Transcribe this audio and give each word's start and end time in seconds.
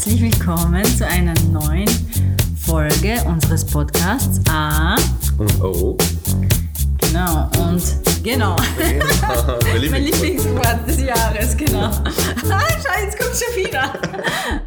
herzlich 0.00 0.22
willkommen 0.22 0.82
zu 0.82 1.06
einer 1.06 1.34
neuen 1.52 1.86
Folge 2.56 3.22
unseres 3.26 3.66
Podcasts 3.66 4.40
A. 4.50 4.96
Und 5.36 5.62
oh. 5.62 5.98
Genau, 7.02 7.50
und 7.62 7.82
genau. 8.22 8.56
mein 9.90 10.02
Lieblingswort 10.02 10.88
des 10.88 11.02
Jahres, 11.02 11.54
genau. 11.54 11.90
Schau, 12.40 13.04
jetzt 13.04 13.18
kommt 13.18 13.36
schon 13.36 13.62
wieder. 13.62 13.92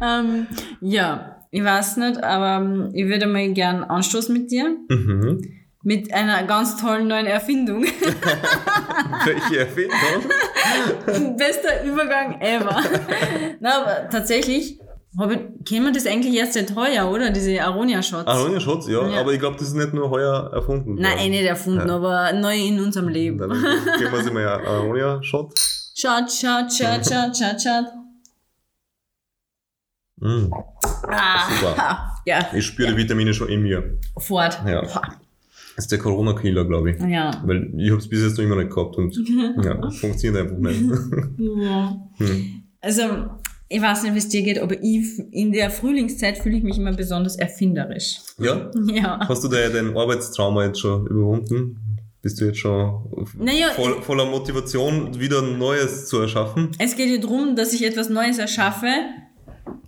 ähm, 0.00 0.46
ja, 0.80 1.40
ich 1.50 1.64
weiß 1.64 1.96
nicht, 1.96 2.22
aber 2.22 2.64
ähm, 2.64 2.90
ich 2.94 3.08
würde 3.08 3.26
mal 3.26 3.52
gern 3.54 3.82
anstoßen 3.82 4.32
mit 4.32 4.52
dir. 4.52 4.76
Mhm. 4.88 5.42
Mit 5.82 6.14
einer 6.14 6.44
ganz 6.44 6.76
tollen 6.76 7.08
neuen 7.08 7.26
Erfindung. 7.26 7.82
Welche 9.24 9.58
Erfindung? 9.58 11.36
Bester 11.36 11.84
Übergang 11.84 12.40
ever. 12.40 12.80
Na, 13.60 13.82
aber 13.82 14.08
tatsächlich 14.08 14.78
kennen 15.64 15.86
wir 15.86 15.92
das 15.92 16.06
eigentlich 16.06 16.34
erst 16.34 16.54
seit 16.54 16.74
heuer, 16.74 17.10
oder? 17.10 17.30
Diese 17.30 17.62
Aronia-Shots. 17.62 18.26
Aronia-Shots, 18.26 18.88
ja, 18.88 19.06
Ja. 19.08 19.20
aber 19.20 19.32
ich 19.32 19.38
glaube, 19.38 19.56
das 19.58 19.68
ist 19.68 19.74
nicht 19.74 19.94
nur 19.94 20.10
heuer 20.10 20.50
erfunden. 20.52 20.94
Nein, 20.96 21.18
eh 21.18 21.28
nicht 21.28 21.44
erfunden, 21.44 21.88
Ja. 21.88 21.96
aber 21.96 22.32
neu 22.32 22.56
in 22.56 22.80
unserem 22.80 23.08
Leben. 23.08 23.38
Dann 23.38 23.50
geben 23.50 24.12
wir 24.12 24.22
sie 24.24 24.30
mal 24.30 24.46
einen 24.48 24.66
Aronia-Shot. 24.66 25.52
Shot, 25.96 26.30
shot, 26.32 26.72
shot, 26.72 27.06
shot, 27.06 27.36
shot, 27.36 27.62
shot. 27.62 27.84
Mm. 30.20 30.50
Ah, 31.08 31.50
Super. 31.50 32.10
Ja, 32.26 32.48
Ich 32.54 32.64
spüre 32.64 32.90
die 32.92 32.96
Vitamine 32.96 33.34
schon 33.34 33.48
in 33.50 33.62
mir. 33.62 33.98
fort. 34.18 34.58
Ja. 34.66 34.80
Das 35.76 35.84
ist 35.84 35.92
der 35.92 35.98
Corona-Killer, 35.98 36.64
glaube 36.64 36.92
ich. 36.92 37.00
Ja. 37.02 37.30
Weil 37.44 37.70
ich 37.76 37.90
habe 37.90 37.98
es 38.00 38.08
bis 38.08 38.22
jetzt 38.22 38.38
noch 38.38 38.44
immer 38.44 38.56
nicht 38.56 38.70
gehabt 38.74 38.96
und 38.96 39.14
ja, 39.62 39.90
funktioniert 39.90 40.44
einfach 40.44 40.56
nicht. 40.56 40.82
ja. 41.38 41.96
Hm. 42.16 42.62
Also, 42.80 43.02
ich 43.68 43.80
weiß 43.80 44.02
nicht, 44.02 44.14
wie 44.14 44.18
es 44.18 44.28
dir 44.28 44.42
geht, 44.42 44.58
aber 44.58 44.76
ich, 44.82 45.18
in 45.32 45.52
der 45.52 45.70
Frühlingszeit 45.70 46.38
fühle 46.38 46.58
ich 46.58 46.62
mich 46.62 46.78
immer 46.78 46.92
besonders 46.92 47.36
erfinderisch. 47.36 48.18
Ja? 48.38 48.70
Ja. 48.92 49.20
Hast 49.28 49.42
du 49.44 49.48
da 49.48 49.68
dein 49.68 49.96
Arbeitstrauma 49.96 50.64
jetzt 50.66 50.80
schon 50.80 51.06
überwunden? 51.06 51.80
Bist 52.20 52.40
du 52.40 52.46
jetzt 52.46 52.58
schon 52.58 53.26
Naja, 53.38 53.68
voll, 53.76 54.00
voller 54.02 54.24
Motivation, 54.24 55.18
wieder 55.18 55.42
Neues 55.42 56.06
zu 56.06 56.20
erschaffen? 56.20 56.70
Es 56.78 56.96
geht 56.96 57.10
ja 57.10 57.18
darum, 57.18 57.54
dass 57.54 57.72
ich 57.74 57.84
etwas 57.84 58.08
Neues 58.08 58.38
erschaffe, 58.38 58.86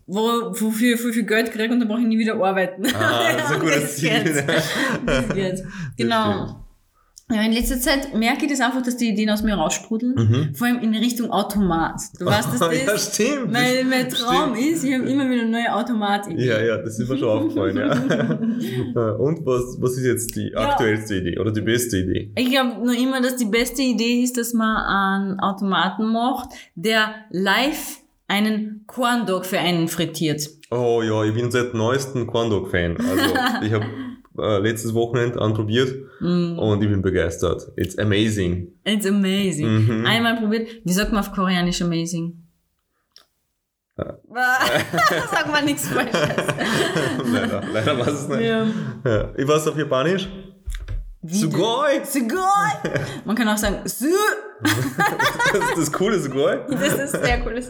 wo, 0.06 0.20
wofür 0.52 0.94
ich 0.94 1.00
viel, 1.00 1.24
Geld 1.24 1.50
kriege 1.52 1.72
und 1.72 1.80
dann 1.80 1.88
brauche 1.88 2.00
ich 2.00 2.06
nie 2.06 2.18
wieder 2.18 2.34
arbeiten. 2.34 2.84
Ah, 2.94 3.32
das 3.32 3.50
ist 3.50 3.52
ein 3.52 3.60
gutes 3.60 3.96
Ziel. 3.96 4.44
Das 5.06 5.34
geht's. 5.34 5.62
Genau. 5.96 6.65
Ja, 7.28 7.42
in 7.42 7.50
letzter 7.52 7.80
Zeit 7.80 8.14
merke 8.14 8.44
ich 8.44 8.50
das 8.52 8.60
einfach, 8.60 8.82
dass 8.82 8.96
die 8.96 9.08
Ideen 9.08 9.30
aus 9.30 9.42
mir 9.42 9.54
raussprudeln. 9.56 10.14
Mhm. 10.14 10.54
Vor 10.54 10.68
allem 10.68 10.78
in 10.78 10.94
Richtung 10.94 11.30
Automat. 11.32 12.00
Du 12.20 12.24
weißt, 12.24 12.52
dass 12.52 12.58
das 12.60 12.84
ja, 12.84 12.98
stimmt. 12.98 13.50
mein, 13.52 13.88
mein 13.90 14.08
Traum 14.08 14.54
stimmt. 14.54 14.72
ist, 14.72 14.84
ich 14.84 14.94
habe 14.94 15.08
immer 15.10 15.28
wieder 15.28 15.44
neue 15.44 15.74
Automatideen. 15.74 16.38
Ja, 16.38 16.60
ja, 16.62 16.76
das 16.76 17.00
ist 17.00 17.08
mir 17.08 17.18
schon 17.18 17.28
aufgefallen, 17.28 17.76
ja. 17.78 19.10
Und 19.18 19.44
was, 19.44 19.76
was 19.80 19.96
ist 19.96 20.04
jetzt 20.04 20.36
die 20.36 20.50
Ja. 20.52 20.70
aktuellste 20.70 21.16
Idee 21.16 21.38
oder 21.40 21.50
die 21.50 21.62
beste 21.62 21.98
Idee? 21.98 22.30
Ich 22.36 22.48
glaube 22.50 22.86
noch 22.86 22.94
immer, 22.94 23.20
dass 23.20 23.34
die 23.36 23.46
beste 23.46 23.82
Idee 23.82 24.22
ist, 24.22 24.36
dass 24.36 24.52
man 24.52 24.76
einen 24.76 25.40
Automaten 25.40 26.06
macht, 26.12 26.50
der 26.76 27.12
live 27.30 27.98
einen 28.28 28.84
Corn 28.86 29.26
Dog 29.26 29.46
für 29.46 29.58
einen 29.58 29.88
frittiert. 29.88 30.48
Oh 30.70 31.00
ja, 31.02 31.24
ich 31.24 31.34
bin 31.34 31.50
seit 31.50 31.74
neuestem 31.74 32.26
Corn 32.26 32.50
Dog 32.50 32.70
Fan. 32.70 32.96
Also 32.96 33.34
ich 33.66 33.72
habe 33.72 33.84
äh, 34.38 34.58
letztes 34.58 34.94
Wochenende 34.94 35.40
anprobiert 35.40 35.94
Mm. 36.20 36.58
und 36.58 36.82
ich 36.82 36.88
bin 36.88 37.02
begeistert. 37.02 37.70
It's 37.76 37.98
amazing. 37.98 38.68
It's 38.84 39.04
amazing. 39.06 39.86
Mhm. 39.86 40.06
Einmal 40.06 40.36
probiert. 40.36 40.68
Wie 40.84 40.92
sagt 40.92 41.12
man 41.12 41.20
auf 41.20 41.32
Koreanisch 41.32 41.82
amazing? 41.82 42.42
Ja. 43.98 44.18
Sag 45.30 45.50
mal 45.50 45.62
nichts 45.64 45.88
Falsches. 45.88 46.14
leider, 47.32 47.62
leider 47.72 47.98
weiß 47.98 48.12
es 48.12 48.28
nicht. 48.28 48.40
Ja. 48.40 48.66
Ja. 49.04 49.32
Ich 49.36 49.46
weiß 49.48 49.68
auf 49.68 49.76
Japanisch. 49.78 50.28
Sugoi! 51.22 52.04
Sugoi! 52.04 52.72
Man 53.24 53.34
kann 53.34 53.48
auch 53.48 53.56
sagen, 53.56 53.78
Su. 53.86 54.06
Das 54.62 55.70
ist 55.70 55.78
das 55.78 55.92
coole 55.92 56.18
Sugoi. 56.20 56.58
Das 56.70 56.94
ist 56.94 57.12
sehr 57.24 57.44
cool. 57.44 57.60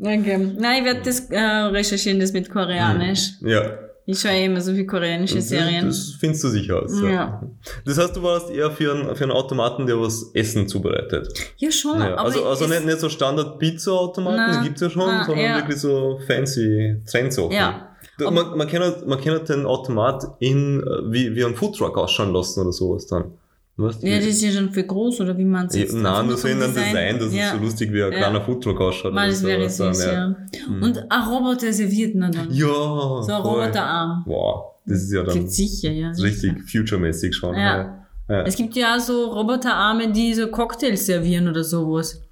Okay. 0.00 0.38
Nein, 0.58 0.78
ich 0.80 0.84
werde 0.84 1.00
das 1.02 1.20
äh, 1.30 1.38
recherchieren, 1.40 2.20
das 2.20 2.32
mit 2.32 2.50
Koreanisch. 2.50 3.32
Ja. 3.40 3.78
Ich 4.12 4.20
schaue 4.20 4.32
eh 4.32 4.44
immer 4.44 4.60
so 4.60 4.74
viel 4.74 4.86
koreanische 4.86 5.36
Das, 5.36 5.48
Serien. 5.48 5.86
das 5.86 6.16
findest 6.20 6.44
du 6.44 6.48
sicher 6.48 6.82
aus. 6.82 6.92
Ja. 7.02 7.42
Das 7.86 7.96
heißt, 7.96 8.14
du 8.14 8.22
warst 8.22 8.50
eher 8.50 8.70
für 8.70 8.92
einen, 8.94 9.16
für 9.16 9.24
einen 9.24 9.32
Automaten, 9.32 9.86
der 9.86 9.98
was 9.98 10.30
Essen 10.34 10.68
zubereitet. 10.68 11.32
Ja, 11.56 11.70
schon. 11.70 11.98
Ja. 11.98 12.16
Also, 12.16 12.44
also 12.44 12.66
nicht, 12.66 12.84
nicht 12.84 13.00
so 13.00 13.08
Standard-Pizza-Automaten, 13.08 14.58
die 14.58 14.64
gibt's 14.68 14.82
ja 14.82 14.90
schon, 14.90 15.06
Nein, 15.06 15.24
sondern 15.24 15.44
ja. 15.44 15.56
wirklich 15.56 15.78
so 15.78 16.20
fancy 16.26 16.96
Trendsachen. 17.10 17.52
Ja. 17.52 17.88
Man, 18.18 18.56
man, 18.56 18.68
kann 18.68 18.82
halt, 18.82 19.06
man 19.06 19.18
kann 19.18 19.32
halt 19.32 19.48
den 19.48 19.64
Automat 19.64 20.24
in, 20.38 20.80
äh, 20.80 21.12
wie, 21.12 21.34
wie 21.34 21.44
ein 21.44 21.54
Foodtruck 21.54 21.96
ausschauen 21.96 22.32
lassen 22.32 22.60
oder 22.60 22.72
sowas 22.72 23.06
dann. 23.06 23.32
Weißt? 23.76 24.02
Ja, 24.02 24.16
das 24.18 24.26
ist 24.26 24.42
ja 24.42 24.50
schon 24.52 24.70
für 24.70 24.84
groß, 24.84 25.20
oder 25.22 25.36
wie 25.38 25.44
man 25.44 25.66
es 25.66 25.74
Ja, 25.74 25.80
jetzt 25.80 25.94
Nein, 25.94 26.26
nur 26.26 26.36
so 26.36 26.46
in 26.46 26.62
einem 26.62 26.74
Design, 26.74 27.18
dass 27.18 27.34
ja. 27.34 27.46
es 27.46 27.52
so 27.52 27.58
lustig 27.58 27.90
wie 27.92 28.02
ein 28.02 28.12
Ja. 28.12 28.18
kleiner 28.18 28.42
Foodtruck 28.42 28.80
ausschaut. 28.80 29.14
Mal, 29.14 29.28
das 29.30 29.42
wäre 29.42 29.68
so. 29.70 29.86
süß, 29.92 30.04
Dann, 30.04 30.36
ja. 30.54 30.86
Und 30.86 31.10
ein 31.10 31.22
Roboter 31.28 31.72
serviert 31.72 32.14
man 32.14 32.30
dann. 32.32 32.50
Ja, 32.52 32.66
So 32.66 33.32
ein. 33.32 33.40
Roboterarm. 33.42 34.24
Wow, 34.26 34.64
das 34.86 35.02
ist 35.04 35.12
ja 35.12 35.22
dann 35.22 35.48
sicher, 35.48 35.90
ja. 35.90 36.10
richtig 36.10 36.62
future-mäßig 36.70 37.34
schon. 37.34 37.54
Ja. 37.56 37.98
Ja. 38.28 38.42
Es 38.42 38.56
gibt 38.56 38.76
ja 38.76 38.96
auch 38.96 39.00
so 39.00 39.24
Roboterarme, 39.32 40.12
die 40.12 40.32
so 40.34 40.46
Cocktails 40.48 41.06
servieren 41.06 41.48
oder 41.48 41.64
sowas. 41.64 42.22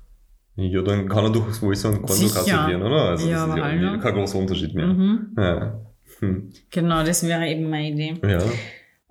ja, 0.57 0.83
dann 0.83 1.09
kann 1.09 1.25
er 1.25 1.31
doch 1.33 1.63
wohl 1.63 1.75
so 1.75 1.91
Konto 1.91 2.13
Sicher. 2.13 2.35
kassieren, 2.41 2.83
oder? 2.83 3.03
Also 3.11 3.29
Ja, 3.29 3.47
das 3.47 3.57
ist 3.57 3.83
ja 3.83 3.97
kein 3.97 4.15
großer 4.15 4.39
Unterschied 4.39 4.75
mehr. 4.75 4.87
Mhm. 4.87 5.37
Hm. 6.21 6.51
Genau, 6.71 7.03
das 7.03 7.27
wäre 7.27 7.47
eben 7.49 7.69
meine 7.71 7.91
Idee. 7.93 8.15
ja. 8.29 8.39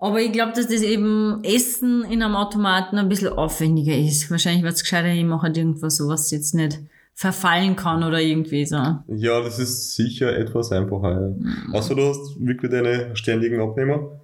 Aber 0.02 0.22
ich 0.22 0.32
glaube, 0.32 0.54
dass 0.56 0.68
das 0.68 0.82
eben 0.82 1.44
Essen 1.44 2.06
in 2.06 2.22
einem 2.24 2.36
Automaten 2.36 2.98
ein 2.98 3.10
bisschen 3.10 3.34
aufwendiger 3.34 3.96
ist. 3.98 4.32
Wahrscheinlich 4.32 4.64
wird 4.64 4.74
es 4.76 4.82
gescheiter, 4.84 5.10
ich 5.10 5.26
mache 5.26 5.44
halt 5.44 5.58
irgendwas 5.58 5.98
so, 5.98 6.08
was 6.08 6.32
jetzt 6.32 6.56
nicht 6.56 6.80
verfallen 7.14 7.76
kann 7.76 8.04
oder 8.04 8.22
irgendwie 8.22 8.66
so. 8.66 8.78
Ja, 8.78 9.42
das 9.42 9.60
ist 9.60 9.96
sicher 9.96 10.38
etwas 10.38 10.72
einfacher. 10.72 11.12
Ja. 11.12 11.28
Mhm. 11.28 11.74
Außer 11.76 11.96
du 11.96 12.02
hast 12.08 12.40
wirklich 12.40 12.72
deine 12.72 13.14
ständigen 13.16 13.60
Abnehmer. 13.62 14.22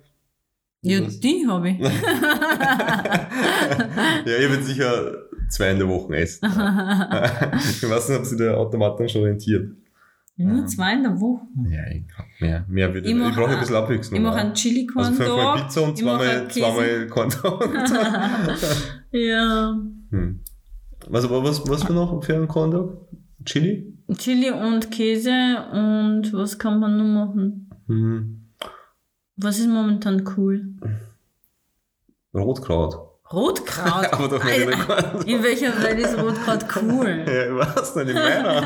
Ja, 0.82 1.02
Das- 1.02 1.20
die 1.20 1.46
habe 1.48 1.70
ich. 1.72 1.80
ja, 1.80 1.90
ich 4.40 4.50
würde 4.50 4.64
sicher 4.64 5.12
zwei 5.50 5.72
in 5.72 5.80
der 5.80 5.90
Woche 5.90 6.16
essen. 6.16 6.46
ich 6.46 7.90
weiß 7.90 8.10
nicht, 8.10 8.20
ob 8.20 8.26
sich 8.26 8.38
der 8.38 8.58
Automat 8.58 9.00
dann 9.00 9.10
schon 9.10 9.24
rentiert. 9.24 9.72
Nur 10.38 10.68
zwei 10.68 10.94
in 10.94 11.04
der 11.04 11.20
Woche. 11.22 11.46
Ja, 11.70 11.88
ich 11.88 12.08
glaube, 12.08 12.30
mehr, 12.42 12.66
mehr 12.68 12.94
würde 12.94 13.10
Ich 13.10 13.36
brauche 13.36 13.52
ein 13.52 13.60
bisschen 13.60 13.76
Abwechslung. 13.76 14.20
Ich 14.20 14.24
mache 14.24 14.40
einen 14.40 14.54
chili 14.54 14.86
corn 14.86 15.06
also 15.06 15.24
fünfmal. 15.24 15.62
Pizza 15.62 15.82
und 15.82 15.98
zweimal, 15.98 16.48
zweimal 16.50 17.08
Corn 17.08 17.30
Ja. 19.12 19.80
hm. 20.10 20.42
Was, 21.08 21.30
was, 21.30 21.70
was 21.70 21.84
für 21.84 21.94
noch 21.94 22.22
für 22.24 22.36
einen 22.36 22.72
Dog? 22.72 23.08
Chili? 23.46 23.94
Chili 24.18 24.52
und 24.52 24.92
Käse 24.92 25.66
und 25.72 26.34
was 26.34 26.60
kann 26.60 26.80
man 26.80 26.98
noch 26.98 27.28
machen? 27.28 27.70
Hm. 27.88 28.52
Was 29.38 29.60
ist 29.60 29.70
momentan 29.70 30.26
cool? 30.36 30.76
Rotkraut. 32.34 33.15
Rotkraut. 33.34 34.06
aber 34.14 34.28
doch 34.28 34.44
nicht 34.44 34.58
in 34.60 34.68
der 34.70 35.26
in 35.28 35.44
welcher 35.44 35.82
Welt 35.84 36.00
ist 36.00 36.16
Rotkraut 36.18 36.66
cool? 36.76 37.26
Ja, 37.26 37.56
weiß 37.56 37.96
nicht, 37.96 38.10
in 38.10 38.14
meiner. 38.16 38.62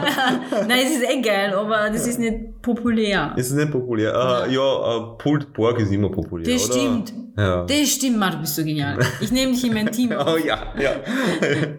Nein, 0.68 0.80
es 0.86 0.92
ist 0.97 1.03
eh 1.09 1.22
geil, 1.22 1.53
aber 1.53 1.90
das 1.90 2.06
ist 2.06 2.20
nicht 2.20 2.62
populär. 2.62 3.34
Ist 3.38 3.52
es 3.52 3.53
nicht 3.56 3.72
populär? 3.72 4.14
Ah, 4.14 4.46
ja, 4.47 4.97
äh, 4.97 5.17
Pulled 5.17 5.53
Pork 5.53 5.79
ist 5.79 5.91
immer 5.91 6.09
populär, 6.09 6.53
Das 6.53 6.66
oder? 6.70 6.73
stimmt. 6.79 7.14
Ja. 7.38 7.64
Das 7.64 7.90
stimmt, 7.90 8.22
du 8.22 8.38
bist 8.41 8.56
so 8.58 8.64
genial. 8.66 9.00
Ich 9.22 9.32
nehme 9.32 9.53
dich 9.53 9.64
in 9.66 9.73
mein 9.73 9.90
Team. 9.94 10.11
Oh 10.11 10.16
auf. 10.20 10.44
ja, 10.46 10.73
ja. 10.78 10.91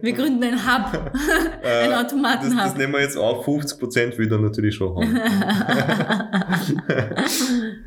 Wir 0.00 0.12
gründen 0.14 0.42
ein 0.42 0.54
Hub. 0.54 0.94
Ein 0.94 1.10
Äh, 1.62 1.88
Das, 1.90 1.90
das 1.90 2.04
Automatenhub. 2.06 2.78
nehmen 2.78 2.92
wir 2.94 3.00
jetzt 3.02 3.18
auf. 3.18 3.46
50% 3.46 4.16
will 4.16 4.26
dann 4.28 4.40
natürlich 4.42 4.74
schon 4.76 4.96
haben. 4.96 5.20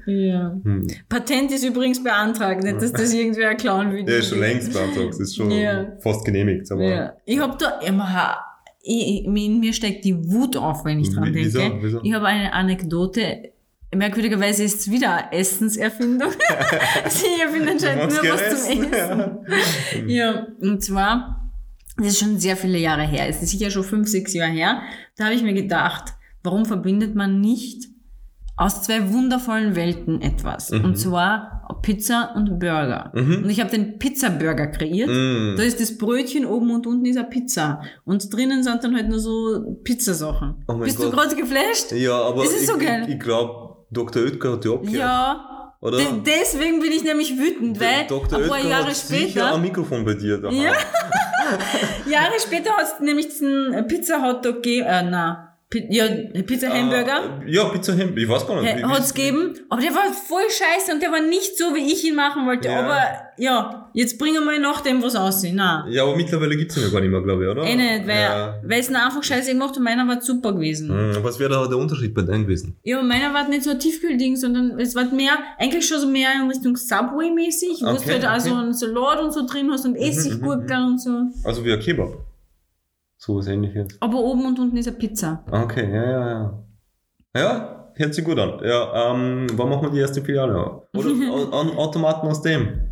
Ja. 0.05 0.55
Hm. 0.63 0.85
Patent 1.09 1.51
ist 1.51 1.63
übrigens 1.65 2.03
beantragt, 2.03 2.63
nicht, 2.63 2.79
dass 2.79 2.91
das 2.91 3.11
irgendwer 3.11 3.55
klauen 3.55 3.91
will. 3.91 4.03
Der 4.05 4.17
ist 4.19 4.29
schon 4.29 4.39
längst 4.39 4.71
beantragt. 4.71 4.82
Das 5.07 5.19
ist 5.19 5.35
schon 5.35 5.51
Ja. 5.51 5.87
fast 5.99 6.25
genehmigt. 6.25 6.71
Aber 6.71 6.83
Ja. 6.83 7.13
Ich 7.25 7.39
hab 7.39 7.57
da 7.59 7.79
immer, 7.79 8.37
ich, 8.81 9.25
in 9.25 9.59
mir 9.59 9.73
steigt 9.73 10.05
die 10.05 10.31
Wut 10.31 10.57
auf, 10.57 10.85
wenn 10.85 10.99
ich 10.99 11.09
dran 11.13 11.33
Wieso? 11.33 11.59
denke. 11.59 11.83
Wieso? 11.85 11.99
Ich 12.03 12.13
habe 12.13 12.25
eine 12.27 12.53
Anekdote. 12.53 13.51
Merkwürdigerweise 13.95 14.63
ist 14.63 14.79
es 14.81 14.91
wieder 14.91 15.13
eine 15.29 15.33
Essenserfindung. 15.33 16.31
Sie 17.09 17.41
erfinden 17.41 17.69
anscheinend 17.69 18.09
nur 18.09 18.17
was 18.17 18.21
gerne 18.21 18.55
zum 18.55 18.91
Essen, 18.91 19.43
Essen. 19.45 20.09
Ja, 20.09 20.47
und 20.61 20.83
zwar, 20.83 21.51
das 21.97 22.07
ist 22.07 22.19
schon 22.19 22.39
sehr 22.39 22.57
viele 22.57 22.79
Jahre 22.79 23.03
her, 23.03 23.29
es 23.29 23.41
ist 23.43 23.51
sicher 23.51 23.69
schon 23.69 23.83
fünf, 23.83 24.07
sechs 24.07 24.33
Jahre 24.33 24.51
her, 24.51 24.81
da 25.15 25.25
habe 25.25 25.35
ich 25.35 25.43
mir 25.43 25.53
gedacht, 25.53 26.13
warum 26.41 26.65
verbindet 26.65 27.13
man 27.13 27.39
nicht 27.39 27.85
aus 28.55 28.83
zwei 28.83 29.11
wundervollen 29.11 29.75
Welten 29.75 30.21
etwas. 30.21 30.71
Mhm. 30.71 30.85
Und 30.85 30.95
zwar 30.97 31.63
Pizza 31.81 32.33
und 32.35 32.59
Burger. 32.59 33.11
Mhm. 33.13 33.43
Und 33.43 33.49
ich 33.49 33.59
habe 33.59 33.71
den 33.71 33.97
Pizza-Burger 33.99 34.67
kreiert. 34.67 35.09
Mm. 35.09 35.55
Da 35.57 35.63
ist 35.63 35.81
das 35.81 35.97
Brötchen 35.97 36.45
oben 36.45 36.71
und 36.71 36.87
unten 36.87 37.05
ist 37.05 37.17
eine 37.17 37.27
Pizza. 37.27 37.81
Und 38.05 38.33
drinnen 38.33 38.63
sind 38.63 38.83
dann 38.83 38.95
halt 38.95 39.09
nur 39.09 39.19
so 39.19 39.79
Pizzasachen. 39.83 40.63
Oh 40.67 40.75
Bist 40.75 40.97
Gott. 40.97 41.07
du 41.07 41.11
gerade 41.11 41.35
geflasht? 41.35 41.91
Ja, 41.91 42.13
aber 42.21 42.43
Das 42.43 42.53
ist 42.53 42.61
ich, 42.61 42.67
so 42.67 42.77
geil. 42.77 43.03
ich, 43.07 43.15
ich 43.15 43.19
glaube, 43.19 43.85
Dr. 43.91 44.23
Oetker 44.23 44.53
hat 44.53 44.63
die 44.63 44.69
abgehört. 44.69 44.97
Ja. 44.97 45.73
Oder? 45.81 45.97
De 45.97 46.05
deswegen 46.25 46.79
bin 46.79 46.93
ich 46.93 47.03
nämlich 47.03 47.37
wütend, 47.37 47.79
weil 47.79 48.07
Dr. 48.07 48.39
ein 48.39 48.47
paar 48.47 48.57
Oetker 48.57 48.69
Jahre 48.69 48.95
später, 48.95 49.53
ein 49.53 49.61
Mikrofon 49.61 50.05
bei 50.05 50.13
dir. 50.13 50.39
Ja. 50.49 50.71
Jahre 52.09 52.39
später 52.39 52.71
hat 52.71 52.85
es 52.85 52.99
nämlich 53.01 53.27
diesen 53.27 53.85
Pizza 53.87 54.21
Hotdog 54.25 54.63
gegeben, 54.63 54.87
äh, 54.87 55.03
na, 55.03 55.52
ja, 55.89 56.05
Pizza 56.45 56.69
Hamburger. 56.69 57.41
Äh, 57.45 57.51
ja, 57.51 57.65
Pizza 57.65 57.93
Hamburger. 57.93 58.17
Ich 58.21 58.29
weiß 58.29 58.47
gar 58.47 58.61
nicht. 58.61 58.83
Hat 58.83 58.99
es 58.99 59.13
gegeben, 59.13 59.53
aber 59.69 59.81
der 59.81 59.91
war 59.91 60.11
voll 60.13 60.43
scheiße 60.49 60.93
und 60.93 61.01
der 61.01 61.11
war 61.11 61.21
nicht 61.21 61.57
so, 61.57 61.73
wie 61.75 61.91
ich 61.91 62.03
ihn 62.07 62.15
machen 62.15 62.45
wollte. 62.45 62.67
Ja. 62.69 62.79
Aber 62.79 62.99
ja, 63.37 63.89
jetzt 63.93 64.17
bringen 64.19 64.43
wir 64.45 64.59
nach 64.59 64.81
dem 64.81 65.01
was 65.01 65.15
aussehen. 65.15 65.55
Nein. 65.55 65.91
Ja, 65.91 66.03
aber 66.03 66.15
mittlerweile 66.15 66.55
gibt's 66.55 66.77
ihn 66.77 66.83
ja 66.83 66.89
gar 66.89 67.01
nicht 67.01 67.09
mehr, 67.09 67.21
glaube 67.21 67.43
ich, 67.43 67.49
oder? 67.49 67.63
Eh 67.63 67.75
nicht, 67.75 68.07
weil, 68.07 68.21
Ja. 68.21 68.55
es 68.69 68.89
ihn 68.89 68.95
einfach 68.95 69.23
scheiße 69.23 69.51
gemacht 69.51 69.75
und 69.77 69.83
meiner 69.83 70.07
war 70.07 70.21
super 70.21 70.53
gewesen. 70.53 70.89
Hm, 70.89 71.23
Was 71.23 71.39
wäre 71.39 71.49
da 71.51 71.65
der 71.67 71.77
Unterschied 71.77 72.13
bei 72.13 72.21
deinem 72.21 72.43
gewesen? 72.43 72.77
Ja, 72.83 73.01
meiner 73.01 73.33
war 73.33 73.47
nicht 73.47 73.63
so 73.63 73.71
ein 73.71 73.79
Tiefkühlding, 73.79 74.35
sondern 74.35 74.79
es 74.79 74.93
war 74.95 75.05
mehr, 75.05 75.33
eigentlich 75.57 75.87
schon 75.87 75.99
so 75.99 76.07
mehr 76.07 76.29
in 76.41 76.47
Richtung 76.49 76.75
Subway-mäßig, 76.77 77.81
wo 77.81 77.87
Okay, 77.89 78.01
du 78.05 78.11
halt 78.13 78.25
auch 78.25 78.39
so 78.39 78.51
okay. 78.51 78.59
einen 78.61 78.73
Salat 78.73 79.21
und 79.21 79.33
so 79.33 79.45
drin 79.45 79.69
hast 79.71 79.85
und 79.85 79.95
Essiggurken 79.95 80.83
und 80.85 81.01
so. 81.01 81.09
Also 81.43 81.63
wie 81.65 81.73
ein 81.73 81.79
Kebab. 81.79 82.13
So 83.25 83.37
was 83.37 83.47
ähnliches. 83.47 83.87
Aber 84.01 84.17
oben 84.19 84.45
und 84.45 84.59
unten 84.59 84.75
ist 84.75 84.85
eine 84.89 84.97
Pizza. 84.97 85.45
Okay, 85.49 85.89
ja, 85.89 86.03
ja, 86.11 86.29
ja. 86.29 86.63
Ja, 87.35 87.89
hört 87.95 88.13
sich 88.13 88.25
gut 88.25 88.37
an. 88.37 88.59
Ja, 88.65 89.13
ähm, 89.13 89.47
wann 89.53 89.69
machen 89.69 89.83
wir 89.83 89.91
die 89.91 89.99
erste 89.99 90.21
Filiale? 90.21 90.81
Oder 90.93 91.09
an 91.53 91.69
Automaten 91.77 92.27
aus 92.27 92.41
dem? 92.41 92.89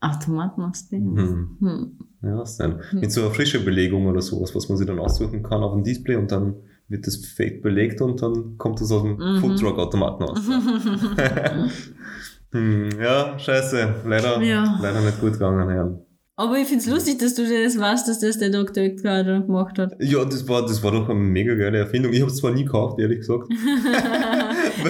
Ach, 0.00 0.16
Tomaten 0.24 0.62
aus 0.62 0.88
dem. 0.88 1.14
Hm. 1.14 1.56
Hm. 1.60 1.98
Ja, 2.22 2.38
was 2.38 2.56
denn? 2.56 2.80
Mit 2.92 3.12
so 3.12 3.20
einer 3.20 3.30
frischen 3.32 3.66
Belegung 3.66 4.06
oder 4.06 4.22
sowas, 4.22 4.54
was 4.54 4.66
man 4.70 4.78
sich 4.78 4.86
dann 4.86 4.98
aussuchen 4.98 5.42
kann 5.42 5.62
auf 5.62 5.74
dem 5.74 5.84
Display 5.84 6.16
und 6.16 6.32
dann 6.32 6.54
wird 6.88 7.06
das 7.06 7.16
fake 7.16 7.62
belegt 7.62 8.00
und 8.00 8.22
dann 8.22 8.56
kommt 8.56 8.80
das 8.80 8.90
aus 8.90 9.02
dem 9.02 9.18
Mhm. 9.18 9.40
Foodtruck-Automaten 9.40 10.24
aus. 10.24 10.38
hm, 12.52 12.88
ja, 12.98 13.38
scheiße. 13.38 13.96
Leider, 14.06 14.40
Ja. 14.40 14.78
leider 14.80 15.02
nicht 15.02 15.20
gut 15.20 15.32
gegangen, 15.34 15.68
Herr. 15.68 16.00
Aber 16.38 16.58
ich 16.58 16.68
find's 16.68 16.86
lustig, 16.86 17.18
dass 17.18 17.34
du 17.34 17.42
das 17.44 17.78
weißt, 17.78 18.06
dass 18.08 18.20
das 18.20 18.38
der 18.38 18.50
Dr. 18.50 18.82
Oetker 18.84 19.24
gemacht 19.40 19.78
hat. 19.78 19.96
Ja, 20.00 20.22
das 20.24 20.46
war, 20.46 20.60
das 20.62 20.82
war 20.82 20.92
doch 20.92 21.08
eine 21.08 21.18
mega 21.18 21.54
geile 21.54 21.78
Erfindung. 21.78 22.12
Ich 22.12 22.20
habe 22.20 22.30
es 22.30 22.36
zwar 22.36 22.52
nie 22.52 22.64
gekauft, 22.64 23.00
ehrlich 23.00 23.20
gesagt. 23.20 23.48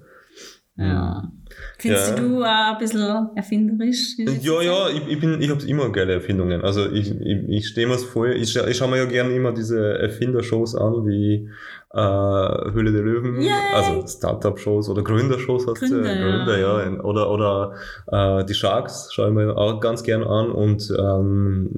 Ja. 0.77 1.31
Findest 1.79 2.11
Ja. 2.11 2.17
du 2.17 2.43
auch 2.45 2.73
ein 2.73 2.79
bisschen 2.79 3.29
erfinderisch? 3.35 4.17
Ja, 4.19 4.63
ja, 4.63 4.89
ich, 4.91 5.09
ich, 5.09 5.21
bin, 5.21 5.41
ich 5.41 5.51
habe 5.51 5.65
immer 5.67 5.91
geile 5.91 6.13
Erfindungen. 6.15 6.63
Also 6.63 6.91
ich, 6.91 7.11
ich, 7.21 7.49
ich 7.49 7.69
stehe 7.69 7.87
mir 7.87 7.99
voll, 7.99 8.33
ich, 8.33 8.51
scha- 8.51 8.67
ich 8.69 8.77
schaue 8.77 8.89
mir 8.91 8.99
ja 8.99 9.05
gerne 9.07 9.35
immer 9.35 9.53
diese 9.53 9.99
Erfindershows 9.99 10.75
an, 10.77 11.07
wie 11.07 11.49
äh, 11.95 11.99
Höhle 12.73 12.91
der 12.93 13.03
Löwen, 13.03 13.43
Yay! 13.43 13.51
also 13.75 14.07
Startup-Shows 14.07 14.89
oder 14.89 15.03
Gründershows 15.03 15.67
hast 15.67 15.79
Gründer, 15.81 15.99
du. 16.03 16.09
ja. 16.09 16.23
Gründer, 16.37 16.59
ja. 16.59 16.81
in- 16.85 17.01
Oder, 17.01 17.31
oder 17.31 17.75
äh, 18.11 18.45
die 18.47 18.55
Sharks 18.55 19.13
schaue 19.13 19.29
ich 19.29 19.35
mir 19.35 19.55
auch 19.57 19.79
ganz 19.81 20.03
gern 20.03 20.23
an 20.25 20.51
und 20.53 20.91
ähm, 20.99 21.69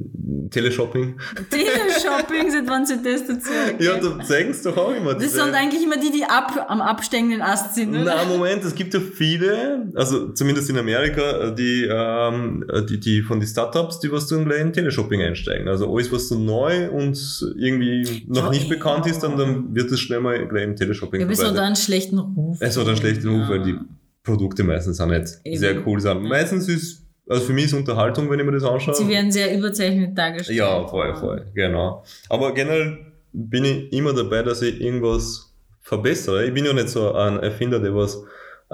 Teleshopping. 0.51 1.19
Teleshopping, 1.51 2.51
seit 2.51 2.69
wann 2.69 2.87
sie 2.87 3.03
das 3.03 3.27
dazu 3.27 3.51
Ja, 3.81 3.97
da 3.99 4.23
zeigen 4.25 4.51
es 4.51 4.63
doch 4.63 4.77
auch 4.77 4.95
immer. 4.95 5.15
Das 5.15 5.33
sind 5.33 5.53
eigentlich 5.55 5.83
immer 5.83 5.97
die, 5.97 6.13
die 6.13 6.25
ab, 6.25 6.67
am 6.69 6.81
absteigenden 6.81 7.43
Ast 7.43 7.75
sind, 7.75 7.91
oder? 7.91 8.05
Na, 8.17 8.25
Moment, 8.25 8.63
es 8.65 8.75
gibt 8.75 8.95
ja 8.95 9.01
viele, 9.01 9.64
also 9.95 10.29
zumindest 10.33 10.71
in 10.71 10.79
Amerika, 10.79 11.51
die, 11.51 11.87
ähm, 11.91 12.65
die, 12.89 12.99
die 13.01 13.23
von 13.23 13.41
den 13.41 13.47
Startups, 13.47 14.01
die 14.01 14.11
was 14.11 14.27
dann 14.29 14.45
gleich 14.45 14.61
in 14.61 14.73
Teleshopping 14.73 15.21
einsteigen. 15.23 15.69
Also 15.69 15.93
alles, 15.95 16.11
was 16.13 16.29
so 16.29 16.39
neu 16.39 16.91
und 16.91 17.17
irgendwie 17.59 18.25
noch 18.29 18.45
Ja, 18.45 18.51
nicht 18.51 18.65
ja. 18.69 18.75
bekannt 18.75 19.07
ist, 19.07 19.21
dann, 19.21 19.37
dann 19.37 19.75
wird 19.75 19.91
es 19.93 20.01
schnell 20.01 20.21
mal 20.21 20.47
gleich 20.49 20.65
im 20.65 20.77
Teleshopping 20.77 21.21
Ja, 21.21 21.27
es 21.27 21.39
hat 21.39 21.47
verbreitet. 21.47 21.67
einen 21.67 21.77
schlechten 21.77 22.19
Ruf. 22.19 22.59
Es 22.61 22.77
hat 22.77 22.87
einen 22.87 22.97
schlechten 22.97 23.29
Ruf, 23.29 23.49
weil 23.49 23.63
die 23.63 23.71
Ja. 23.73 23.85
Produkte 24.23 24.65
meistens 24.65 25.01
auch 25.01 25.07
nicht 25.07 25.27
Eben. 25.45 25.59
sehr 25.59 25.87
cool 25.87 26.01
sind. 26.01 26.23
Meistens 26.23 26.67
ist, 26.69 27.03
also 27.29 27.45
für 27.45 27.53
mich 27.53 27.67
ist 27.67 27.75
Unterhaltung, 27.75 28.31
wenn 28.31 28.39
ich 28.41 28.47
mir 28.47 28.53
das 28.53 28.65
anschaue. 28.65 28.95
Sie 28.95 29.07
werden 29.09 29.31
sehr 29.31 29.55
überzeichnet 29.57 30.17
dargestellt. 30.17 30.59
Ja, 30.59 30.87
voll, 30.87 31.15
voll, 31.15 31.45
genau. 31.55 32.03
Aber 32.31 32.55
generell 32.55 32.99
bin 33.33 33.65
ich 33.65 33.93
immer 33.93 34.15
dabei, 34.15 34.43
dass 34.43 34.63
ich 34.63 34.81
irgendwas 34.81 35.53
verbessere. 35.83 36.47
Ich 36.47 36.55
bin 36.55 36.65
ja 36.65 36.73
nicht 36.73 36.89
so 36.89 37.13
ein 37.13 37.39
Erfinder, 37.41 37.79
der 37.79 37.95
was 37.95 38.19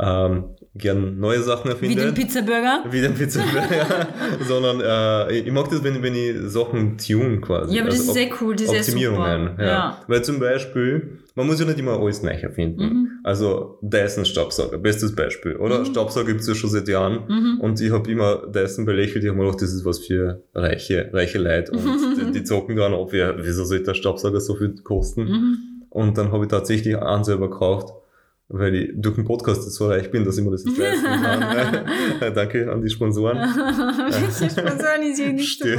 ähm, 0.02 0.44
gern 0.74 1.18
neue 1.18 1.42
Sachen 1.42 1.66
Wie 1.68 1.72
erfindet. 1.72 2.04
den 2.06 2.14
Pizzaburger. 2.14 2.84
Wie 2.90 3.00
den 3.00 3.14
Pizzaburger. 3.14 4.06
Sondern 4.48 4.80
äh, 4.80 5.38
ich 5.38 5.52
mag 5.52 5.68
das, 5.68 5.82
wenn, 5.84 6.02
wenn 6.02 6.14
ich 6.14 6.36
Sachen 6.50 6.96
tune 6.96 7.40
quasi. 7.40 7.74
Ja, 7.74 7.82
aber 7.82 7.90
das 7.90 8.00
Also 8.00 8.12
ist 8.12 8.16
sehr 8.16 8.28
cool, 8.40 8.54
das 8.56 8.72
ist 8.72 8.88
Optimierungen. 8.88 9.48
super. 9.50 9.62
Ja. 9.62 9.68
Ja. 9.68 10.00
Weil 10.06 10.22
zum 10.22 10.38
Beispiel, 10.38 11.18
man 11.34 11.46
muss 11.46 11.58
ja 11.60 11.66
nicht 11.66 11.78
immer 11.78 11.98
alles 12.00 12.22
neu 12.22 12.30
erfinden. 12.30 12.82
Mhm. 12.82 13.08
Also 13.24 13.78
Dyson 13.82 14.24
Staubsauger, 14.24 14.78
bestes 14.78 15.14
Beispiel. 15.14 15.56
Oder 15.56 15.80
Mhm. 15.80 15.86
Staubsauger 15.86 16.26
gibt's 16.28 16.46
ja 16.48 16.54
schon 16.54 16.70
seit 16.70 16.88
Jahren. 16.88 17.24
Mhm. 17.28 17.60
Und 17.60 17.80
ich 17.80 17.90
habe 17.90 18.10
immer 18.10 18.46
Dyson 18.46 18.84
belächelt, 18.86 19.24
ich 19.24 19.28
habe 19.28 19.38
mir 19.38 19.44
gedacht, 19.46 19.62
das 19.62 19.74
ist 19.74 19.84
was 19.84 19.98
für 19.98 20.42
reiche, 20.54 21.10
reiche 21.12 21.38
Leute. 21.38 21.72
Und 21.72 21.82
die, 22.28 22.32
die 22.32 22.44
zocken 22.44 22.76
dann 22.76 22.94
ab, 22.94 23.12
ja, 23.12 23.34
wieso 23.36 23.64
soll 23.64 23.82
der 23.82 23.94
Staubsauger 23.94 24.40
so 24.40 24.54
viel 24.54 24.74
kosten? 24.82 25.24
Mhm. 25.24 25.58
Und 25.90 26.16
dann 26.16 26.30
habe 26.30 26.44
ich 26.44 26.50
tatsächlich 26.50 26.96
einen 26.96 27.24
selber 27.24 27.50
gekauft, 27.50 27.92
weil 28.52 28.74
ich 28.74 28.90
durch 28.96 29.14
den 29.14 29.24
Podcast 29.24 29.62
so 29.70 29.86
reich 29.88 30.10
bin, 30.10 30.24
dass 30.24 30.36
ich 30.36 30.44
mir 30.44 30.50
das 30.50 30.64
jetzt 30.64 30.76
leisten 30.76 31.04
kann. 31.06 31.86
Danke 32.34 32.70
an 32.70 32.82
die 32.82 32.90
Sponsoren. 32.90 33.38
Welche 33.38 34.50
Sponsoren 34.50 35.02
ist 35.08 35.20
hier 35.20 35.32
nicht 35.32 35.64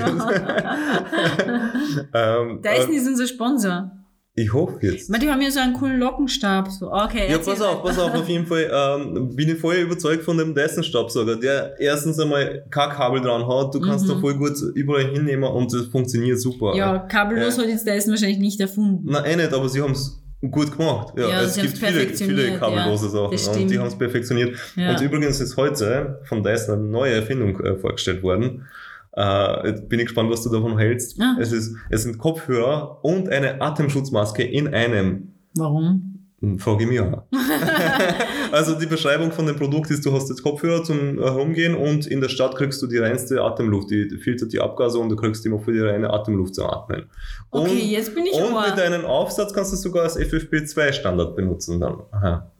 ähm, 2.13 2.61
Dyson 2.61 2.91
äh, 2.91 2.95
ist 2.95 3.07
unser 3.07 3.27
Sponsor. 3.27 3.91
ich 4.35 4.53
hoffe 4.53 4.77
jetzt. 4.85 5.09
Man, 5.09 5.19
die 5.19 5.29
haben 5.29 5.41
ja 5.41 5.51
so 5.51 5.59
einen 5.59 5.73
coolen 5.73 5.99
Lockenstab. 5.99 6.69
So. 6.69 6.91
Okay, 6.91 7.29
Ja, 7.29 7.37
pass 7.39 7.61
auf, 7.61 7.83
pass 7.83 7.99
auf, 7.99 8.13
auf 8.13 8.27
jeden 8.29 8.45
Fall 8.47 8.69
ähm, 8.73 9.35
bin 9.35 9.49
ich 9.49 9.57
voll 9.59 9.75
überzeugt 9.75 10.23
von 10.23 10.37
dem 10.37 10.55
Dyson-Staubsauger, 10.55 11.35
der 11.35 11.77
erstens 11.79 12.19
einmal 12.19 12.63
kein 12.69 12.89
Kabel 12.89 13.21
dran 13.21 13.45
hat, 13.47 13.75
du 13.75 13.81
kannst 13.81 14.05
Mhm. 14.05 14.09
da 14.11 14.19
voll 14.19 14.35
gut 14.35 14.53
überall 14.75 15.05
hinnehmen 15.05 15.43
und 15.43 15.73
das 15.73 15.87
funktioniert 15.87 16.39
super. 16.39 16.73
Ja, 16.75 16.99
kabellos 16.99 17.57
Ja. 17.57 17.63
hat 17.63 17.69
jetzt 17.69 17.85
Dyson 17.87 18.11
wahrscheinlich 18.11 18.39
nicht 18.39 18.59
erfunden. 18.61 19.05
Na, 19.09 19.25
eh 19.25 19.35
nicht, 19.35 19.53
aber 19.53 19.67
sie 19.67 19.81
haben 19.81 19.91
es 19.91 20.20
gut 20.49 20.75
gemacht. 20.75 21.13
Ja, 21.17 21.29
Ja, 21.29 21.41
es 21.41 21.55
gibt 21.55 21.77
viele, 21.77 22.07
viele 22.07 22.57
kabellose 22.57 23.05
ja, 23.05 23.37
Sachen 23.37 23.61
und 23.61 23.69
die 23.69 23.77
haben 23.77 23.87
es 23.87 23.97
perfektioniert. 23.97 24.57
Ja. 24.75 24.91
Und 24.91 25.01
übrigens 25.01 25.39
ist 25.39 25.55
heute 25.57 26.19
von 26.23 26.43
Dyson 26.43 26.79
eine 26.79 26.87
neue 26.87 27.13
Erfindung 27.13 27.59
äh, 27.59 27.75
vorgestellt 27.77 28.23
worden. 28.23 28.65
Äh, 29.13 29.73
bin 29.87 29.99
ich 29.99 30.05
gespannt, 30.05 30.31
was 30.31 30.41
du 30.43 30.49
davon 30.49 30.77
hältst. 30.77 31.19
Ah. 31.21 31.35
Es, 31.39 31.51
ist, 31.51 31.75
es 31.89 32.03
sind 32.03 32.17
Kopfhörer 32.17 33.03
und 33.03 33.29
eine 33.29 33.61
Atemschutzmaske 33.61 34.43
in 34.43 34.73
einem. 34.73 35.33
Warum? 35.55 36.20
Hm, 36.41 36.57
Frage 36.57 36.83
ich 36.83 36.89
mich 36.89 36.99
auch. 36.99 37.23
also 38.51 38.73
die 38.73 38.87
Beschreibung 38.87 39.31
von 39.31 39.45
dem 39.45 39.55
Produkt 39.55 39.91
ist, 39.91 40.03
du 40.05 40.11
hast 40.11 40.27
jetzt 40.29 40.41
Kopfhörer 40.41 40.83
zum 40.83 41.19
äh, 41.19 41.21
Herumgehen 41.21 41.75
und 41.75 42.07
in 42.07 42.19
der 42.19 42.29
Stadt 42.29 42.55
kriegst 42.55 42.81
du 42.81 42.87
die 42.87 42.97
reinste 42.97 43.41
Atemluft, 43.41 43.91
die 43.91 44.09
filtert 44.17 44.51
die 44.51 44.59
Abgase 44.59 44.97
und 44.97 45.09
du 45.09 45.15
kriegst 45.15 45.45
immer 45.45 45.59
für 45.59 45.71
die 45.71 45.81
reine 45.81 46.09
Atemluft 46.09 46.55
zum 46.55 46.65
Atmen. 46.65 47.05
Okay, 47.51 47.69
und, 47.69 47.77
jetzt 47.77 48.15
bin 48.15 48.25
ich 48.25 48.33
Und 48.33 48.53
ohr. 48.53 48.65
mit 48.67 48.77
deinem 48.77 49.05
Aufsatz 49.05 49.53
kannst 49.53 49.71
du 49.71 49.77
sogar 49.77 50.03
als 50.03 50.17
FFP2 50.17 50.93
Standard 50.93 51.35
benutzen 51.35 51.79
dann. 51.79 52.01
Aha. 52.11 52.51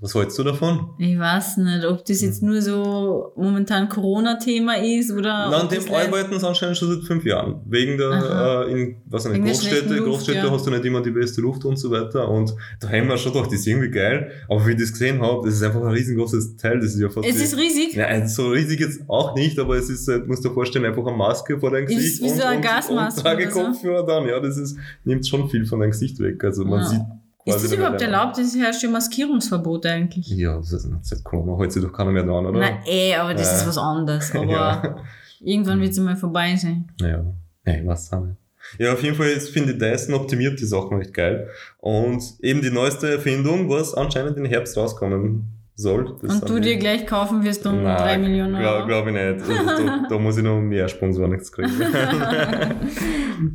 Was 0.00 0.14
hältst 0.14 0.38
du 0.38 0.42
davon? 0.42 0.90
Ich 0.98 1.18
weiß 1.18 1.58
nicht, 1.58 1.84
ob 1.84 2.04
das 2.04 2.20
jetzt 2.20 2.42
nur 2.42 2.60
so 2.60 3.32
momentan 3.36 3.88
Corona-Thema 3.88 4.74
ist 4.82 5.10
oder. 5.10 5.48
Na, 5.50 5.60
an 5.60 5.68
dem 5.68 5.82
arbeiten 5.92 6.38
sie 6.38 6.46
anscheinend 6.46 6.76
schon 6.76 6.94
seit 6.94 7.04
fünf 7.04 7.24
Jahren. 7.24 7.60
Wegen 7.66 7.96
der, 7.96 8.66
äh, 8.66 8.72
in, 8.72 8.96
was 9.06 9.24
nicht, 9.26 9.42
Großstädte, 9.44 9.94
Luft, 9.94 10.04
Großstädte 10.04 10.38
ja. 10.38 10.50
hast 10.50 10.66
du 10.66 10.70
nicht 10.70 10.84
immer 10.84 11.02
die 11.02 11.10
beste 11.10 11.40
Luft 11.40 11.64
und 11.64 11.76
so 11.76 11.90
weiter. 11.90 12.28
Und 12.28 12.54
da 12.80 12.88
haben 12.88 13.08
wir 13.08 13.16
schon 13.16 13.32
gedacht, 13.32 13.50
das 13.50 13.60
ist 13.60 13.66
irgendwie 13.66 13.90
geil. 13.90 14.30
Aber 14.48 14.66
wie 14.66 14.72
ich 14.72 14.80
das 14.80 14.92
gesehen 14.92 15.20
habe, 15.20 15.46
das 15.46 15.54
ist 15.54 15.62
einfach 15.62 15.82
ein 15.82 15.92
riesengroßes 15.92 16.56
Teil. 16.56 16.80
Das 16.80 16.94
ist 16.94 17.00
ja 17.00 17.08
fast. 17.08 17.28
Es 17.28 17.36
ist 17.36 17.56
riesig? 17.56 17.94
Ja, 17.94 18.26
so 18.26 18.48
riesig 18.48 18.80
jetzt 18.80 19.00
auch 19.08 19.34
nicht, 19.34 19.58
aber 19.58 19.76
es 19.76 19.88
ist, 19.88 20.08
halt, 20.08 20.26
musst 20.26 20.44
du 20.44 20.48
dir 20.48 20.54
vorstellen, 20.54 20.84
einfach 20.84 21.06
eine 21.06 21.16
Maske 21.16 21.58
vor 21.58 21.70
deinem 21.70 21.86
Gesicht. 21.86 22.20
Ist 22.20 22.22
wie 22.22 22.28
so 22.30 22.44
eine 22.44 22.60
Gasmaske. 22.60 22.96
Und, 22.96 23.16
und 23.16 23.22
Tragekopfhörer 23.22 24.00
so. 24.00 24.06
dann, 24.06 24.28
ja, 24.28 24.40
das 24.40 24.56
ist, 24.56 24.76
nimmt 25.04 25.26
schon 25.26 25.48
viel 25.48 25.66
von 25.66 25.80
deinem 25.80 25.92
Gesicht 25.92 26.18
weg. 26.20 26.42
Also 26.44 26.64
man 26.64 26.80
ja. 26.80 26.86
sieht 26.86 27.02
ist 27.44 27.64
das 27.64 27.72
überhaupt 27.72 28.00
erlaubt? 28.00 28.38
Das 28.38 28.56
herrscht 28.56 28.82
ja 28.82 28.90
Maskierungsverbot 28.90 29.86
eigentlich. 29.86 30.28
Ja, 30.28 30.56
das 30.56 30.72
ist 30.72 30.88
seit 31.02 31.22
Corona 31.24 31.70
sich 31.70 31.82
doch 31.82 31.92
keiner 31.92 32.10
mehr 32.10 32.22
dran, 32.22 32.46
oder? 32.46 32.58
Nein, 32.58 32.78
eh, 32.86 33.14
aber 33.14 33.34
das 33.34 33.52
äh. 33.52 33.56
ist 33.56 33.66
was 33.66 33.78
anderes. 33.78 34.30
Aber 34.34 34.50
ja. 34.50 34.96
irgendwann 35.40 35.80
wird 35.80 35.92
es 35.92 35.98
mal 35.98 36.16
vorbei 36.16 36.56
sein. 36.56 36.90
Ja, 37.00 37.24
ja 37.66 37.74
ich 37.74 37.86
weiß 37.86 38.12
auch 38.14 38.24
nicht. 38.24 38.36
Ja, 38.78 38.94
auf 38.94 39.02
jeden 39.02 39.14
Fall 39.14 39.28
finde 39.40 39.72
ich 39.72 39.78
Dyson 39.78 40.14
optimiert 40.14 40.58
die 40.58 40.64
Sachen 40.64 40.96
recht 40.96 41.12
geil. 41.12 41.48
Und 41.78 42.22
eben 42.40 42.62
die 42.62 42.70
neueste 42.70 43.12
Erfindung, 43.12 43.68
was 43.68 43.94
anscheinend 43.94 44.38
im 44.38 44.46
Herbst 44.46 44.76
rauskommen 44.76 45.54
soll. 45.76 46.16
und 46.22 46.48
du 46.48 46.60
dir 46.60 46.76
gleich 46.76 47.04
kaufen 47.06 47.44
wirst 47.44 47.66
um 47.66 47.82
Nein, 47.82 47.96
3 47.96 48.18
Millionen 48.18 48.54
Euro? 48.54 48.86
Glaube 48.86 48.86
glaub 48.86 49.06
ich 49.08 49.12
nicht. 49.12 49.50
Also, 49.50 49.86
da, 49.86 50.06
da, 50.08 50.18
muss 50.18 50.36
ich 50.36 50.44
noch 50.44 50.60
mehr 50.60 50.88
Sponsoren 50.88 51.36
kriegen. 51.38 51.72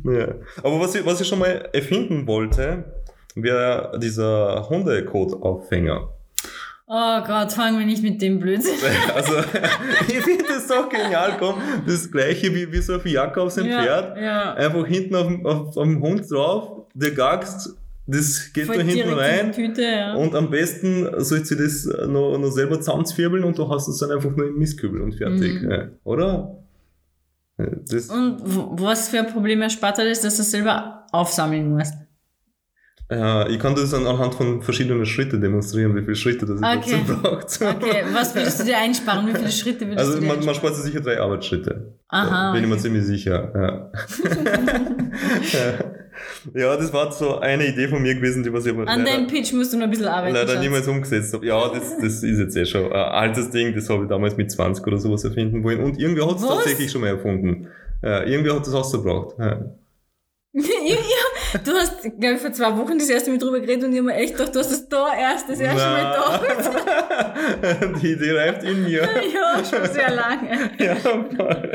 ja. 0.04 0.34
Aber 0.62 0.80
was 0.80 0.94
ich, 0.94 1.04
was 1.04 1.20
ich 1.20 1.26
schon 1.26 1.38
mal 1.38 1.68
erfinden 1.72 2.26
wollte, 2.26 2.84
wäre 3.34 3.98
dieser 4.00 4.68
Hundekot-Aufhänger. 4.68 6.08
Oh 6.92 7.20
Gott, 7.24 7.52
fangen 7.52 7.78
wir 7.78 7.86
nicht 7.86 8.02
mit 8.02 8.20
dem 8.20 8.40
Blödsinn. 8.40 8.74
Also, 9.14 9.34
ich 10.08 10.20
finde 10.22 10.44
das 10.48 10.66
so 10.66 10.88
genial, 10.88 11.36
komm, 11.38 11.54
das 11.86 12.10
gleiche 12.10 12.52
wie, 12.52 12.72
wie 12.72 12.78
so 12.78 12.94
eine 12.94 13.08
Jacke 13.08 13.40
auf 13.40 13.52
sein 13.52 13.66
ja, 13.66 13.80
Pferd. 13.80 14.18
Ja. 14.18 14.54
Einfach 14.54 14.86
hinten 14.86 15.14
auf, 15.14 15.44
auf, 15.44 15.76
auf 15.76 15.84
dem 15.84 16.02
Hund 16.02 16.28
drauf, 16.28 16.86
der 16.94 17.12
gagst, 17.12 17.76
das 18.08 18.52
geht 18.52 18.66
Voll 18.66 18.78
da 18.78 18.82
hinten 18.82 19.12
rein. 19.12 19.52
Tüte, 19.52 19.82
ja. 19.82 20.14
Und 20.14 20.34
am 20.34 20.50
besten 20.50 21.08
sollst 21.22 21.52
du 21.52 21.54
das 21.54 21.84
noch, 22.08 22.36
noch 22.36 22.50
selber 22.50 22.80
zusammenzwirbeln 22.80 23.44
und 23.44 23.56
du 23.56 23.68
hast 23.68 23.86
es 23.86 23.98
dann 23.98 24.10
einfach 24.10 24.34
nur 24.34 24.48
im 24.48 24.58
Mistkübel 24.58 25.00
und 25.00 25.14
fertig. 25.14 25.62
Mhm. 25.62 25.70
Ja, 25.70 25.88
oder? 26.02 26.56
Das 27.56 28.08
und 28.08 28.40
was 28.80 29.10
für 29.10 29.20
ein 29.20 29.28
Problem 29.28 29.62
erspart 29.62 29.98
hat, 29.98 30.06
ist, 30.06 30.24
dass 30.24 30.36
du 30.36 30.42
es 30.42 30.50
selber 30.50 31.06
aufsammeln 31.12 31.70
musst. 31.70 31.94
Ja, 33.10 33.48
ich 33.48 33.58
kann 33.58 33.74
das 33.74 33.92
anhand 33.92 34.34
von 34.34 34.62
verschiedenen 34.62 35.04
Schritten 35.04 35.40
demonstrieren, 35.40 35.96
wie 35.96 36.02
viele 36.02 36.14
Schritte 36.14 36.46
das 36.46 36.58
okay. 36.62 37.02
dazu 37.06 37.20
braucht. 37.20 37.60
Okay, 37.60 38.04
was 38.12 38.32
würdest 38.36 38.60
du 38.60 38.64
dir 38.64 38.78
einsparen? 38.78 39.26
Wie 39.26 39.34
viele 39.34 39.50
Schritte 39.50 39.84
würdest 39.84 39.98
also 39.98 40.14
du 40.14 40.20
dir 40.20 40.28
man, 40.28 40.44
man 40.44 40.54
spart 40.54 40.76
sich 40.76 40.84
sicher 40.84 41.00
drei 41.00 41.20
Arbeitsschritte. 41.20 41.96
Aha. 42.08 42.52
Bin 42.52 42.60
okay. 42.60 42.68
ich 42.68 42.76
mir 42.76 42.78
ziemlich 42.80 43.04
sicher. 43.04 43.52
Ja. 43.52 43.90
ja, 46.60 46.76
das 46.76 46.92
war 46.92 47.10
so 47.10 47.40
eine 47.40 47.66
Idee 47.66 47.88
von 47.88 48.00
mir 48.00 48.14
gewesen, 48.14 48.44
die 48.44 48.52
was 48.52 48.64
ich 48.66 48.72
aber 48.72 48.86
An 48.86 49.04
deinem 49.04 49.26
Pitch 49.26 49.52
musst 49.54 49.72
du 49.72 49.78
noch 49.78 49.84
ein 49.84 49.90
bisschen 49.90 50.06
arbeiten. 50.06 50.36
Leider 50.36 50.52
Schatz. 50.52 50.62
niemals 50.62 50.86
umgesetzt 50.86 51.34
habe. 51.34 51.44
Ja, 51.44 51.68
das, 51.68 51.98
das 51.98 52.22
ist 52.22 52.38
jetzt 52.38 52.56
eh 52.56 52.64
schon 52.64 52.92
ein 52.92 52.92
altes 52.92 53.50
Ding, 53.50 53.74
das 53.74 53.90
habe 53.90 54.04
ich 54.04 54.08
damals 54.08 54.36
mit 54.36 54.52
20 54.52 54.86
oder 54.86 54.98
sowas 54.98 55.24
erfinden 55.24 55.64
wollen. 55.64 55.82
Und 55.82 55.98
irgendwer 55.98 56.28
hat 56.28 56.36
es 56.36 56.46
tatsächlich 56.46 56.92
schon 56.92 57.00
mal 57.00 57.08
erfunden. 57.08 57.66
Ja, 58.04 58.22
irgendwer 58.22 58.54
hat 58.54 58.66
das 58.66 58.74
ausgebracht. 58.74 59.34
Ja. 59.36 59.64
du 61.58 61.72
hast, 61.72 62.02
glaube 62.02 62.34
ich, 62.34 62.40
vor 62.40 62.52
zwei 62.52 62.76
Wochen 62.76 62.98
das 62.98 63.08
erste 63.08 63.30
Mal 63.30 63.38
drüber 63.38 63.60
geredet 63.60 63.84
und 63.84 63.92
ich 63.92 63.98
habe 63.98 64.08
mir 64.08 64.14
echt 64.14 64.36
gedacht, 64.36 64.54
du 64.54 64.58
hast 64.58 64.70
es 64.70 64.88
da 64.88 65.08
erst 65.18 65.48
das 65.48 65.60
erste 65.60 65.78
Na. 65.78 66.28
Mal 66.28 66.40
gedacht. 66.40 68.02
Die 68.02 68.12
Idee 68.12 68.32
reift 68.32 68.62
in 68.64 68.82
mir. 68.84 69.02
ja, 69.34 69.64
schon 69.64 69.92
sehr 69.92 70.10
lange. 70.10 70.70
ja, 70.78 70.94
voll. 70.96 71.72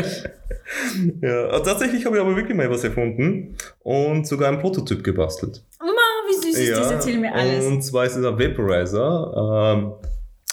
Ja, 1.22 1.60
tatsächlich 1.60 2.06
habe 2.06 2.18
ich 2.18 2.22
aber 2.22 2.36
wirklich 2.36 2.56
mal 2.56 2.70
was 2.70 2.84
erfunden 2.84 3.56
und 3.84 4.28
sogar 4.28 4.50
einen 4.50 4.60
Prototyp 4.60 5.04
gebastelt. 5.04 5.64
Ma, 5.80 5.88
wie 6.30 6.36
süß 6.36 6.58
ist 6.58 6.70
ja, 6.70 6.80
das? 6.80 6.92
Erzähl 6.92 7.18
mir 7.18 7.34
alles. 7.34 7.66
Und 7.66 7.82
zwar 7.84 8.06
ist 8.06 8.16
es 8.16 8.26
ein 8.26 8.40
Vaporizer. 8.40 9.76
Ähm, 9.76 9.94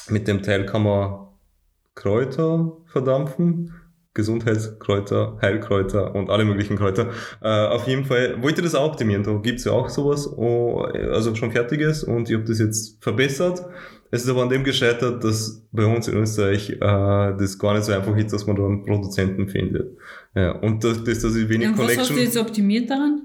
mit 0.09 0.29
dem 0.29 0.43
Teil 0.43 0.67
kann 0.67 0.83
man 0.83 1.29
Kräuter 1.95 2.73
verdampfen 2.87 3.75
Gesundheitskräuter, 4.15 5.39
Heilkräuter 5.41 6.15
und 6.15 6.29
alle 6.29 6.45
möglichen 6.45 6.77
Kräuter. 6.77 7.11
Äh, 7.41 7.49
auf 7.49 7.87
jeden 7.89 8.05
Fall 8.05 8.43
wollte 8.43 8.61
das 8.61 8.75
auch 8.75 8.93
optimieren. 8.93 9.23
Da 9.23 9.33
gibt's 9.35 9.65
ja 9.65 9.73
auch 9.73 9.89
sowas, 9.89 10.29
oh, 10.37 10.81
also 10.81 11.35
schon 11.35 11.53
fertiges 11.53 12.05
und 12.05 12.29
ich 12.29 12.37
habe 12.37 12.45
das 12.45 12.59
jetzt 12.59 13.03
verbessert. 13.03 13.65
Es 14.11 14.25
ist 14.25 14.29
aber 14.29 14.43
an 14.43 14.51
dem 14.51 14.63
gescheitert, 14.63 15.25
dass 15.25 15.67
bei 15.73 15.87
uns 15.87 16.07
in 16.07 16.19
Österreich 16.19 16.69
äh, 16.71 16.77
das 16.81 17.59
gar 17.59 17.73
nicht 17.73 17.85
so 17.85 17.93
einfach 17.93 18.15
ist, 18.15 18.33
dass 18.33 18.47
man 18.47 18.57
da 18.57 18.67
einen 18.67 18.85
Produzenten 18.85 19.49
findet. 19.49 19.97
Ja, 20.35 20.53
und 20.53 20.85
das, 20.85 21.03
das 21.03 21.21
dass 21.21 21.35
ich 21.35 21.49
wenig 21.49 21.69
und 21.69 21.77
Connection... 21.77 22.01
Was 22.01 22.11
hast 22.11 22.17
du 22.17 22.23
jetzt 22.23 22.37
optimiert 22.37 22.91
daran? 22.91 23.23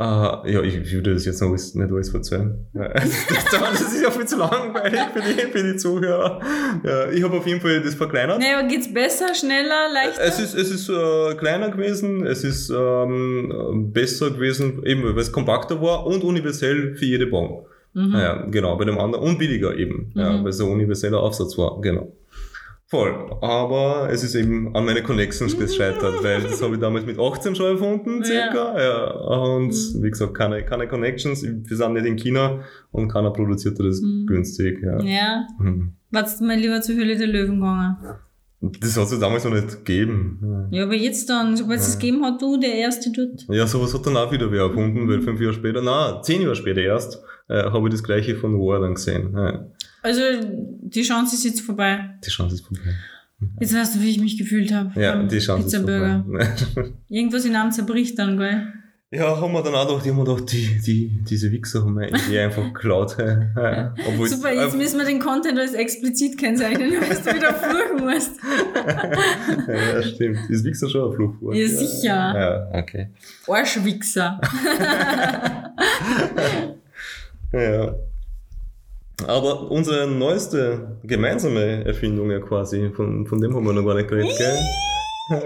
Ah, 0.00 0.44
ja, 0.46 0.62
ich 0.62 0.92
würde 0.92 1.12
das 1.12 1.24
jetzt 1.24 1.42
noch 1.42 1.50
nicht 1.50 1.76
alles 1.76 2.10
verzeihen. 2.10 2.68
das 2.72 3.80
ist 3.80 4.00
ja 4.00 4.12
viel 4.12 4.26
zu 4.26 4.38
langweilig 4.38 5.00
für 5.12 5.20
die, 5.20 5.40
für 5.50 5.72
die 5.72 5.76
Zuhörer. 5.76 6.40
Ja, 6.84 7.10
ich 7.10 7.20
habe 7.24 7.36
auf 7.36 7.44
jeden 7.44 7.60
Fall 7.60 7.82
das 7.82 7.96
verkleinert. 7.96 8.38
Naja, 8.38 8.60
aber 8.60 8.68
geht's 8.68 8.94
besser, 8.94 9.34
schneller, 9.34 9.92
leichter? 9.92 10.22
Es 10.22 10.38
ist, 10.38 10.54
es 10.54 10.70
ist 10.70 10.88
äh, 10.88 11.34
kleiner 11.34 11.70
gewesen, 11.70 12.24
es 12.24 12.44
ist 12.44 12.70
ähm, 12.70 13.90
besser 13.92 14.30
gewesen, 14.30 14.84
eben 14.84 15.02
weil 15.02 15.18
es 15.18 15.32
kompakter 15.32 15.82
war 15.82 16.06
und 16.06 16.22
universell 16.22 16.94
für 16.94 17.04
jede 17.04 17.26
Bon. 17.26 17.66
Mhm. 17.94 18.12
Ja, 18.14 18.46
genau, 18.48 18.76
bei 18.76 18.84
dem 18.84 18.98
anderen 18.98 19.24
und 19.24 19.38
billiger 19.38 19.76
eben, 19.76 20.12
mhm. 20.14 20.20
ja, 20.20 20.44
weil 20.44 20.50
es 20.50 20.60
ein 20.60 20.68
universeller 20.68 21.18
Aufsatz 21.18 21.58
war, 21.58 21.80
genau. 21.80 22.12
Voll. 22.90 23.36
Aber 23.42 24.08
es 24.10 24.24
ist 24.24 24.34
eben 24.34 24.74
an 24.74 24.86
meine 24.86 25.02
Connections 25.02 25.58
gescheitert, 25.58 26.24
weil 26.24 26.40
das 26.40 26.62
habe 26.62 26.74
ich 26.74 26.80
damals 26.80 27.04
mit 27.04 27.18
18 27.18 27.54
schon 27.54 27.66
erfunden, 27.66 28.24
circa. 28.24 28.78
Ja. 28.78 28.82
ja. 28.82 29.10
Und 29.30 29.68
mhm. 29.68 30.02
wie 30.02 30.10
gesagt, 30.10 30.34
keine, 30.34 30.64
keine 30.64 30.88
Connections. 30.88 31.42
Wir 31.42 31.76
sind 31.76 31.92
nicht 31.92 32.06
in 32.06 32.16
China 32.16 32.60
und 32.90 33.08
keiner 33.08 33.30
produziert 33.30 33.78
das 33.78 34.00
mhm. 34.00 34.26
günstig. 34.26 34.82
Ja. 34.82 35.00
ja. 35.02 35.46
Mhm. 35.58 35.92
Du 36.10 36.44
mal 36.46 36.56
lieber 36.56 36.80
zur 36.80 36.94
Höhle 36.94 37.18
der 37.18 37.26
Löwen 37.26 37.56
gegangen? 37.56 37.96
Das 38.60 38.96
hat 38.96 39.12
es 39.12 39.20
damals 39.20 39.44
noch 39.44 39.52
nicht 39.52 39.84
gegeben. 39.84 40.68
Ja, 40.70 40.84
aber 40.84 40.94
jetzt 40.94 41.28
dann, 41.28 41.56
sobald 41.56 41.80
es 41.80 41.86
ja. 41.88 41.92
es 41.92 41.98
gegeben 41.98 42.24
hat, 42.24 42.40
du 42.40 42.58
der 42.58 42.74
Erste 42.74 43.12
dort. 43.12 43.46
Ja, 43.54 43.66
sowas 43.66 43.94
hat 43.94 44.06
dann 44.06 44.16
auch 44.16 44.32
wieder 44.32 44.50
wer 44.50 44.62
erfunden, 44.62 45.06
weil 45.08 45.20
fünf 45.20 45.40
Jahre 45.40 45.52
später, 45.52 45.82
na, 45.82 46.22
zehn 46.22 46.40
Jahre 46.40 46.56
später 46.56 46.80
erst, 46.80 47.22
äh, 47.48 47.64
habe 47.64 47.86
ich 47.86 47.92
das 47.92 48.02
gleiche 48.02 48.34
von 48.34 48.56
Rohr 48.56 48.80
dann 48.80 48.94
gesehen. 48.94 49.34
Ja. 49.36 49.66
Also 50.02 50.22
die 50.42 51.02
Chance 51.02 51.34
ist 51.36 51.44
jetzt 51.44 51.60
vorbei. 51.60 52.14
Die 52.24 52.30
Chance 52.30 52.54
ist 52.56 52.66
vorbei. 52.66 52.94
Jetzt 53.60 53.74
weißt 53.74 53.94
du, 53.96 54.00
wie 54.00 54.10
ich 54.10 54.20
mich 54.20 54.36
gefühlt 54.36 54.72
habe. 54.72 55.00
Ja, 55.00 55.22
die 55.22 55.38
Chance 55.38 55.66
ist 55.66 55.76
vorbei. 55.76 56.22
Irgendwas 57.08 57.44
in 57.44 57.54
einem 57.54 57.70
zerbricht 57.70 58.18
dann, 58.18 58.36
gell? 58.36 58.72
Ja, 59.10 59.40
haben 59.40 59.52
wir 59.52 59.62
dann 59.62 59.74
auch 59.74 59.86
gedacht, 59.86 60.04
die 60.04 60.10
haben 60.10 60.22
gedacht, 60.22 60.52
die, 60.52 60.80
die, 60.84 61.24
diese 61.24 61.50
Wichser 61.50 61.82
haben 61.82 61.98
wir 61.98 62.10
die 62.10 62.38
einfach 62.38 62.64
geklaut. 62.64 63.16
Ja, 63.56 63.94
Super, 64.26 64.52
jetzt 64.52 64.76
müssen 64.76 64.98
wir 64.98 65.06
den 65.06 65.18
Content 65.18 65.58
als 65.58 65.72
explizit 65.72 66.36
kennzeichnen, 66.36 66.90
weil 66.92 67.08
du 67.08 67.36
wieder 67.36 67.54
fluchen 67.54 68.04
musst. 68.04 68.32
ja, 69.66 69.94
ja, 69.94 70.02
stimmt. 70.02 70.38
Ist 70.50 70.64
Wichser 70.64 70.90
schon 70.90 71.10
ein 71.10 71.16
Fluchwort? 71.16 71.56
Ja, 71.56 71.68
sicher. 71.68 72.68
Ja, 72.72 72.78
okay. 72.78 73.08
Arschwichser. 73.46 74.40
ja. 77.52 77.94
Aber 79.26 79.70
unsere 79.70 80.06
neueste 80.06 80.98
gemeinsame 81.02 81.84
Erfindung 81.84 82.30
ja 82.30 82.38
quasi, 82.38 82.90
von, 82.94 83.26
von 83.26 83.40
dem 83.40 83.54
haben 83.54 83.66
wir 83.66 83.72
noch 83.72 83.84
gar 83.84 83.94
nicht 83.94 84.08
geredet, 84.08 84.36
gell? 84.38 84.58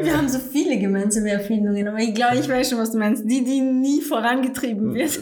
Wir 0.04 0.16
haben 0.16 0.28
so 0.28 0.38
viele 0.38 0.78
gemeinsame 0.78 1.30
Erfindungen, 1.30 1.88
aber 1.88 1.98
ich 1.98 2.14
glaube, 2.14 2.36
ich 2.36 2.48
weiß 2.48 2.70
schon, 2.70 2.78
was 2.78 2.92
du 2.92 2.98
meinst. 2.98 3.24
Die, 3.24 3.44
die 3.44 3.60
nie 3.60 4.00
vorangetrieben 4.00 4.94
wird. 4.94 5.18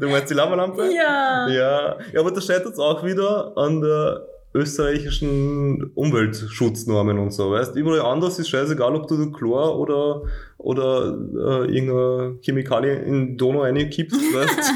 du 0.00 0.08
meinst 0.08 0.30
die 0.30 0.34
Lavalampe? 0.34 0.84
Ja. 0.94 1.48
Ja, 1.48 1.98
ja 2.12 2.20
aber 2.20 2.30
das 2.30 2.46
scheitert 2.46 2.78
auch 2.78 3.04
wieder 3.04 3.52
an 3.56 3.80
der 3.80 4.28
österreichischen 4.54 5.92
Umweltschutznormen 5.94 7.18
und 7.18 7.32
so, 7.32 7.50
weißt 7.50 7.76
Überall 7.76 8.02
anders 8.02 8.38
ist 8.38 8.48
scheißegal, 8.48 8.94
ob 8.94 9.08
du 9.08 9.30
Chlor 9.32 9.78
oder, 9.78 10.22
oder 10.58 11.18
äh, 11.34 11.74
irgendeine 11.74 12.38
Chemikalie 12.42 12.94
in 13.02 13.36
Donau 13.36 13.62
reinkippst, 13.62 14.20
weißt 14.34 14.72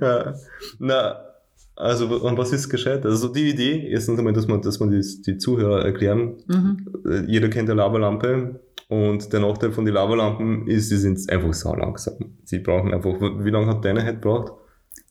ja. 0.00 0.34
Na, 0.78 1.26
also, 1.76 2.06
und 2.06 2.38
was 2.38 2.52
ist 2.52 2.70
gescheit? 2.70 3.04
Also, 3.04 3.28
die 3.28 3.50
Idee, 3.50 3.88
erstens 3.90 4.18
einmal, 4.18 4.32
dass 4.32 4.48
man, 4.48 4.62
dass 4.62 4.80
man 4.80 4.90
die, 4.90 5.02
die 5.26 5.36
Zuhörer 5.36 5.84
erklären. 5.84 6.36
Mhm. 6.46 6.86
Äh, 7.06 7.24
jeder 7.26 7.48
kennt 7.48 7.68
eine 7.68 7.78
Lavalampe. 7.78 8.60
Und 8.88 9.32
der 9.32 9.40
Nachteil 9.40 9.72
von 9.72 9.84
den 9.84 9.94
Lavalampen 9.94 10.68
ist, 10.68 10.88
sie 10.88 10.96
sind 10.96 11.18
einfach 11.30 11.52
sau 11.52 11.74
langsam. 11.74 12.14
Sie 12.44 12.60
brauchen 12.60 12.94
einfach, 12.94 13.20
wie 13.20 13.50
lange 13.50 13.66
hat 13.66 13.84
deine 13.84 14.04
halt 14.04 14.22
gebraucht? 14.22 14.52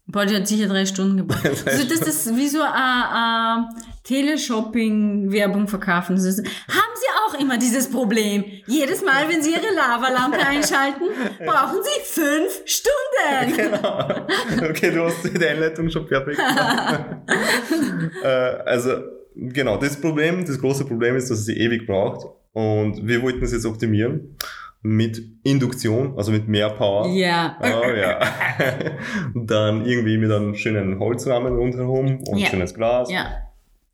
Die 0.08 0.36
hat 0.36 0.48
sicher 0.48 0.68
drei 0.68 0.86
Stunden 0.86 1.18
gebraucht. 1.18 1.44
Also 1.66 1.88
das 1.88 2.08
ist 2.08 2.36
wie 2.36 2.48
so 2.48 2.62
eine 2.62 3.70
Teleshopping-Werbung 4.04 5.68
verkaufen. 5.68 6.16
Ist, 6.16 6.40
haben 6.40 6.96
Sie 6.96 7.08
auch 7.26 7.40
immer 7.40 7.58
dieses 7.58 7.90
Problem? 7.90 8.44
Jedes 8.68 9.04
Mal, 9.04 9.28
wenn 9.28 9.42
Sie 9.42 9.52
Ihre 9.52 9.74
Lavalampe 9.76 10.38
einschalten, 10.48 11.06
brauchen 11.44 11.80
Sie 11.84 12.22
fünf 12.22 12.62
Stunden. 12.66 12.94
Genau. 13.56 14.08
Okay, 14.70 14.92
du 14.92 15.06
hast 15.06 15.24
die 15.24 15.46
Einleitung 15.46 15.90
schon 15.90 16.06
perfekt 16.06 16.38
gemacht. 16.38 17.06
äh, 18.24 18.28
also, 18.28 18.92
genau, 19.36 19.78
das 19.78 20.00
Problem, 20.00 20.46
das 20.46 20.60
große 20.60 20.86
Problem 20.86 21.16
ist, 21.16 21.32
dass 21.32 21.40
es 21.40 21.46
sie 21.46 21.58
ewig 21.58 21.88
braucht. 21.88 22.28
Und 22.54 23.06
wir 23.08 23.22
wollten 23.22 23.44
es 23.44 23.52
jetzt 23.52 23.66
optimieren 23.66 24.38
mit 24.86 25.20
Induktion, 25.44 26.14
also 26.16 26.32
mit 26.32 26.48
mehr 26.48 26.70
Power. 26.70 27.08
Ja. 27.10 27.58
Oh, 27.60 27.90
ja. 27.90 28.20
dann 29.34 29.84
irgendwie 29.84 30.20
mit 30.20 30.32
einem 30.32 30.54
schönen 30.54 31.00
Holzrahmen 31.00 31.56
rundherum 31.56 32.20
und 32.20 32.38
Ja. 32.38 32.46
schönes 32.48 32.76
Glas. 32.76 33.12
Ja. 33.12 33.26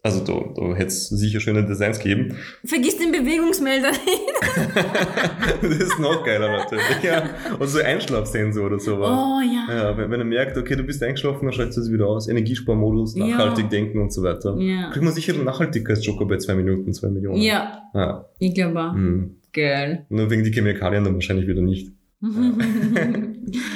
Also 0.04 0.20
da, 0.26 0.34
da 0.56 0.74
hätte 0.76 0.88
es 0.88 1.08
sicher 1.10 1.40
schöne 1.40 1.64
Designs 1.66 2.00
geben. 2.00 2.36
Vergiss 2.66 2.98
den 2.98 3.12
Bewegungsmelder 3.14 3.92
nicht. 3.92 4.82
das 5.62 5.72
ist 5.78 6.00
noch 6.00 6.26
geiler 6.26 6.58
natürlich. 6.58 7.04
Ja. 7.04 7.24
Und 7.58 7.68
so 7.68 7.80
Einschlafsensor 7.80 8.66
oder 8.66 8.80
sowas. 8.80 9.12
Oh 9.12 9.40
ja. 9.42 9.74
Ja, 9.74 9.98
wenn, 9.98 10.12
wenn 10.12 10.20
er 10.20 10.26
merkt, 10.26 10.58
okay, 10.58 10.76
du 10.76 10.84
bist 10.84 11.02
eingeschlafen, 11.04 11.46
dann 11.46 11.54
schaltet 11.54 11.78
es 11.78 11.90
wieder 11.92 12.08
aus. 12.08 12.28
Energiesparmodus, 12.28 13.16
Ja. 13.16 13.28
nachhaltig 13.28 13.70
denken 13.70 14.02
und 14.02 14.12
so 14.12 14.24
weiter. 14.24 14.58
Ja. 14.58 14.90
Kriegt 14.90 15.06
man 15.06 15.14
sicher 15.14 15.34
einen 15.36 15.46
Nachhaltigkeitsjoker 15.46 16.26
bei 16.26 16.38
zwei 16.38 16.56
Minuten, 16.56 16.92
zwei 16.94 17.10
Millionen. 17.10 17.38
Ja, 17.42 17.84
ja. 17.94 18.26
ich 18.40 18.54
glaube 18.56 18.80
auch. 18.82 18.94
Hm. 18.94 19.38
Geil. 19.54 20.06
Nur 20.10 20.30
wegen 20.30 20.44
die 20.44 20.52
Chemikalien 20.52 21.04
dann 21.04 21.14
wahrscheinlich 21.16 21.48
wieder 21.48 21.62
nicht. 21.62 21.92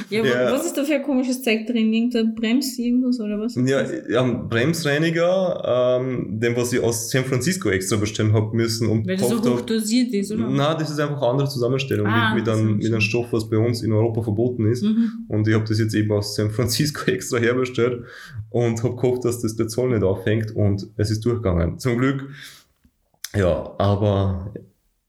ja, 0.09 0.23
Ja. 0.23 0.51
was 0.51 0.67
ist 0.67 0.77
da 0.77 0.83
für 0.83 0.93
ein 0.95 1.01
komisches 1.03 1.41
Zeug 1.41 1.65
drin? 1.65 1.91
Irgendein 1.91 2.35
Brems, 2.35 2.77
irgendwas 2.77 3.19
oder 3.19 3.39
was? 3.39 3.55
Ja, 3.55 3.81
ja 4.07 4.21
ein 4.23 4.47
Bremsreiniger, 4.47 5.97
ähm, 5.99 6.39
den 6.39 6.55
was 6.55 6.71
ich 6.71 6.79
aus 6.79 7.09
San 7.09 7.25
Francisco 7.25 7.69
extra 7.69 7.95
bestellen 7.97 8.33
hab 8.33 8.53
müssen 8.53 8.87
und 8.87 9.07
Weil 9.07 9.17
das 9.17 9.29
so 9.29 9.43
hoch 9.43 9.61
dosiert 9.61 10.13
ist, 10.13 10.31
oder? 10.31 10.47
Na, 10.47 10.75
das 10.75 10.91
ist 10.91 10.99
einfach 10.99 11.17
eine 11.21 11.31
andere 11.31 11.49
Zusammenstellung 11.49 12.05
Ah, 12.05 12.35
mit, 12.35 12.45
mit, 12.45 12.53
einem, 12.55 12.77
mit 12.77 12.85
einem 12.85 13.01
Stoff, 13.01 13.33
was 13.33 13.49
bei 13.49 13.57
uns 13.57 13.81
in 13.81 13.91
Europa 13.91 14.21
verboten 14.21 14.67
ist. 14.71 14.83
Mhm. 14.83 15.25
Und 15.27 15.47
ich 15.47 15.55
habe 15.55 15.65
das 15.67 15.79
jetzt 15.79 15.95
eben 15.95 16.11
aus 16.11 16.35
San 16.35 16.51
Francisco 16.51 17.01
extra 17.11 17.39
herbestellt 17.39 18.03
und 18.51 18.83
habe 18.83 18.95
gehofft, 18.95 19.25
dass 19.25 19.41
das 19.41 19.55
der 19.55 19.67
Zoll 19.69 19.89
nicht 19.89 20.03
aufhängt 20.03 20.55
und 20.55 20.87
es 20.97 21.09
ist 21.09 21.25
durchgegangen. 21.25 21.79
Zum 21.79 21.97
Glück. 21.97 22.29
Ja, 23.35 23.73
aber 23.79 24.53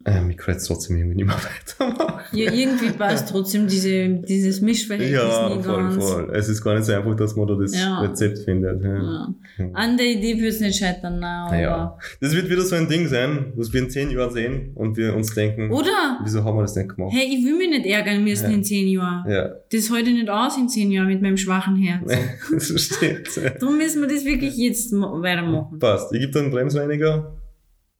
äh, 0.06 0.20
mich 0.22 0.36
kann 0.36 0.54
jetzt 0.54 0.66
trotzdem 0.66 0.96
irgendwie 0.96 1.16
nicht 1.16 1.26
mehr 1.26 1.36
weitermachen. 1.78 2.20
Ja, 2.32 2.52
irgendwie 2.52 2.90
passt 2.90 3.28
trotzdem 3.28 3.66
diese, 3.66 4.08
dieses 4.08 4.60
Mischverhältnis 4.60 5.20
Ja, 5.20 5.48
nie 5.54 5.62
voll, 5.62 5.76
ganz. 5.76 5.96
voll. 5.96 6.30
Es 6.34 6.48
ist 6.48 6.62
gar 6.62 6.74
nicht 6.74 6.84
so 6.84 6.92
einfach, 6.92 7.16
dass 7.16 7.36
man 7.36 7.46
da 7.48 7.54
das 7.54 7.76
Ja. 7.78 8.00
Rezept 8.00 8.38
findet. 8.40 8.82
Ja. 8.82 9.28
Ja. 9.58 9.66
An 9.72 9.96
der 9.96 10.06
Idee 10.06 10.40
wird 10.40 10.52
es 10.52 10.60
nicht 10.60 10.78
scheitern, 10.78 11.18
nein, 11.18 11.46
aber. 11.48 11.56
Ja. 11.60 11.98
Das 12.20 12.34
wird 12.34 12.48
wieder 12.50 12.62
so 12.62 12.76
ein 12.76 12.88
Ding 12.88 13.08
sein, 13.08 13.52
was 13.56 13.72
wir 13.72 13.82
in 13.82 13.90
zehn 13.90 14.10
Jahren 14.10 14.30
sehen 14.32 14.70
und 14.74 14.96
wir 14.96 15.14
uns 15.14 15.34
denken, 15.34 15.70
Oder? 15.72 16.18
wieso 16.22 16.44
haben 16.44 16.56
wir 16.56 16.62
das 16.62 16.76
nicht 16.76 16.94
gemacht? 16.94 17.12
Hey, 17.14 17.26
ich 17.36 17.44
will 17.44 17.56
mich 17.58 17.70
nicht 17.70 17.86
ärgern 17.86 18.22
müssen 18.24 18.50
in 18.50 18.64
zehn 18.64 18.88
Jahren. 18.88 19.30
Ja, 19.30 19.48
Das 19.72 19.88
ich 19.90 19.90
nicht 20.04 20.30
aus 20.30 20.56
in 20.56 20.68
zehn 20.68 20.90
Jahren 20.90 21.08
mit 21.08 21.22
meinem 21.22 21.36
schwachen 21.36 21.76
Herz. 21.76 22.12
das 22.52 22.66
stimmt. 22.80 23.28
Darum 23.60 23.76
müssen 23.78 24.00
wir 24.02 24.08
das 24.08 24.24
wirklich 24.24 24.56
jetzt 24.56 24.92
weitermachen. 24.92 25.78
Passt. 25.78 26.12
Ich 26.12 26.20
gebe 26.20 26.32
dir 26.32 26.40
einen 26.40 26.50
Bremsreiniger 26.50 27.35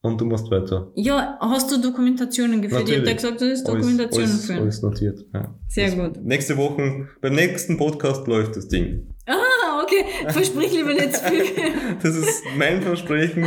und 0.06 0.20
du 0.20 0.24
machst 0.24 0.50
weiter. 0.50 0.90
Ja, 0.94 1.36
hast 1.40 1.70
du 1.70 1.80
Dokumentationen 1.80 2.62
geführt? 2.62 2.88
Ich 2.88 2.96
habe 2.96 3.00
Natürlich. 3.02 3.16
gesagt, 3.22 3.40
du 3.40 3.50
hast 3.50 3.68
Dokumentationen 3.68 4.30
alles, 4.30 4.46
führen. 4.46 4.58
alles 4.60 4.82
notiert. 4.82 5.24
Ja. 5.34 5.54
Sehr 5.68 5.86
Das- 5.90 5.96
gut. 5.96 6.24
Nächste 6.24 6.56
Woche, 6.56 7.08
beim 7.20 7.34
nächsten 7.34 7.76
Podcast 7.76 8.26
läuft 8.26 8.56
das 8.56 8.68
Ding. 8.68 9.08
Ah, 9.26 9.82
okay. 9.82 10.04
Versprich 10.28 10.72
lieber 10.72 10.94
nicht 10.94 11.14
zu 11.14 11.24
viel. 11.24 11.44
Das 12.02 12.16
ist 12.16 12.42
mein 12.56 12.80
Versprechen. 12.82 13.44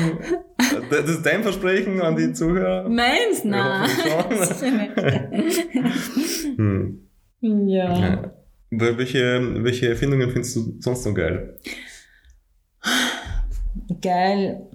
Das 0.89 1.09
ist 1.09 1.25
dein 1.25 1.41
Versprechen 1.43 2.01
an 2.01 2.15
die 2.17 2.33
Zuhörer. 2.33 2.87
Meins? 2.89 3.43
Nein. 3.43 3.89
Hm. 6.57 6.99
ja. 7.41 7.99
Ja. 7.99 8.33
Wel- 8.71 8.97
Welche, 8.97 9.63
welche 9.63 9.89
Erfindungen 9.89 10.29
findest 10.29 10.55
du 10.55 10.75
sonst 10.79 11.05
noch 11.05 11.13
geil? 11.15 11.57
Geil. 14.01 14.67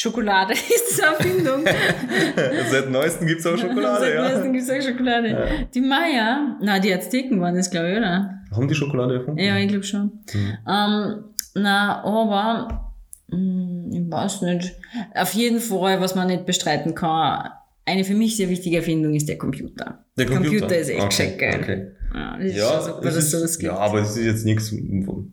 Schokolade 0.00 0.52
ist 0.74 1.02
eine 1.02 1.16
Erfindung. 1.16 1.64
Seit 2.70 2.88
neuestem 2.88 3.26
gibt 3.26 3.40
es 3.40 3.46
auch 3.46 3.58
Schokolade, 3.58 4.04
Seit 4.04 4.14
ja. 4.14 4.28
neuestem 4.28 4.52
gibt's 4.52 4.70
auch 4.70 4.80
Schokolade. 4.80 5.28
Ja. 5.28 5.46
Die 5.74 5.80
Maya, 5.80 6.56
na, 6.62 6.78
die 6.78 6.94
Azteken 6.94 7.40
waren 7.40 7.56
das, 7.56 7.68
glaube 7.68 7.90
ich, 7.90 7.96
oder? 7.98 8.40
Haben 8.54 8.68
die 8.68 8.76
Schokolade 8.76 9.14
erfunden? 9.16 9.40
Ja, 9.40 9.56
ich 9.58 9.66
glaube 9.66 9.82
schon. 9.82 10.20
Hm. 10.30 10.58
Ähm, 10.68 11.24
na, 11.54 12.04
aber, 12.04 12.92
mh, 13.26 13.96
ich 13.96 14.08
weiß 14.08 14.42
nicht. 14.42 14.76
Auf 15.16 15.34
jeden 15.34 15.58
Fall, 15.58 16.00
was 16.00 16.14
man 16.14 16.28
nicht 16.28 16.46
bestreiten 16.46 16.94
kann, 16.94 17.50
eine 17.84 18.04
für 18.04 18.14
mich 18.14 18.36
sehr 18.36 18.48
wichtige 18.50 18.76
Erfindung 18.76 19.14
ist 19.14 19.28
der 19.28 19.36
Computer. 19.36 20.04
Der 20.16 20.26
Computer, 20.26 20.60
Computer 20.60 20.78
ist 20.78 20.90
echt 20.90 21.02
okay, 21.02 21.36
geil. 21.36 21.60
Okay. 21.60 21.86
Ja, 22.14 22.36
das 22.38 22.46
ist 22.46 22.56
Ja, 22.56 22.68
schon 22.68 22.82
super, 22.94 23.08
es 23.08 23.30
sowas 23.30 23.50
ist, 23.50 23.58
gibt. 23.58 23.72
ja, 23.72 23.78
aber 23.78 24.00
es 24.00 24.16
ist 24.16 24.24
jetzt 24.24 24.44
nichts, 24.46 24.74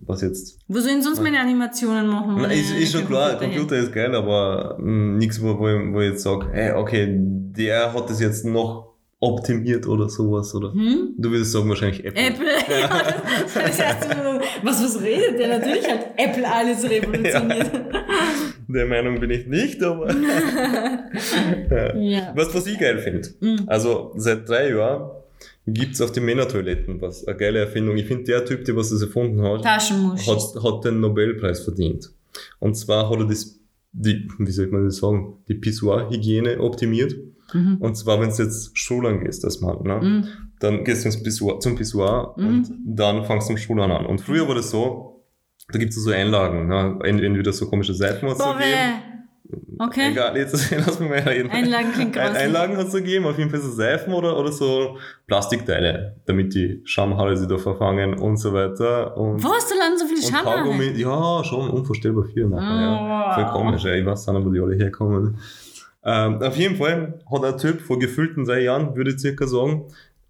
was 0.06 0.22
jetzt. 0.22 0.60
Wo 0.68 0.80
sollen 0.80 1.02
sonst 1.02 1.22
meine 1.22 1.40
Animationen 1.40 2.08
machen? 2.08 2.36
Ohne 2.36 2.54
ist, 2.54 2.72
ist 2.76 2.92
schon 2.92 3.06
klar, 3.08 3.32
Computer 3.38 3.58
Computer 3.60 3.76
ist 3.78 3.94
geil, 3.94 4.14
aber 4.16 4.78
nichts, 4.82 5.42
wo, 5.42 5.58
wo, 5.58 6.00
ich- 6.02 6.10
jetzt 6.12 6.24
sage, 6.24 6.48
hey, 6.52 6.72
okay, 6.74 7.08
der 7.18 7.94
hat 7.94 8.10
das 8.10 8.20
jetzt 8.20 8.46
noch 8.46 8.94
optimiert 9.22 9.88
oder 9.88 10.10
sowas, 10.10 10.54
oder? 10.54 10.74
Hm? 10.74 11.14
Du 11.18 11.32
würdest 11.32 11.54
sagen 11.54 11.70
wahrscheinlich 11.70 12.04
Apple. 12.06 12.22
Apple, 12.28 12.46
ja, 12.82 12.88
das, 13.44 13.54
das 13.54 13.80
heißt, 13.80 14.10
was, 14.62 14.84
was 14.84 15.02
redet 15.02 15.40
der? 15.40 15.58
Natürlich 15.60 15.90
hat 15.90 16.08
Apple 16.18 16.46
alles 16.52 16.84
revolutioniert. 16.90 17.72
Der 18.68 18.86
Meinung 18.86 19.20
bin 19.20 19.30
ich 19.32 19.48
nicht, 19.48 19.82
aber. 19.82 20.12
ja. 21.72 21.96
Ja. 21.96 22.32
Was, 22.36 22.54
was 22.54 22.68
ich 22.68 22.78
geil 22.78 23.00
finde. 23.00 23.30
Mhm. 23.40 23.64
Also 23.68 24.12
seit 24.18 24.48
drei 24.48 24.70
Jahren 24.72 25.10
gibt's 25.68 26.02
auf 26.02 26.12
den 26.12 26.26
Männertoiletten 26.26 27.02
was, 27.02 27.26
eine 27.28 27.38
geile 27.38 27.60
Erfindung. 27.60 27.98
Ich 27.98 28.06
finde, 28.06 28.24
der 28.26 28.46
Typ, 28.46 28.66
der 28.66 28.76
was 28.76 28.90
das 28.92 29.02
erfunden 29.02 29.42
hat, 29.42 29.66
hat, 29.66 30.64
hat 30.64 30.86
den 30.86 31.00
Nobelpreis 31.00 31.62
verdient. 31.62 32.12
Und 32.60 32.76
zwar 32.76 33.10
hat 33.10 33.18
er 33.20 33.26
das, 33.26 33.60
die, 33.94 34.28
wie 34.38 34.52
soll 34.52 34.68
man 34.68 34.86
das 34.86 34.98
sagen, 34.98 35.38
die 35.48 35.56
Pissoir-Hygiene 35.56 36.60
optimiert. 36.60 37.16
Mhm. 37.54 37.78
Und 37.80 37.96
zwar, 37.96 38.20
wenn 38.22 38.30
du 38.30 38.44
jetzt 38.44 38.78
Schulan 38.78 39.22
gehst 39.24 39.46
als 39.46 39.62
Mann, 39.62 39.84
ne? 39.84 40.00
Mhm. 40.02 40.28
dann 40.60 40.84
gehst 40.84 41.04
du 41.04 41.10
ins 41.10 41.22
Pissoir, 41.22 41.60
zum 41.60 41.76
Pissoir 41.76 42.34
Mhm. 42.38 42.48
und 42.48 42.72
dann 42.86 43.24
fangst 43.26 43.50
du 43.50 43.54
am 43.54 43.58
Schulan 43.58 43.92
an. 43.92 44.06
Und 44.06 44.20
früher 44.22 44.48
war 44.48 44.56
das 44.56 44.72
so, 44.72 45.24
da 45.72 45.80
gibt's 45.80 45.96
so 46.02 46.12
Einlagen, 46.12 46.68
ne? 46.68 47.00
Ent- 47.04 47.22
entweder 47.22 47.52
so 47.54 47.68
komische 47.70 47.94
Seifen 47.94 48.30
hat's 48.30 48.38
Boah, 48.40 48.54
gegeben. 48.58 48.72
weh. 48.72 49.15
Okay. 49.80 50.12
Egal, 50.12 50.38
jetzt 50.38 50.72
lass 50.86 51.00
mich 51.00 51.10
mal 51.10 51.20
reden. 51.20 51.50
Einlagen 51.50 51.92
klingt 51.92 52.18
Ein, 52.18 52.28
grausig. 52.28 52.44
Einlagen 52.44 52.78
hat's 52.78 52.94
gegeben, 52.94 53.26
auf 53.26 53.38
jeden 53.38 53.50
Fall 53.50 53.60
so 53.62 53.70
Seifen 53.72 54.14
oder, 54.14 54.38
oder 54.38 54.52
so 54.52 54.98
Plastikteile, 55.28 56.16
damit 56.26 56.54
die 56.54 56.82
Schamhaare 56.86 57.36
sich 57.36 57.48
da 57.48 57.58
verfangen 57.58 58.18
und 58.18 58.38
so 58.38 58.54
weiter. 58.54 59.16
Und, 59.18 59.44
Was, 59.44 59.70
da 59.70 59.76
landen 59.76 60.00
so 60.00 60.06
viele 60.06 60.22
Schamhaare? 60.22 60.64
Kaugummi, 60.64 60.92
ja, 61.00 61.44
schon 61.44 61.70
unvorstellbar 61.70 62.26
viel 62.26 62.48
nachher, 62.48 62.82
ja. 62.82 63.32
Oh, 63.32 63.34
Voll 63.34 63.62
komisch, 63.64 63.86
ey. 63.86 64.00
ich 64.02 64.06
weiß 64.06 64.28
nicht, 64.28 64.46
wo 64.46 64.50
die 64.50 64.60
alle 64.60 64.76
herkommen. 64.76 65.38
Ähm, 66.04 66.42
auf 66.42 66.56
jeden 66.56 66.76
Fall 66.76 67.20
hat 67.32 67.44
ein 67.44 67.58
Typ 67.58 67.82
vor 67.82 67.98
gefühlten 67.98 68.46
drei 68.46 68.62
Jahren, 68.62 68.96
würde 68.96 69.12
ich 69.12 69.20
circa 69.20 69.48
sagen, 69.48 69.86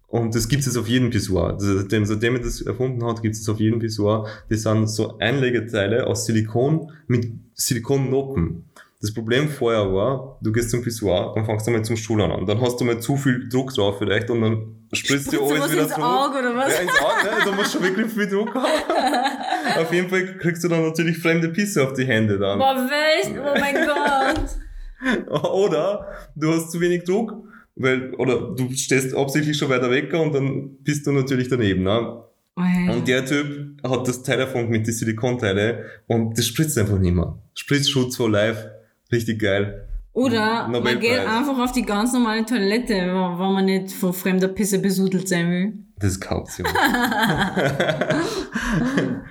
und 0.08 0.34
das 0.34 0.48
gibt 0.48 0.66
es 0.66 0.76
auf 0.76 0.88
jedem 0.88 1.10
Pissoir. 1.10 1.56
Seitdem, 1.58 2.04
seitdem 2.04 2.36
er 2.36 2.42
das 2.42 2.62
erfunden 2.62 3.04
hat, 3.04 3.22
gibt 3.22 3.34
es 3.34 3.48
auf 3.48 3.58
jedem 3.58 3.80
Pissoir. 3.80 4.26
Das 4.48 4.62
sind 4.62 4.88
so 4.88 5.18
Einlegeteile 5.18 6.06
aus 6.06 6.26
Silikon 6.26 6.92
mit 7.08 7.26
Silikonnoppen. 7.54 8.64
Das 9.00 9.12
Problem 9.12 9.48
vorher 9.48 9.92
war, 9.92 10.38
du 10.42 10.52
gehst 10.52 10.70
zum 10.70 10.82
Pissoir 10.82 11.34
und 11.36 11.44
fangst 11.44 11.66
einmal 11.68 11.84
zum 11.84 11.96
Stuhl 11.96 12.22
an. 12.22 12.46
Dann 12.46 12.60
hast 12.62 12.80
du 12.80 12.84
mal 12.84 12.98
zu 12.98 13.16
viel 13.16 13.46
Druck 13.48 13.74
drauf 13.74 13.98
vielleicht 13.98 14.30
und 14.30 14.40
dann 14.40 14.86
spritzt 14.92 15.32
dir 15.32 15.36
du 15.38 15.44
alles 15.50 15.70
wieder 15.70 15.82
ins 15.82 15.92
zurück. 15.92 16.04
Auge 16.04 16.38
oder 16.38 16.56
was? 16.56 16.72
Ja, 16.72 16.80
ins 16.80 17.00
Auge, 17.00 17.24
ne? 17.24 17.44
da 17.44 17.52
musst 17.52 17.74
du 17.74 17.82
wirklich 17.82 18.10
viel 18.10 18.26
Druck 18.26 18.54
haben. 18.54 18.66
auf 19.80 19.92
jeden 19.92 20.08
Fall 20.08 20.38
kriegst 20.38 20.64
du 20.64 20.68
dann 20.68 20.82
natürlich 20.82 21.18
fremde 21.18 21.50
Pisse 21.50 21.82
auf 21.82 21.92
die 21.92 22.06
Hände 22.06 22.38
dann. 22.38 22.58
Boah, 22.58 22.88
echt? 23.20 23.32
Oh 23.36 23.60
mein 23.60 23.74
Gott. 23.86 25.52
Oder 25.52 26.08
du 26.34 26.52
hast 26.52 26.70
zu 26.70 26.80
wenig 26.80 27.04
Druck, 27.04 27.34
weil, 27.74 28.14
oder 28.14 28.54
du 28.54 28.72
stehst 28.72 29.14
absichtlich 29.14 29.58
schon 29.58 29.68
weiter 29.68 29.90
weg 29.90 30.12
und 30.14 30.34
dann 30.34 30.76
bist 30.82 31.06
du 31.06 31.12
natürlich 31.12 31.48
daneben. 31.48 31.82
Ne? 31.82 32.22
Oh, 32.58 32.92
Und 32.92 33.06
der 33.06 33.26
Typ 33.26 33.82
hat 33.86 34.08
das 34.08 34.22
Teil 34.22 34.40
erfunden 34.40 34.70
mit 34.70 34.86
den 34.86 34.94
Silikonteile 34.94 35.84
und 36.06 36.38
das 36.38 36.46
spritzt 36.46 36.78
einfach 36.78 36.98
nicht 36.98 37.14
mehr. 37.14 37.38
Spritzschutz 37.54 38.16
for 38.16 38.30
life, 38.30 38.70
richtig 39.12 39.40
geil. 39.40 39.88
Oder 40.12 40.62
man 40.62 40.72
Nobelpreis. 40.72 41.00
geht 41.00 41.18
einfach 41.18 41.58
auf 41.58 41.72
die 41.72 41.82
ganz 41.82 42.12
normale 42.14 42.46
Toilette, 42.46 42.94
wo 43.36 43.44
man 43.44 43.66
nicht 43.66 43.92
von 43.92 44.14
fremder 44.14 44.48
Pisse 44.48 44.78
besudelt 44.78 45.28
sein 45.28 45.50
will. 45.50 45.74
Das 45.98 46.12
ist 46.12 46.30
Option. 46.30 46.66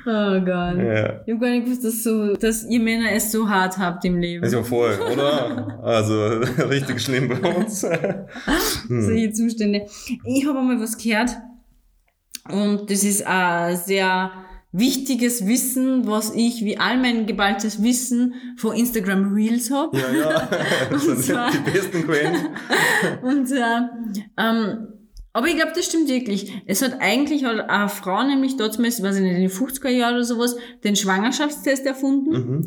Oh 0.07 0.39
Gott. 0.39 0.77
ja. 0.77 1.21
Ich 1.25 1.33
hab 1.33 1.41
gar 1.41 1.49
nicht 1.49 1.65
gewusst, 1.65 1.83
dass, 1.83 2.03
so, 2.03 2.33
dass 2.35 2.63
ihr 2.65 2.79
Männer 2.79 3.11
es 3.11 3.31
so 3.31 3.49
hart 3.49 3.77
habt 3.79 4.05
im 4.05 4.19
Leben. 4.19 4.43
Das 4.43 4.51
ist 4.51 4.57
ja 4.57 4.63
voll, 4.63 4.93
oder? 5.13 5.79
Also 5.83 6.27
richtig 6.69 7.01
schlimm 7.01 7.27
bei 7.27 7.55
uns. 7.55 7.83
Hm. 7.83 9.01
solche 9.01 9.31
Zustände. 9.31 9.87
Ich 10.23 10.45
habe 10.47 10.59
einmal 10.59 10.79
was 10.79 10.97
gehört 10.97 11.31
und 12.49 12.89
das 12.89 13.03
ist 13.03 13.25
auch 13.25 13.75
sehr 13.75 14.31
wichtiges 14.77 15.45
Wissen, 15.47 16.07
was 16.07 16.33
ich 16.35 16.63
wie 16.65 16.77
all 16.77 16.97
mein 16.97 17.25
geballtes 17.25 17.81
Wissen 17.81 18.33
von 18.57 18.75
Instagram 18.75 19.33
Reels 19.33 19.71
habe. 19.71 19.97
Ja, 19.97 20.13
ja. 20.13 20.49
Das 20.89 21.03
sind 21.03 21.23
zwar- 21.23 21.51
die 21.51 21.71
besten 21.71 22.03
Quellen. 22.05 22.35
Und 23.23 23.51
äh, 23.51 23.61
ähm, 24.37 24.87
aber 25.33 25.47
ich 25.47 25.55
glaube, 25.57 25.73
das 25.75 25.85
stimmt 25.85 26.07
wirklich. 26.07 26.53
Es 26.65 26.81
hat 26.81 27.01
eigentlich 27.01 27.43
hat 27.43 27.69
eine 27.69 27.89
Frau, 27.89 28.23
nämlich 28.23 28.55
dort 28.55 28.73
zumindest, 28.73 29.03
weiß 29.03 29.17
ich 29.17 29.21
nicht, 29.21 29.35
in 29.35 29.41
den 29.41 29.49
50er 29.49 29.89
Jahren 29.89 30.15
oder 30.15 30.23
sowas, 30.23 30.55
den 30.85 30.95
Schwangerschaftstest 30.95 31.85
erfunden. 31.85 32.31
Mhm. 32.31 32.65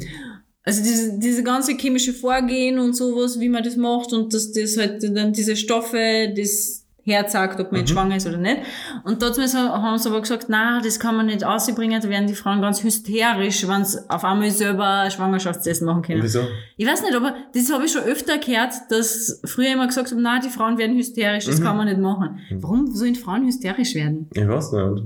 Also 0.65 0.83
diese, 0.83 1.19
diese 1.19 1.43
ganze 1.43 1.73
chemische 1.79 2.13
Vorgehen 2.13 2.79
und 2.79 2.95
sowas, 2.95 3.41
wie 3.41 3.49
man 3.49 3.65
das 3.65 3.77
macht 3.77 4.13
und 4.13 4.35
dass 4.35 4.53
das 4.53 4.77
halt 4.77 5.03
dann 5.03 5.33
diese 5.33 5.57
Stoffe, 5.57 6.35
das 6.37 6.78
Herz 7.09 7.33
sagt, 7.33 7.61
ob 7.61 7.73
man 7.73 7.81
jetzt 7.81 7.91
schwanger 7.91 8.17
ist 8.17 8.27
oder 8.27 8.37
nicht. 8.37 8.59
Und 9.05 9.23
dort 9.23 9.39
haben 9.39 9.99
sie 9.99 10.09
aber 10.09 10.21
gesagt, 10.21 10.47
na, 10.49 10.81
das 10.81 11.01
kann 11.01 11.17
man 11.17 11.27
nicht 11.27 11.45
ausbringen, 11.45 12.01
da 12.01 12.09
werden 12.09 12.27
die 12.27 12.35
Frauen 12.35 12.61
ganz 12.61 12.83
hysterisch, 12.83 13.67
wenn 13.67 13.85
sie 13.85 13.99
auf 14.09 14.25
einmal 14.25 14.51
selber 14.51 15.09
Schwangerschaftstest 15.11 15.83
machen 15.83 16.03
können. 16.03 16.23
Wieso? 16.23 16.43
Ich 16.77 16.87
weiß 16.87 17.03
nicht, 17.03 17.15
aber 17.15 17.35
das 17.55 17.73
habe 17.73 17.85
ich 17.85 17.93
schon 17.93 18.03
öfter 18.03 18.39
gehört, 18.39 18.75
dass 18.91 19.41
früher 19.45 19.73
immer 19.73 19.87
gesagt 19.87 20.11
haben, 20.11 20.23
na, 20.23 20.41
die 20.41 20.51
Frauen 20.51 20.79
werden 20.79 20.97
hysterisch, 20.97 21.47
das 21.47 21.63
kann 21.63 21.77
man 21.77 21.87
nicht 21.87 21.99
machen. 21.99 22.39
Warum 22.53 22.87
sollen 22.95 23.15
Frauen 23.15 23.47
hysterisch 23.47 23.95
werden? 23.95 24.29
Ich 24.35 24.47
weiß 24.47 24.73
nicht. 24.73 25.05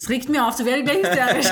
Das 0.00 0.08
regt 0.08 0.30
mir 0.30 0.46
auf, 0.46 0.56
da 0.56 0.64
werde 0.64 0.80
ich 0.80 0.84
gleich 0.86 1.36
hysterisch. 1.36 1.50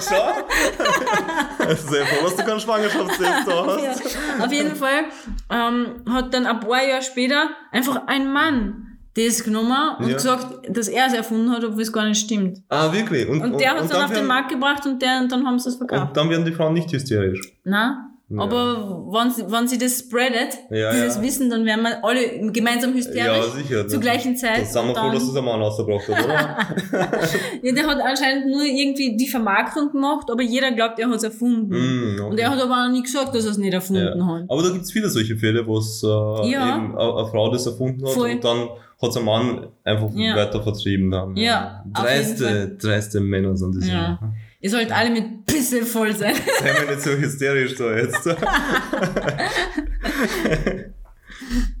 Schau. 0.08 1.74
Sehr 1.74 2.06
froh, 2.06 2.24
dass 2.24 2.36
du 2.36 2.44
keinen 2.44 2.58
Schwangerschaftstest 2.58 3.46
da 3.46 3.66
hast. 3.66 4.02
Ja, 4.04 4.44
auf 4.44 4.52
jeden 4.52 4.74
Fall 4.74 5.04
ähm, 5.50 6.02
hat 6.10 6.34
dann 6.34 6.46
ein 6.46 6.58
paar 6.58 6.82
Jahre 6.84 7.02
später 7.02 7.50
einfach 7.70 8.08
ein 8.08 8.32
Mann 8.32 8.85
das 9.16 9.42
genommen 9.42 9.96
und 9.98 10.08
Ja. 10.08 10.14
gesagt, 10.14 10.46
dass 10.68 10.88
er 10.88 11.06
es 11.06 11.14
erfunden 11.14 11.50
hat, 11.50 11.64
obwohl 11.64 11.82
es 11.82 11.92
gar 11.92 12.06
nicht 12.06 12.20
stimmt. 12.20 12.58
Ah, 12.68 12.92
wirklich? 12.92 13.28
Und, 13.28 13.40
Und 13.42 13.60
der 13.60 13.70
hat 13.70 13.82
es 13.82 13.88
dann 13.88 14.04
auf 14.04 14.12
den 14.12 14.26
Markt 14.26 14.50
gebracht 14.50 14.84
und, 14.86 15.00
der, 15.00 15.20
und 15.20 15.32
dann 15.32 15.46
haben 15.46 15.58
sie 15.58 15.68
es 15.70 15.76
verkauft. 15.76 16.08
Und 16.08 16.16
dann 16.16 16.28
werden 16.30 16.44
die 16.44 16.52
Frauen 16.52 16.74
nicht 16.74 16.92
hysterisch. 16.92 17.40
Na? 17.64 18.10
Ja. 18.28 18.42
Aber 18.42 19.06
wenn 19.12 19.30
sie, 19.30 19.44
wenn 19.48 19.68
sie 19.68 19.78
das 19.78 20.00
spreadet, 20.00 20.58
Ja, 20.70 20.92
dieses 20.92 21.16
ja. 21.16 21.22
Wissen, 21.22 21.48
dann 21.48 21.64
werden 21.64 21.82
wir 21.82 22.04
alle 22.04 22.50
gemeinsam 22.50 22.92
hysterisch 22.92 23.24
Ja, 23.24 23.42
sicher. 23.42 23.86
zur 23.86 24.00
gleichen 24.00 24.36
Zeit. 24.36 24.62
Das 24.62 24.72
sind 24.72 24.88
wir 24.88 24.96
froh, 24.96 25.12
dass 25.12 25.26
das 25.28 25.36
ein 25.36 25.44
Mann 25.44 25.62
rausgebracht 25.62 26.08
hat, 26.08 26.24
oder? 26.24 26.58
Ja, 27.62 27.72
der 27.72 27.86
hat 27.86 28.00
anscheinend 28.00 28.46
nur 28.48 28.64
irgendwie 28.64 29.16
die 29.16 29.28
Vermarktung 29.28 29.92
gemacht, 29.92 30.28
aber 30.28 30.42
jeder 30.42 30.72
glaubt, 30.72 30.98
er 30.98 31.08
hat 31.08 31.14
es 31.14 31.22
erfunden. 31.22 31.68
Mm, 31.68 32.14
okay. 32.14 32.30
Und 32.30 32.40
er 32.40 32.50
hat 32.50 32.60
aber 32.60 32.84
auch 32.84 32.90
nie 32.90 33.02
gesagt, 33.02 33.32
dass 33.32 33.44
er 33.44 33.52
es 33.52 33.58
nicht 33.58 33.72
erfunden 33.72 34.18
ja. 34.18 34.26
hat. 34.26 34.44
Aber 34.48 34.62
da 34.62 34.70
gibt 34.70 34.82
es 34.82 34.90
viele 34.90 35.08
solche 35.08 35.36
Fälle, 35.36 35.64
wo 35.64 35.78
es 35.78 36.02
äh, 36.02 36.06
eben 36.50 36.98
eine, 36.98 37.26
Frau 37.30 37.52
das 37.52 37.64
erfunden 37.66 38.04
hat 38.04 38.12
Voll. 38.12 38.30
und 38.32 38.44
dann 38.44 38.68
hat 39.00 39.10
es 39.10 39.16
ein 39.16 39.24
Mann 39.24 39.68
einfach 39.84 40.12
weiter 40.12 40.62
vertrieben. 40.62 41.12
Dann. 41.12 41.36
Ja, 41.36 41.84
Dreiste, 41.92 42.76
dreiste 42.76 43.20
Männer 43.20 43.56
sind 43.56 43.76
das. 43.76 43.88
Ja. 43.88 44.18
Ihr 44.60 44.70
sollt 44.70 44.90
alle 44.90 45.10
mit 45.10 45.44
Pisse 45.46 45.84
voll 45.84 46.14
sein. 46.16 46.34
Sei 46.60 46.72
mal 46.72 46.86
nicht 46.86 47.02
so 47.02 47.10
hysterisch 47.10 47.74
da 47.76 47.94
jetzt. 47.96 48.26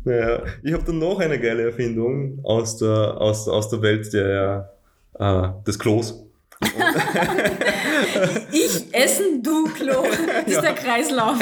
naja, 0.04 0.42
ich 0.62 0.72
habe 0.72 0.84
dann 0.84 0.98
noch 0.98 1.18
eine 1.20 1.38
geile 1.40 1.64
Erfindung 1.64 2.38
aus 2.44 2.76
der, 2.76 3.16
aus, 3.20 3.48
aus 3.48 3.68
der 3.70 3.82
Welt 3.82 4.12
der, 4.12 4.72
äh, 5.18 5.48
des 5.66 5.78
Klos. 5.78 6.22
Ich 8.52 8.94
essen, 8.94 9.42
du 9.42 9.64
Klo. 9.68 10.04
Das 10.44 10.46
ist 10.54 10.62
der 10.62 10.74
Kreislauf. 10.74 11.38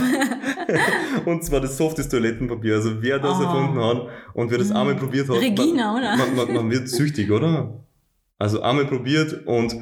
Und 1.25 1.45
zwar 1.45 1.61
das 1.61 1.77
softes 1.77 2.09
Toilettenpapier. 2.09 2.75
Also 2.77 3.01
wer 3.03 3.19
das 3.19 3.39
Oh. 3.39 3.43
erfunden 3.43 3.81
hat 3.81 4.09
und 4.35 4.51
wer 4.51 4.59
das 4.59 4.71
einmal 4.71 4.95
probiert 4.97 5.29
hat. 5.29 5.37
Regina, 5.41 5.93
man, 5.93 6.03
oder? 6.03 6.17
Man, 6.17 6.37
man, 6.37 6.55
man 6.55 6.71
wird 6.71 6.89
süchtig, 6.89 7.31
oder? 7.31 7.85
Also 8.39 8.63
einmal 8.63 8.87
probiert 8.87 9.47
und 9.47 9.75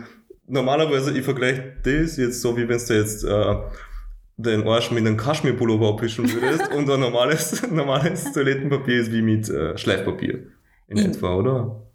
normalerweise, 0.46 1.16
ich 1.16 1.24
vergleiche 1.24 1.74
das 1.82 2.16
jetzt 2.16 2.40
so, 2.40 2.56
wie 2.56 2.68
wenn 2.68 2.78
du 2.86 2.94
jetzt 2.94 3.24
äh, 3.24 3.54
den 4.36 4.66
Arsch 4.66 4.90
mit 4.90 5.06
einem 5.06 5.16
Kaschmirpullover 5.16 5.88
abwischen 5.90 6.30
würdest 6.32 6.72
und 6.72 6.88
ein 6.90 7.00
normales, 7.00 7.62
normales 7.70 8.32
Toilettenpapier 8.32 9.00
ist 9.00 9.12
wie 9.12 9.22
mit 9.22 9.48
äh, 9.48 9.76
Schleifpapier. 9.78 10.46
In 10.88 10.98
Mhm. 10.98 11.04
etwa, 11.06 11.34
oder? 11.36 11.86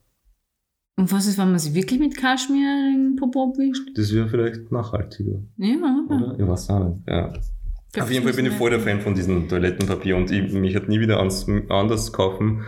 Und 0.96 1.12
was 1.12 1.28
ist, 1.28 1.38
wenn 1.38 1.52
man 1.52 1.60
sich 1.60 1.74
wirklich 1.76 2.00
mit 2.00 2.18
Kaschmir 2.18 2.90
in 2.92 3.10
den 3.12 3.16
Popo 3.18 3.50
abwischt? 3.52 3.90
Das 3.96 4.12
wäre 4.14 4.28
vielleicht 4.28 4.72
nachhaltiger, 4.72 5.40
Ja, 5.58 6.06
oder? 6.10 6.36
Ich 6.40 6.48
weiß 6.48 6.70
auch 6.72 6.88
nicht. 6.90 7.08
Ja. 7.08 7.34
Auf 8.02 8.12
jeden 8.12 8.24
Fall 8.24 8.34
bin 8.34 8.46
ich 8.48 8.54
voll 8.54 8.72
der 8.72 8.80
Fan 8.80 9.02
von 9.02 9.14
diesem 9.14 9.48
Toilettenpapier 9.48 10.16
und 10.18 10.32
ich, 10.32 10.52
mich 10.54 10.76
hat 10.76 10.88
nie 10.88 11.00
wieder 11.00 11.20
ans, 11.20 11.46
anders 11.70 12.12
kaufen. 12.14 12.64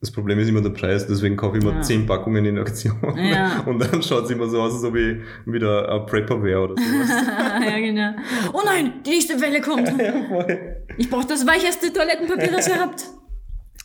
Das 0.00 0.10
Problem 0.12 0.38
ist 0.38 0.48
immer 0.48 0.60
der 0.60 0.70
Preis, 0.70 1.06
deswegen 1.06 1.36
kaufe 1.36 1.56
ich 1.56 1.64
immer 1.64 1.74
Ja. 1.76 1.80
10 1.82 2.06
Packungen 2.06 2.44
in 2.44 2.58
Aktion. 2.58 2.96
Ja. 3.16 3.60
Und 3.66 3.78
dann 3.78 4.02
schaut 4.02 4.24
es 4.24 4.30
immer 4.30 4.46
so 4.46 4.60
aus, 4.60 4.74
als 4.74 4.84
ob 4.84 4.94
ich 4.94 5.16
wieder 5.46 5.90
ein 5.90 6.04
Prepper 6.06 6.42
wäre 6.42 6.60
oder 6.60 6.74
sowas. 6.76 7.08
ja, 7.66 7.78
genau. 7.78 8.12
Oh 8.52 8.60
nein, 8.64 8.94
die 9.06 9.10
nächste 9.10 9.40
Welle 9.40 9.60
kommt. 9.62 9.88
ja. 9.98 10.14
Ich 10.98 11.08
brauche 11.08 11.26
das 11.26 11.46
weicheste 11.46 11.92
Toilettenpapier, 11.92 12.52
das 12.52 12.68
ihr 12.68 12.78
habt. 12.78 13.04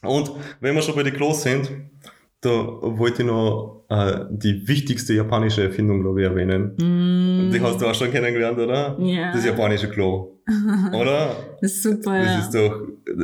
Und 0.03 0.31
wenn 0.59 0.75
wir 0.75 0.81
schon 0.81 0.95
bei 0.95 1.03
den 1.03 1.13
Klos 1.13 1.43
sind, 1.43 1.71
da 2.41 2.49
wollte 2.49 3.21
ich 3.21 3.27
noch 3.27 3.85
äh, 3.89 4.25
die 4.31 4.67
wichtigste 4.67 5.13
japanische 5.13 5.63
Erfindung, 5.63 6.01
glaube 6.01 6.21
ich, 6.21 6.27
erwähnen. 6.27 6.73
Mm, 6.77 7.51
Die 7.51 7.61
hast 7.61 7.79
du 7.81 7.85
auch 7.87 7.93
schon 7.95 8.09
kennengelernt, 8.11 8.57
oder? 8.57 8.97
Ja. 8.99 9.31
Das 9.31 9.45
japanische 9.45 9.89
Klo. 9.89 10.27
Oder? 10.91 11.35
das 11.61 11.71
ist 11.71 11.83
super, 11.83 12.17
Das 12.17 12.25
ja. 12.27 12.39
ist 12.39 12.53
doch 12.55 12.81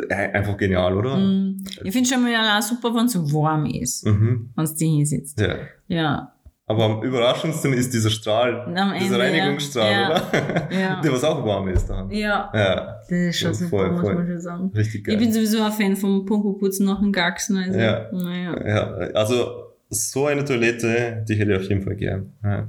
äh, 0.10 0.14
einfach 0.34 0.56
genial, 0.56 0.96
oder? 0.96 1.18
Mm. 1.18 1.58
Ich 1.84 1.92
finde 1.92 2.08
schon 2.08 2.22
mal 2.24 2.32
auch 2.58 2.62
super, 2.62 2.94
wenn 2.94 3.08
es 3.08 3.16
warm 3.34 3.66
ist, 3.66 4.06
Mhm. 4.06 4.52
wenn 4.56 4.64
es 4.64 4.76
dir 4.76 4.88
hier 4.88 5.06
sitzt. 5.06 5.40
Ja. 5.42 5.56
Ja. 5.88 6.34
Aber 6.70 6.84
am 6.84 7.02
überraschendsten 7.02 7.72
ist 7.72 7.94
dieser 7.94 8.10
Strahl, 8.10 8.60
Am 8.76 8.94
dieser 9.00 9.20
Ende, 9.24 9.40
Reinigungsstrahl, 9.40 9.92
ja. 9.92 10.10
oder? 10.10 10.68
Ja. 10.78 11.02
Der 11.04 11.12
was 11.14 11.24
auch 11.24 11.46
warm 11.46 11.70
ist 11.70 11.88
dann. 11.90 12.12
Ja. 12.12 12.52
Ja, 12.54 12.98
Das 13.02 13.10
ist 13.10 13.40
schon 13.40 13.54
super, 13.54 13.70
voll, 13.70 13.92
muss 13.92 14.04
man 14.04 14.28
schon 14.28 14.40
sagen. 14.42 14.72
richtig 14.76 15.06
geil. 15.06 15.16
Ich 15.16 15.22
bin 15.22 15.32
sowieso 15.32 15.64
ein 15.64 15.72
Fan 15.72 15.96
vom 15.96 16.26
Popo-Putzen 16.26 16.86
nach 16.86 17.00
dem 17.00 17.14
Gaxen. 17.14 17.56
Also, 17.58 17.80
Ja. 17.80 18.10
Naja. 18.12 18.68
ja, 18.68 18.84
also 19.14 19.64
so 19.90 20.26
eine 20.26 20.44
Toilette, 20.44 21.24
die 21.30 21.36
hätte 21.36 21.54
ich 21.54 21.58
auf 21.58 21.70
jeden 21.70 21.84
Fall 21.84 21.96
gern. 21.96 22.34
Ja. 22.44 22.68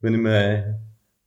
Wenn 0.00 0.14
ich 0.14 0.20
mal 0.20 0.80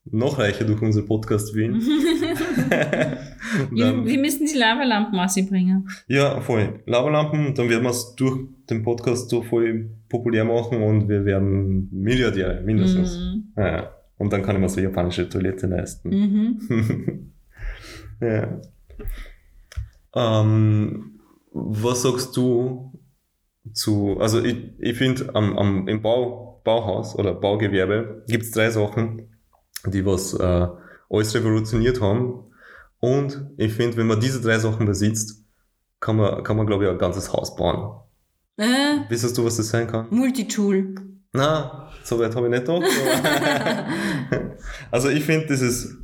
noch 0.06 0.40
reicher 0.40 0.66
durch 0.66 0.82
unseren 0.82 1.06
Podcast 1.06 1.54
bin. 1.54 1.80
Wir, 3.72 4.06
wir 4.06 4.20
müssen 4.20 4.46
die 4.46 4.58
Lavalampen 4.58 5.20
bringen. 5.48 5.88
ja, 6.08 6.40
voll. 6.42 6.82
Lavalampen, 6.86 7.54
dann 7.56 7.70
werden 7.70 7.84
wir 7.84 7.90
es 7.92 8.14
durch 8.16 8.42
den 8.70 8.84
Podcast 8.84 9.30
so 9.30 9.42
voll 9.42 9.90
populär 10.10 10.46
machen 10.46 10.82
und 10.82 11.10
wir 11.10 11.26
werden 11.26 11.90
Milliardäre, 11.92 12.62
mindestens. 12.62 13.18
Mhm. 13.18 13.54
Ja. 13.58 13.96
Und 14.18 14.34
dann 14.34 14.44
kann 14.44 14.56
ich 14.56 14.62
mir 14.62 14.70
so 14.70 14.82
japanische 14.82 15.30
Toilette 15.30 15.68
leisten. 15.68 16.10
Mhm. 16.10 17.34
ja. 18.22 18.60
Ähm, 20.14 21.20
was 21.52 22.02
sagst 22.02 22.36
du 22.36 22.92
zu, 23.74 24.18
also 24.20 24.44
ich, 24.44 24.58
ich 24.80 24.98
finde 24.98 25.34
am, 25.36 25.58
am, 25.58 25.88
im 25.88 26.02
Bau, 26.02 26.62
Bauhaus 26.64 27.16
oder 27.16 27.34
Baugewerbe 27.34 28.24
gibt 28.28 28.44
es 28.44 28.52
drei 28.52 28.70
Sachen, 28.70 29.36
die 29.86 30.06
was 30.06 30.34
äh, 30.34 30.68
alles 31.10 31.36
revolutioniert 31.36 32.02
haben. 32.02 32.46
Und 33.00 33.50
ich 33.58 33.74
finde, 33.74 33.98
wenn 33.98 34.08
man 34.08 34.20
diese 34.20 34.42
drei 34.42 34.60
Sachen 34.60 34.86
besitzt, 34.86 35.46
kann 36.00 36.18
man, 36.18 36.44
kann 36.44 36.58
man 36.58 36.68
glaube 36.68 36.86
ich, 36.86 36.90
ein 36.90 36.98
ganzes 36.98 37.32
Haus 37.32 37.56
bauen. 37.56 38.00
Äh, 38.60 39.10
Wissest 39.10 39.38
du, 39.38 39.46
was 39.46 39.58
das 39.58 39.70
sein 39.70 39.88
kann? 39.88 40.08
Multitool. 40.10 40.96
Na, 41.32 41.90
so 42.04 42.20
weit 42.20 42.36
habe 42.36 42.48
ich 42.48 42.52
nicht 42.52 42.66
gedacht. 42.66 42.84
also 44.92 45.10
ich 45.10 45.24
finde 45.24 45.48
dieses 45.48 45.96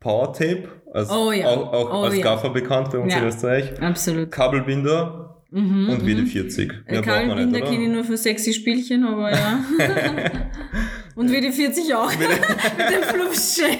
Power 0.00 0.32
Tape, 0.32 0.68
als, 0.92 1.10
Oh 1.10 1.32
ja. 1.32 1.48
auch, 1.48 1.72
auch 1.72 1.92
Oh 1.92 2.04
als 2.04 2.16
ja. 2.16 2.22
Gaffer 2.22 2.50
bekannt 2.50 2.90
bei 2.90 2.98
uns 2.98 3.12
Ja. 3.12 3.20
in 3.20 3.26
Österreich, 3.26 3.80
Absolut. 3.82 4.30
Kabelbinder 4.30 5.24
Mhm, 5.50 5.88
und 5.88 6.02
mhm. 6.02 6.08
WD-40. 6.08 6.66
Mehr 6.90 7.00
braucht 7.00 7.06
man 7.06 7.28
Kabelbinder 7.28 7.60
kenne 7.62 7.84
ich 7.84 7.88
nur 7.88 8.04
für 8.04 8.18
sexy 8.18 8.52
Spielchen, 8.52 9.04
aber 9.06 9.30
ja. 9.30 9.64
Und 11.14 11.30
WD-40 11.30 11.94
auch. 11.96 12.10
Mit 12.18 12.28
dem 12.28 13.02
Fluffschein 13.02 13.78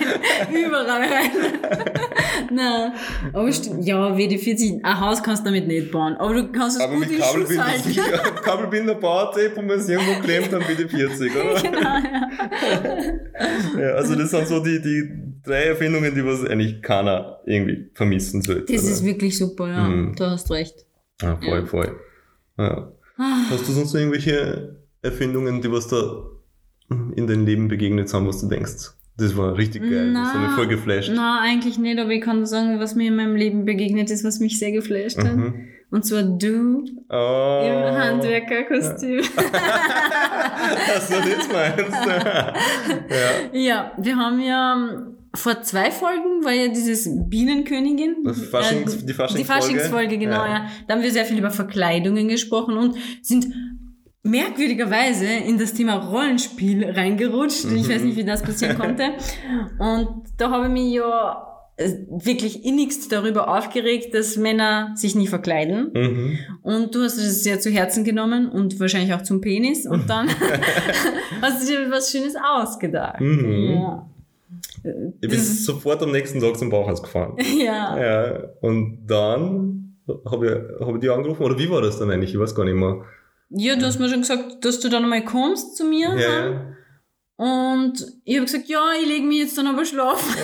überall 0.50 1.02
rein. 1.02 1.30
Nein. 2.50 2.92
Aber 3.32 3.52
stimmt, 3.52 3.84
ja, 3.84 4.14
WD-40, 4.14 4.82
ein 4.82 5.00
Haus 5.00 5.22
kannst 5.22 5.42
du 5.42 5.46
damit 5.46 5.66
nicht 5.66 5.90
bauen. 5.90 6.14
Aber 6.16 6.34
du 6.34 6.50
kannst 6.52 6.76
es 6.78 6.82
Aber 6.82 6.94
gut 6.94 7.08
mit 7.08 7.18
Kabelbinder. 7.20 8.18
Kabelbinder, 8.42 8.94
Power 8.96 9.30
Tape 9.32 9.54
und 9.56 9.68
wenn 9.68 9.78
es 9.78 9.88
irgendwo 9.88 10.20
klemmt, 10.20 10.52
dann 10.52 10.62
WD-40, 10.62 11.30
oder? 11.30 11.62
genau, 11.62 11.80
ja. 11.80 12.28
Ja, 13.80 13.90
also 13.94 14.14
das 14.16 14.30
sind 14.30 14.48
so 14.48 14.62
die, 14.62 14.80
die 14.82 15.08
drei 15.44 15.64
Erfindungen, 15.64 16.14
die 16.14 16.24
was 16.24 16.44
eigentlich 16.44 16.82
keiner 16.82 17.38
irgendwie 17.46 17.90
vermissen 17.94 18.42
sollte. 18.42 18.72
Das 18.72 18.82
oder? 18.82 18.92
ist 18.92 19.04
wirklich 19.04 19.38
super, 19.38 19.68
ja. 19.68 19.88
Mhm. 19.88 20.14
Du 20.16 20.24
hast 20.24 20.50
recht. 20.50 20.84
Ja, 21.22 21.36
voll, 21.36 21.60
Ja. 21.60 21.66
voll. 21.66 22.00
Ja. 22.58 22.92
Ah, 23.16 23.36
Hast 23.50 23.68
du 23.68 23.72
sonst 23.72 23.94
irgendwelche 23.94 24.76
Erfindungen, 25.02 25.60
die 25.62 25.70
was 25.70 25.88
da 25.88 26.24
in 26.90 27.26
deinem 27.26 27.44
Leben 27.46 27.68
begegnet 27.68 28.08
sind, 28.08 28.26
was 28.26 28.40
du 28.40 28.48
denkst? 28.48 28.92
Das 29.18 29.36
war 29.36 29.56
richtig 29.58 29.82
geil. 29.82 30.12
das 30.14 30.32
hat 30.32 30.40
mich 30.40 30.50
voll 30.52 30.68
geflasht. 30.68 31.10
Na, 31.14 31.40
eigentlich 31.42 31.76
nicht, 31.76 31.98
aber 31.98 32.10
ich 32.10 32.20
kann 32.22 32.46
sagen, 32.46 32.78
was 32.78 32.94
mir 32.94 33.08
in 33.08 33.16
meinem 33.16 33.34
Leben 33.34 33.64
begegnet 33.64 34.10
ist, 34.10 34.24
was 34.24 34.38
mich 34.38 34.58
sehr 34.58 34.70
geflasht 34.70 35.18
hat. 35.18 35.36
Mhm. 35.36 35.54
Und 35.90 36.04
zwar 36.04 36.22
du 36.22 36.84
Oh. 37.10 37.62
im 37.64 37.96
Handwerkerkostüm. 37.98 39.22
Du 40.68 40.84
das 40.94 41.10
meinst. 41.52 42.06
ja. 43.52 43.58
ja, 43.58 43.92
wir 43.96 44.16
haben 44.16 44.40
ja 44.40 45.06
vor 45.34 45.62
zwei 45.62 45.90
Folgen 45.90 46.44
war 46.44 46.52
ja 46.52 46.68
dieses 46.68 47.08
Bienenkönigin. 47.28 48.16
Faschings, 48.50 49.04
die 49.04 49.12
Faschingsfolge. 49.12 49.38
Die 49.38 49.44
Faschingsfolge, 49.44 50.18
genau, 50.18 50.44
ja. 50.44 50.48
ja. 50.48 50.66
Da 50.86 50.94
haben 50.94 51.02
wir 51.02 51.10
sehr 51.12 51.24
viel 51.24 51.38
über 51.38 51.50
Verkleidungen 51.50 52.28
gesprochen 52.28 52.76
und 52.76 52.96
sind 53.22 53.46
merkwürdigerweise 54.28 55.26
in 55.26 55.58
das 55.58 55.74
Thema 55.74 55.94
Rollenspiel 55.94 56.90
reingerutscht. 56.90 57.66
Mhm. 57.66 57.76
Ich 57.76 57.88
weiß 57.88 58.02
nicht, 58.02 58.16
wie 58.16 58.24
das 58.24 58.42
passieren 58.42 58.78
konnte. 58.78 59.10
Und 59.78 60.24
da 60.36 60.50
habe 60.50 60.66
ich 60.66 60.72
mich 60.72 60.92
ja 60.94 61.48
äh, 61.76 61.92
wirklich 62.08 62.64
innigst 62.64 63.12
darüber 63.12 63.56
aufgeregt, 63.56 64.12
dass 64.12 64.36
Männer 64.36 64.92
sich 64.96 65.14
nie 65.14 65.28
verkleiden. 65.28 65.92
Mhm. 65.94 66.38
Und 66.62 66.94
du 66.94 67.02
hast 67.02 67.18
es 67.18 67.44
sehr 67.44 67.60
zu 67.60 67.70
Herzen 67.70 68.02
genommen 68.02 68.48
und 68.48 68.80
wahrscheinlich 68.80 69.14
auch 69.14 69.22
zum 69.22 69.40
Penis. 69.40 69.86
Und 69.86 70.10
dann 70.10 70.28
hast 71.42 71.62
du 71.62 71.72
dir 71.72 71.90
was 71.90 72.10
Schönes 72.10 72.34
ausgedacht. 72.36 73.20
Mhm. 73.20 73.74
Ja. 73.74 74.10
Ich 75.20 75.28
bin 75.28 75.38
sofort 75.38 76.02
am 76.02 76.10
nächsten 76.10 76.40
Tag 76.40 76.56
zum 76.56 76.70
Bauhaus 76.70 77.02
gefahren. 77.02 77.36
Ja. 77.58 77.98
ja. 77.98 78.40
Und 78.60 79.06
dann 79.06 79.96
habe 80.28 80.46
ich, 80.80 80.86
hab 80.86 80.94
ich 80.94 81.00
die 81.00 81.10
angerufen, 81.10 81.42
oder 81.42 81.58
wie 81.58 81.70
war 81.70 81.82
das 81.82 81.98
dann 81.98 82.10
eigentlich? 82.10 82.34
Ich 82.34 82.40
weiß 82.40 82.54
gar 82.54 82.64
nicht 82.64 82.74
mehr. 82.74 83.04
Ja, 83.50 83.76
du 83.76 83.86
hast 83.86 83.98
mir 83.98 84.08
schon 84.08 84.20
gesagt, 84.20 84.64
dass 84.64 84.80
du 84.80 84.88
dann 84.88 85.04
einmal 85.04 85.24
kommst 85.24 85.76
zu 85.76 85.84
mir. 85.84 86.14
Ja, 86.16 86.50
ja. 86.50 86.76
Und 87.38 88.04
ich 88.24 88.34
habe 88.34 88.46
gesagt, 88.46 88.68
ja, 88.68 88.80
ich 89.00 89.06
lege 89.06 89.24
mich 89.24 89.38
jetzt 89.38 89.56
dann 89.56 89.68
aber 89.68 89.84
schlafen. 89.84 90.28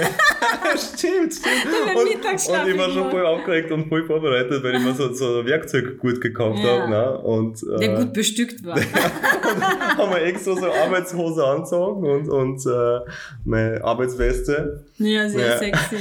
stimmt, 0.76 1.34
stimmt. 1.34 1.66
Dann 1.86 1.96
und, 1.96 2.04
und 2.04 2.68
ich 2.68 2.78
war 2.78 2.88
schon 2.88 3.10
voll 3.10 3.26
aufgeregt 3.26 3.72
und 3.72 3.88
voll 3.88 4.06
vorbereitet, 4.06 4.62
weil 4.62 4.76
ich 4.76 4.80
mir 4.80 4.94
so, 4.94 5.12
so 5.12 5.44
Werkzeug 5.44 5.98
gut 5.98 6.20
gekauft 6.20 6.60
ja. 6.62 6.82
habe. 6.82 6.90
Ne? 6.90 7.18
Und, 7.18 7.60
äh, 7.64 7.80
Der 7.80 7.96
gut 7.96 8.12
bestückt 8.12 8.64
war. 8.64 8.76
und 8.76 8.84
haben 9.98 10.10
wir 10.12 10.22
extra 10.22 10.54
so 10.54 10.72
Arbeitshose 10.72 11.44
anzogen 11.44 12.06
und, 12.08 12.28
und 12.28 12.64
äh, 12.64 13.00
meine 13.44 13.82
Arbeitsweste. 13.82 14.84
Ja, 14.98 15.28
sehr 15.28 15.48
ja. 15.48 15.58
sexy. 15.58 15.96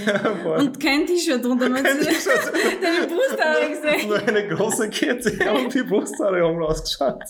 und 0.59 0.79
kein 0.79 1.07
T-Shirt 1.07 1.43
drunter. 1.43 1.71
Kein 1.71 2.01
T-Shirt. 2.01 2.53
Deine 2.83 3.07
Brusthaare 3.07 3.67
gesehen. 3.67 4.09
Nur 4.09 4.21
eine 4.27 4.47
große 4.47 4.89
Kette 4.89 5.31
und 5.53 5.73
die 5.73 5.81
Brusthaare 5.81 6.43
haben 6.43 6.61
rausgeschaut. 6.61 7.23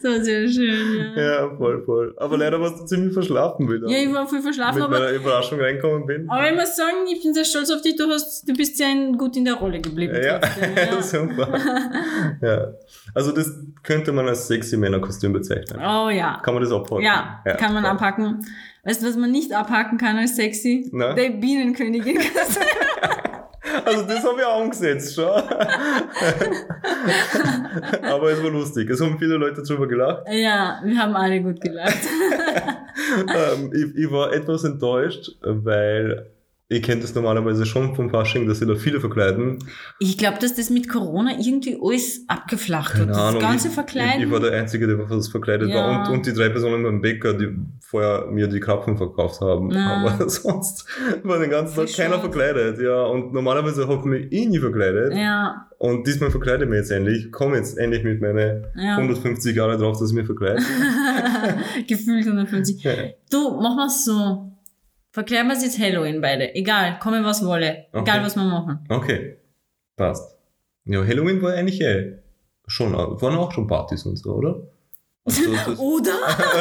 Das 0.00 0.10
war 0.10 0.24
sehr 0.24 0.48
schön, 0.48 1.14
ja. 1.14 1.22
Ja, 1.22 1.56
voll, 1.56 1.84
voll. 1.84 2.14
Aber 2.16 2.37
leider 2.38 2.60
warst 2.60 2.80
du 2.80 2.84
ziemlich 2.84 3.12
verschlafen 3.12 3.68
wieder. 3.68 3.88
Ja, 3.88 3.98
ich 3.98 4.12
war 4.12 4.26
voll 4.26 4.40
verschlafen. 4.40 4.80
Mit 4.80 4.90
meiner 4.90 5.10
Überraschung 5.10 5.60
reinkommen 5.60 6.06
bin. 6.06 6.28
Aber 6.30 6.48
ich 6.48 6.54
muss 6.54 6.76
sagen, 6.76 7.06
ich 7.12 7.22
bin 7.22 7.34
sehr 7.34 7.44
stolz 7.44 7.70
auf 7.70 7.82
dich. 7.82 7.96
Du, 7.96 8.08
hast, 8.08 8.48
du 8.48 8.54
bist 8.54 8.76
sehr 8.76 8.94
gut 9.16 9.36
in 9.36 9.44
der 9.44 9.54
Rolle 9.54 9.80
geblieben. 9.80 10.14
Ja, 10.14 10.40
ja. 10.40 11.02
super. 11.02 11.48
ja. 12.42 12.72
Also 13.14 13.32
das 13.32 13.52
könnte 13.82 14.12
man 14.12 14.28
als 14.28 14.46
sexy 14.46 14.76
Männerkostüm 14.76 15.32
bezeichnen. 15.32 15.78
Oh 15.80 16.08
ja. 16.08 16.40
Kann 16.42 16.54
man 16.54 16.62
das 16.62 16.72
abhaken? 16.72 17.04
Ja, 17.04 17.42
ja 17.44 17.56
kann 17.56 17.74
man 17.74 17.84
voll. 17.84 17.92
abhaken. 17.92 18.46
Weißt 18.84 19.02
du, 19.02 19.06
was 19.08 19.16
man 19.16 19.30
nicht 19.30 19.52
abhaken 19.52 19.98
kann 19.98 20.16
als 20.16 20.36
sexy? 20.36 20.88
Na? 20.92 21.12
Der 21.12 21.30
Bienenkönigin. 21.30 22.18
Also 23.84 24.02
das 24.04 24.24
habe 24.24 24.40
ich 24.40 24.46
auch 24.46 24.60
umgesetzt 24.60 25.14
schon. 25.14 25.26
Aber 28.02 28.30
es 28.30 28.42
war 28.42 28.50
lustig. 28.50 28.90
Es 28.90 29.00
haben 29.00 29.18
viele 29.18 29.36
Leute 29.36 29.62
drüber 29.62 29.86
gelacht. 29.86 30.24
Ja, 30.30 30.80
wir 30.84 30.98
haben 30.98 31.14
alle 31.16 31.40
gut 31.42 31.60
gelacht. 31.60 31.98
ähm, 33.16 33.72
ich, 33.72 33.96
ich 34.04 34.10
war 34.10 34.32
etwas 34.32 34.64
enttäuscht, 34.64 35.36
weil 35.42 36.26
Ihr 36.70 36.82
kennt 36.82 37.02
das 37.02 37.14
normalerweise 37.14 37.64
schon 37.64 37.94
vom 37.94 38.10
Fasching, 38.10 38.46
dass 38.46 38.58
sie 38.58 38.66
da 38.66 38.74
viele 38.74 39.00
verkleiden. 39.00 39.58
Ich 39.98 40.18
glaube, 40.18 40.36
dass 40.38 40.54
das 40.54 40.68
mit 40.68 40.86
Corona 40.86 41.30
irgendwie 41.38 41.78
alles 41.80 42.24
abgeflacht 42.28 42.92
Keine 42.92 43.04
hat. 43.04 43.10
Das 43.10 43.18
Ahnung, 43.18 43.40
ganze 43.40 43.70
Verkleiden. 43.70 44.20
Ich, 44.20 44.26
ich, 44.26 44.30
war 44.30 44.40
der 44.40 44.52
Einzige, 44.52 44.86
der 44.86 44.98
was 45.08 45.28
verkleidet 45.28 45.70
ja. 45.70 45.76
war. 45.76 46.08
Und, 46.08 46.16
und 46.18 46.26
die 46.26 46.34
drei 46.34 46.50
Personen 46.50 46.82
beim 46.82 47.00
Bäcker, 47.00 47.32
die 47.32 47.56
vorher 47.80 48.26
mir 48.26 48.48
die 48.48 48.60
Krapfen 48.60 48.98
verkauft 48.98 49.40
haben. 49.40 49.70
Ja. 49.70 50.04
Aber 50.04 50.28
sonst 50.28 50.84
war 51.22 51.38
den 51.38 51.48
ganzen 51.48 51.74
Tag 51.74 51.96
keiner 51.96 52.20
verkleidet. 52.20 52.78
Ja, 52.82 53.02
und 53.04 53.32
normalerweise 53.32 53.88
habe 53.88 54.00
ich 54.00 54.04
mich 54.04 54.32
eh 54.32 54.44
nie 54.44 54.58
verkleidet. 54.58 55.14
Ja. 55.14 55.70
Und 55.78 56.06
diesmal 56.06 56.30
verkleide 56.30 56.64
ich 56.64 56.70
mich 56.70 56.80
jetzt 56.80 56.90
endlich. 56.90 57.26
Ich 57.26 57.32
komme 57.32 57.56
jetzt 57.56 57.78
endlich 57.78 58.04
mit 58.04 58.20
meinen 58.20 58.66
ja. 58.76 58.96
150 58.96 59.56
Jahren 59.56 59.80
drauf, 59.80 59.98
dass 59.98 60.10
ich 60.10 60.14
mich 60.14 60.26
verkleide. 60.26 60.60
Gefühlt 61.88 62.26
150. 62.26 62.82
Ja. 62.82 62.92
Du, 63.30 63.58
mach 63.58 63.74
mal 63.74 63.88
so 63.88 64.52
Verklären 65.10 65.46
wir 65.46 65.54
es 65.54 65.64
jetzt 65.64 65.78
Halloween 65.78 66.20
beide. 66.20 66.54
Egal, 66.54 66.98
komme 66.98 67.24
was 67.24 67.44
wolle. 67.44 67.86
Okay. 67.92 68.02
Egal, 68.02 68.24
was 68.24 68.36
wir 68.36 68.44
machen. 68.44 68.80
Okay. 68.88 69.36
Passt. 69.96 70.36
Ja, 70.84 71.04
Halloween 71.04 71.42
war 71.42 71.54
eigentlich 71.54 71.80
eh 71.80 72.18
schon, 72.66 72.92
waren 72.92 73.36
auch 73.36 73.52
schon 73.52 73.66
Partys 73.66 74.04
und 74.04 74.16
so, 74.16 74.34
oder? 74.34 74.68
Also 75.24 75.42
oder? 75.78 76.12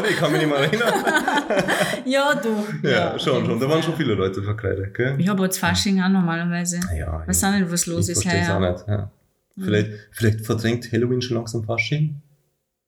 ich 0.09 0.17
kann 0.17 0.31
mich 0.31 0.41
nicht 0.41 0.49
mehr 0.49 0.59
erinnern. 0.59 0.93
ja, 2.05 2.35
du. 2.35 2.49
Ja, 2.83 2.89
ja 2.89 3.19
schon, 3.19 3.45
schon. 3.45 3.59
Da 3.59 3.69
waren 3.69 3.83
schon 3.83 3.95
viele 3.95 4.13
Leute 4.13 4.43
verkleidet, 4.43 4.93
gell? 4.93 5.15
Ich 5.17 5.27
habe 5.27 5.43
jetzt 5.43 5.57
Fasching 5.57 6.01
auch 6.01 6.09
normalerweise. 6.09 6.79
Ja, 6.97 7.23
Weiß 7.25 7.41
ja. 7.41 7.49
auch 7.49 7.53
nicht, 7.53 7.71
was 7.71 7.85
los 7.85 8.09
ich 8.09 8.17
ist 8.17 8.25
heuer. 8.25 8.55
auch 8.55 8.59
nicht, 8.59 8.87
ja. 8.87 9.11
Mhm. 9.55 9.63
Vielleicht, 9.63 9.91
vielleicht 10.11 10.45
verdrängt 10.45 10.91
Halloween 10.91 11.21
schon 11.21 11.37
langsam 11.37 11.63
Fasching? 11.63 12.21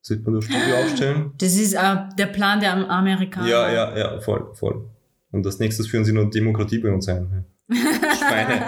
Sollte 0.01 0.23
man 0.23 0.35
da 0.35 0.41
Studio 0.41 0.75
aufstellen? 0.75 1.31
Das 1.37 1.55
ist 1.55 1.75
uh, 1.75 2.09
der 2.17 2.27
Plan 2.27 2.59
der 2.59 2.73
Amerikaner. 2.89 3.47
Ja, 3.47 3.71
ja, 3.71 3.97
ja, 3.97 4.19
voll, 4.21 4.49
voll. 4.53 4.85
Und 5.31 5.45
als 5.45 5.59
nächstes 5.59 5.87
führen 5.87 6.05
sie 6.05 6.13
nur 6.13 6.29
Demokratie 6.29 6.79
bei 6.79 6.91
uns 6.91 7.07
ein. 7.07 7.45
Schweine. 7.69 8.65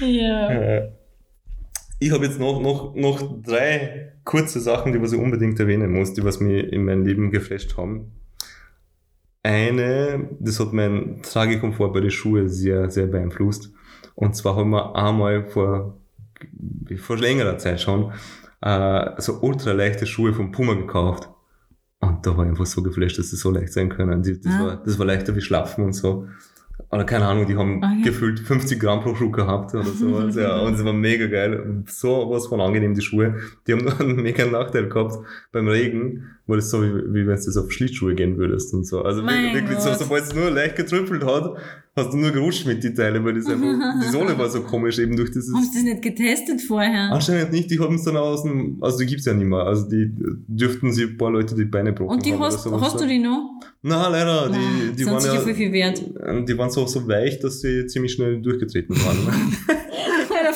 ja. 0.00 0.88
Ich 2.00 2.10
habe 2.10 2.26
jetzt 2.26 2.40
noch, 2.40 2.60
noch, 2.60 2.94
noch 2.94 3.42
drei 3.42 4.12
kurze 4.24 4.60
Sachen, 4.60 4.92
die 4.92 5.00
was 5.00 5.12
ich 5.12 5.18
unbedingt 5.18 5.58
erwähnen 5.60 5.92
muss, 5.92 6.14
die 6.14 6.24
was 6.24 6.40
mir 6.40 6.72
in 6.72 6.84
meinem 6.84 7.04
Leben 7.04 7.30
geflasht 7.30 7.76
haben. 7.76 8.12
Eine, 9.42 10.30
das 10.40 10.58
hat 10.58 10.72
mein 10.72 11.20
Tragekomfort 11.22 11.92
bei 11.92 12.00
den 12.00 12.10
Schuhen 12.10 12.48
sehr, 12.48 12.90
sehr 12.90 13.06
beeinflusst. 13.06 13.70
Und 14.14 14.34
zwar 14.34 14.56
haben 14.56 14.70
wir 14.70 14.96
einmal 14.96 15.44
vor, 15.44 15.98
vor 16.96 17.18
längerer 17.18 17.58
Zeit 17.58 17.80
schon 17.80 18.12
äh, 18.62 19.10
so 19.18 19.40
ultraleichte 19.42 20.06
Schuhe 20.06 20.32
von 20.32 20.50
Puma 20.50 20.74
gekauft. 20.74 21.28
Und 22.08 22.26
da 22.26 22.36
war 22.36 22.44
ich 22.44 22.50
einfach 22.50 22.66
so 22.66 22.82
geflasht, 22.82 23.18
dass 23.18 23.30
sie 23.30 23.36
so 23.36 23.50
leicht 23.50 23.72
sein 23.72 23.88
können. 23.88 24.22
Das, 24.22 24.52
ah. 24.52 24.64
war, 24.64 24.76
das 24.84 24.98
war 24.98 25.06
leichter 25.06 25.34
wie 25.34 25.40
Schlafen 25.40 25.84
und 25.84 25.92
so. 25.92 26.26
Oder 26.90 27.04
keine 27.04 27.26
Ahnung, 27.26 27.46
die 27.46 27.56
haben 27.56 27.78
okay. 27.78 28.02
gefühlt 28.04 28.40
50 28.40 28.78
Gramm 28.78 29.00
pro 29.00 29.14
Schuh 29.14 29.30
gehabt 29.30 29.74
oder 29.74 29.84
sowas. 29.84 30.36
ja, 30.36 30.60
und 30.60 30.74
es 30.74 30.84
war 30.84 30.92
mega 30.92 31.26
geil. 31.26 31.82
So 31.86 32.30
was 32.30 32.46
von 32.46 32.60
angenehm, 32.60 32.94
die 32.94 33.00
Schuhe. 33.00 33.36
Die 33.66 33.72
haben 33.72 33.84
nur 33.84 34.00
einen 34.00 34.22
mega 34.22 34.46
Nachteil 34.46 34.88
gehabt 34.88 35.18
beim 35.52 35.68
Regen, 35.68 36.24
war 36.46 36.56
das 36.56 36.70
so, 36.70 36.82
wie, 36.82 36.92
wie 37.12 37.26
wenn 37.26 37.36
du 37.36 37.44
das 37.44 37.56
auf 37.56 37.72
Schlittschuhe 37.72 38.14
gehen 38.14 38.36
würdest 38.38 38.74
und 38.74 38.84
so. 38.84 39.02
Also 39.02 39.22
mein 39.22 39.54
wirklich 39.54 39.78
Gott. 39.78 39.82
so, 39.82 40.04
sobald 40.04 40.24
es 40.24 40.34
nur 40.34 40.50
leicht 40.50 40.76
getrüppelt 40.76 41.24
hat, 41.24 41.56
hast 41.96 42.12
du 42.12 42.16
nur 42.16 42.30
gerutscht 42.30 42.66
mit 42.66 42.82
die 42.82 42.92
Teile, 42.92 43.24
weil 43.24 43.34
das 43.34 43.46
einfach, 43.46 44.00
die 44.02 44.08
Sohle 44.08 44.38
war 44.38 44.48
so 44.48 44.62
komisch 44.62 44.98
eben 44.98 45.16
durch 45.16 45.30
dieses. 45.30 45.52
Hast 45.54 45.74
du 45.74 45.78
das 45.78 45.84
nicht 45.84 46.02
getestet 46.02 46.62
vorher? 46.62 47.12
Anscheinend 47.12 47.52
nicht, 47.52 47.70
die 47.70 47.78
haben 47.78 47.94
es 47.94 48.04
dann 48.04 48.16
aus 48.16 48.42
dem, 48.42 48.78
also 48.80 48.98
die 48.98 49.06
gibt's 49.06 49.26
ja 49.26 49.34
nicht 49.34 49.46
mehr. 49.46 49.60
Also 49.60 49.88
die 49.88 50.10
dürften 50.48 50.92
sie 50.92 51.04
ein 51.04 51.16
paar 51.16 51.30
Leute 51.30 51.54
die 51.54 51.64
Beine 51.64 51.90
gebrochen 51.90 52.16
Und 52.16 52.26
die 52.26 52.32
haben 52.32 52.40
hast, 52.40 52.66
hast 52.66 53.00
du 53.00 53.06
die 53.06 53.18
noch? 53.18 53.60
Na, 53.82 54.08
leider, 54.08 54.48
die, 54.48 54.56
ah, 54.56 54.92
die 54.96 55.06
waren 55.06 55.24
ja, 55.24 55.40
viel, 55.40 55.54
viel 55.54 55.72
wert. 55.72 56.02
die 56.48 56.58
waren 56.58 56.70
so, 56.70 56.86
so 56.86 57.06
weich, 57.06 57.38
dass 57.40 57.60
sie 57.60 57.86
ziemlich 57.86 58.12
schnell 58.12 58.40
durchgetreten 58.40 58.96
waren. 58.96 59.54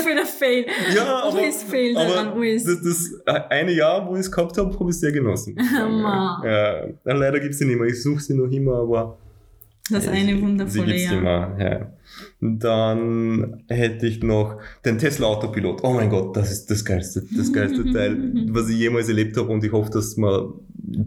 für 0.09 0.15
der 0.15 0.27
Fail. 0.27 0.67
Ja, 0.95 1.23
aber, 1.25 1.39
fail 1.53 1.97
aber 1.97 2.35
das, 2.55 2.65
das 2.65 3.27
eine 3.51 3.73
Jahr, 3.73 4.09
wo 4.09 4.15
ich 4.15 4.21
es 4.21 4.33
gehabt 4.33 4.57
habe, 4.57 4.79
habe 4.79 4.91
ich 4.91 4.99
sehr 4.99 5.13
genossen. 5.13 5.57
ja, 5.73 6.89
leider 7.05 7.41
gibt 7.41 7.53
es 7.53 7.59
sie 7.59 7.67
nicht 7.67 7.79
mehr. 7.79 7.89
Ich 7.89 8.03
suche 8.03 8.21
sie 8.21 8.35
noch 8.35 8.51
immer, 8.51 8.77
aber 8.77 9.19
das 9.91 10.07
ja, 10.07 10.13
eine 10.13 10.41
wundervolle 10.41 10.99
sie 10.99 11.05
Jahr. 11.05 11.19
Immer, 11.19 11.57
ja. 11.59 11.93
Dann 12.41 13.65
hätte 13.69 14.07
ich 14.07 14.23
noch 14.23 14.61
den 14.85 14.99
Tesla 14.99 15.27
Autopilot. 15.27 15.83
Oh 15.83 15.93
mein 15.93 16.11
Gott, 16.11 16.37
das 16.37 16.51
ist 16.51 16.71
das 16.71 16.85
geilste, 16.85 17.23
das 17.37 17.53
geilste 17.53 17.85
Teil, 17.93 18.33
was 18.51 18.69
ich 18.69 18.79
jemals 18.79 19.09
erlebt 19.09 19.37
habe 19.37 19.49
und 19.49 19.63
ich 19.65 19.73
hoffe, 19.73 19.91
dass 19.91 20.17
man 20.17 20.53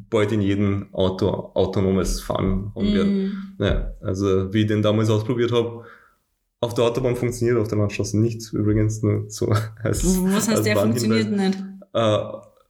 bald 0.10 0.32
in 0.32 0.41
jedem 0.41 0.88
Auto 0.94 1.28
autonomes 1.54 2.22
Fahren 2.22 2.72
haben 2.76 2.94
wird. 2.94 3.08
Mm. 3.08 3.32
Ja, 3.60 3.94
also 4.02 4.54
wie 4.54 4.62
ich 4.62 4.67
den 4.67 4.82
damals 4.82 5.10
ausprobiert 5.10 5.52
habe, 5.52 5.84
auf 6.60 6.76
der 6.76 6.86
Autobahn 6.86 7.15
funktioniert, 7.15 7.58
auf 7.58 7.67
der 7.67 7.80
Landstraße 7.80 8.20
nicht, 8.20 8.54
übrigens 8.54 9.02
nur 9.02 9.26
so. 9.30 9.48
Als, 9.84 10.06
Was 10.24 10.48
heißt, 10.48 10.50
als 10.50 10.63
der 10.63 10.78
funktioniert 10.78 11.32
nicht? 11.32 11.58
Äh, 11.94 12.17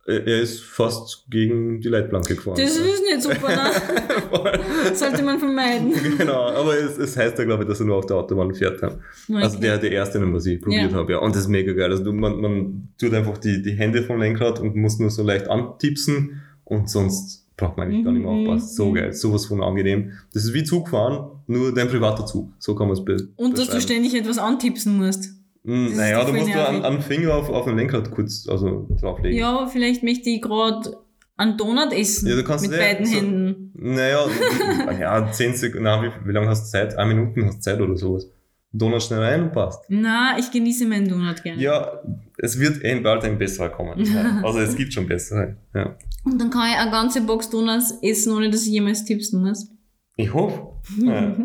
er 0.06 0.42
ist 0.42 0.62
fast 0.62 1.26
gegen 1.30 1.80
die 1.80 1.88
Leitplanke 1.88 2.36
gefahren. 2.36 2.58
Das 2.58 2.76
ist 2.76 3.04
nicht 3.04 3.22
super, 3.22 3.50
ne? 3.50 4.94
Sollte 4.96 5.22
man 5.22 5.38
vermeiden. 5.38 5.94
Genau, 6.18 6.50
aber 6.50 6.76
es, 6.78 6.98
es 6.98 7.16
heißt 7.16 7.38
ja, 7.38 7.46
glaube 7.46 7.64
ich, 7.64 7.70
dass 7.70 7.80
er 7.80 7.86
nur 7.86 7.98
auf 7.98 8.08
der 8.08 8.18
Autobahn 8.18 8.54
fährt. 8.54 8.82
Okay. 8.82 8.96
Also 9.36 9.60
der, 9.60 9.78
der 9.78 9.92
erste, 9.92 10.20
den 10.20 10.36
ich 10.36 10.62
probiert 10.62 10.92
ja. 10.92 10.98
habe, 10.98 11.12
ja. 11.12 11.20
Und 11.20 11.36
das 11.36 11.44
ist 11.44 11.48
mega 11.50 11.72
geil. 11.74 11.92
Also 11.92 12.12
man, 12.12 12.42
man 12.42 12.90
tut 13.00 13.14
einfach 13.14 13.38
die, 13.38 13.62
die 13.62 13.74
Hände 13.74 14.02
vom 14.02 14.20
Lenkrad 14.20 14.60
und 14.60 14.76
muss 14.76 14.98
nur 14.98 15.12
so 15.12 15.24
leicht 15.24 15.48
antipsen 15.48 16.42
und 16.66 16.90
sonst 16.90 17.46
braucht 17.56 17.78
man 17.78 17.88
eigentlich 17.88 18.04
gar 18.04 18.12
nicht 18.12 18.24
mehr 18.24 18.32
mhm. 18.32 18.50
aufpassen. 18.50 18.76
So 18.76 18.92
geil, 18.94 19.14
sowas 19.14 19.46
von 19.46 19.62
angenehm. 19.62 20.14
Das 20.34 20.44
ist 20.44 20.54
wie 20.54 20.64
Zugfahren, 20.64 21.30
nur 21.46 21.74
dein 21.74 21.90
privater 21.90 22.26
Zug. 22.26 22.52
So 22.58 22.74
kann 22.74 22.88
man 22.88 22.98
es 22.98 23.06
be 23.06 23.30
Und 23.36 23.58
dass 23.58 23.70
du 23.70 23.80
ständig 23.80 24.16
etwas 24.16 24.40
antipsen 24.40 24.98
musst. 24.98 25.30
Hm, 25.64 25.96
naja, 25.96 26.24
da 26.24 26.32
musst 26.32 26.54
du 26.54 26.68
einen, 26.68 26.84
einen 26.84 27.02
Finger 27.02 27.36
auf, 27.36 27.50
auf 27.50 27.66
den 27.66 27.78
Lenkrad 27.78 28.10
kurz 28.12 28.48
also, 28.50 28.88
drauflegen. 29.00 29.38
Ja, 29.38 29.52
aber 29.58 29.68
vielleicht 29.68 30.04
möchte 30.04 30.30
ich 30.30 30.42
gerade 30.42 30.98
einen 31.38 31.58
Donut 31.58 31.94
essen. 31.94 32.28
Ja, 32.28 32.36
du 32.36 32.44
kannst 32.44 32.68
mit 32.68 32.74
ja, 32.74 32.86
beiden 32.86 33.06
so- 33.06 33.16
Händen. 33.16 33.72
Naja, 33.74 34.26
ja, 35.00 35.32
10 35.32 35.56
Sekunden, 35.56 35.84
na, 35.84 36.02
wie, 36.02 36.12
wie 36.26 36.32
lange 36.32 36.48
hast 36.48 36.66
du 36.66 36.72
Zeit? 36.72 36.98
Eine 36.98 37.14
Minute 37.14 37.46
hast 37.46 37.58
du 37.58 37.62
Zeit 37.62 37.80
oder 37.80 37.96
sowas. 37.96 38.28
Donut 38.74 39.04
schnell 39.04 39.20
rein 39.20 39.44
und 39.44 39.52
passt. 39.52 39.84
Na, 39.90 40.38
ich 40.40 40.50
genieße 40.50 40.88
meinen 40.88 41.08
Donut 41.08 41.44
gerne. 41.44 41.62
Ja, 41.62 42.02
es 42.38 42.58
wird 42.58 42.84
eh 42.84 43.00
bald 43.00 43.24
ein 43.24 43.38
besserer 43.38 43.70
kommen. 43.70 44.04
Also 44.44 44.60
es 44.60 44.76
gibt 44.76 44.94
schon 44.94 45.08
bessere. 45.08 45.58
Ja. 45.76 45.98
Und 46.24 46.40
dann 46.40 46.50
kann 46.50 46.70
ich 46.70 46.78
eine 46.78 46.92
ganze 46.92 47.22
Box 47.22 47.50
Donuts 47.50 47.96
essen, 48.02 48.34
ohne 48.34 48.50
dass 48.50 48.66
ich 48.66 48.72
jemals 48.72 49.04
tipsen 49.04 49.42
muss. 49.42 49.68
Ich 50.16 50.34
hoffe. 50.34 50.68
Ja. 50.98 51.36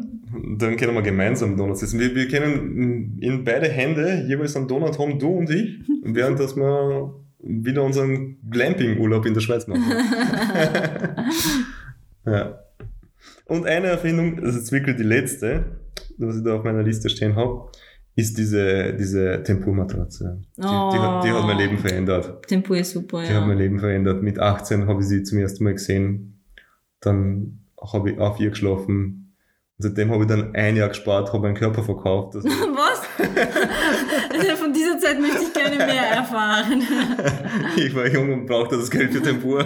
Dann 0.59 0.77
können 0.77 0.95
wir 0.95 1.03
gemeinsam 1.03 1.57
Donuts 1.57 1.83
essen. 1.83 2.01
Wir, 2.01 2.15
wir 2.15 2.27
können 2.27 3.19
in 3.21 3.45
beide 3.45 3.69
Hände 3.69 4.25
jeweils 4.27 4.57
einen 4.57 4.67
Donut 4.67 4.99
haben, 4.99 5.19
du 5.19 5.29
und 5.29 5.51
ich, 5.51 5.79
während 6.03 6.41
dass 6.41 6.57
wir 6.57 7.15
wieder 7.39 7.85
unseren 7.85 8.39
Glamping-Urlaub 8.51 9.27
in 9.27 9.35
der 9.35 9.41
Schweiz 9.43 9.67
machen. 9.67 9.85
ja. 12.27 12.59
Und 13.45 13.67
eine 13.67 13.89
Erfindung, 13.89 14.43
das 14.43 14.57
ist 14.57 14.73
wirklich 14.73 14.97
die 14.97 15.05
letzte, 15.05 15.79
was 16.19 16.39
ich 16.39 16.45
da 16.45 16.57
auf 16.57 16.65
meiner 16.65 16.83
Liste 16.83 17.09
stehen 17.09 17.37
habe, 17.37 17.71
ist 18.17 18.39
diese, 18.39 18.95
diese 18.95 19.43
Tempurmatratze. 19.43 20.43
Die, 20.57 20.63
die, 20.63 20.67
hat, 20.67 21.25
die 21.25 21.31
hat 21.31 21.45
mein 21.45 21.59
Leben 21.59 21.79
verändert. 21.79 22.47
Tempur 22.47 22.79
ist 22.79 22.93
super, 22.93 23.23
Die 23.23 23.33
hat 23.33 23.47
mein 23.47 23.59
ja. 23.59 23.65
Leben 23.65 23.79
verändert. 23.79 24.23
Mit 24.23 24.39
18 24.39 24.87
habe 24.87 25.03
ich 25.03 25.07
sie 25.07 25.23
zum 25.23 25.39
ersten 25.39 25.65
Mal 25.65 25.75
gesehen. 25.75 26.43
Dann 27.01 27.66
habe 27.81 28.11
ich 28.11 28.19
auf 28.19 28.41
ihr 28.41 28.51
geschlafen. 28.51 29.35
Und 29.79 29.83
seitdem 29.83 30.11
habe 30.11 30.23
ich 30.23 30.29
dann 30.29 30.55
ein 30.55 30.77
Jahr 30.77 30.89
gespart, 30.89 31.33
habe 31.33 31.43
meinen 31.43 31.55
Körper 31.55 31.83
verkauft. 31.83 32.37
Also, 32.37 32.49
Was? 32.49 33.03
Also 34.33 34.57
von 34.63 34.73
dieser 34.73 34.99
Zeit 34.99 35.21
möchte 35.21 35.43
ich 35.43 35.53
gerne 35.53 35.77
mehr 35.77 36.11
erfahren. 36.11 36.83
ich 37.77 37.95
war 37.95 38.09
jung 38.09 38.33
und 38.33 38.47
brauchte 38.47 38.77
das 38.77 38.91
Geld 38.91 39.13
für 39.13 39.23
Tempur. 39.23 39.65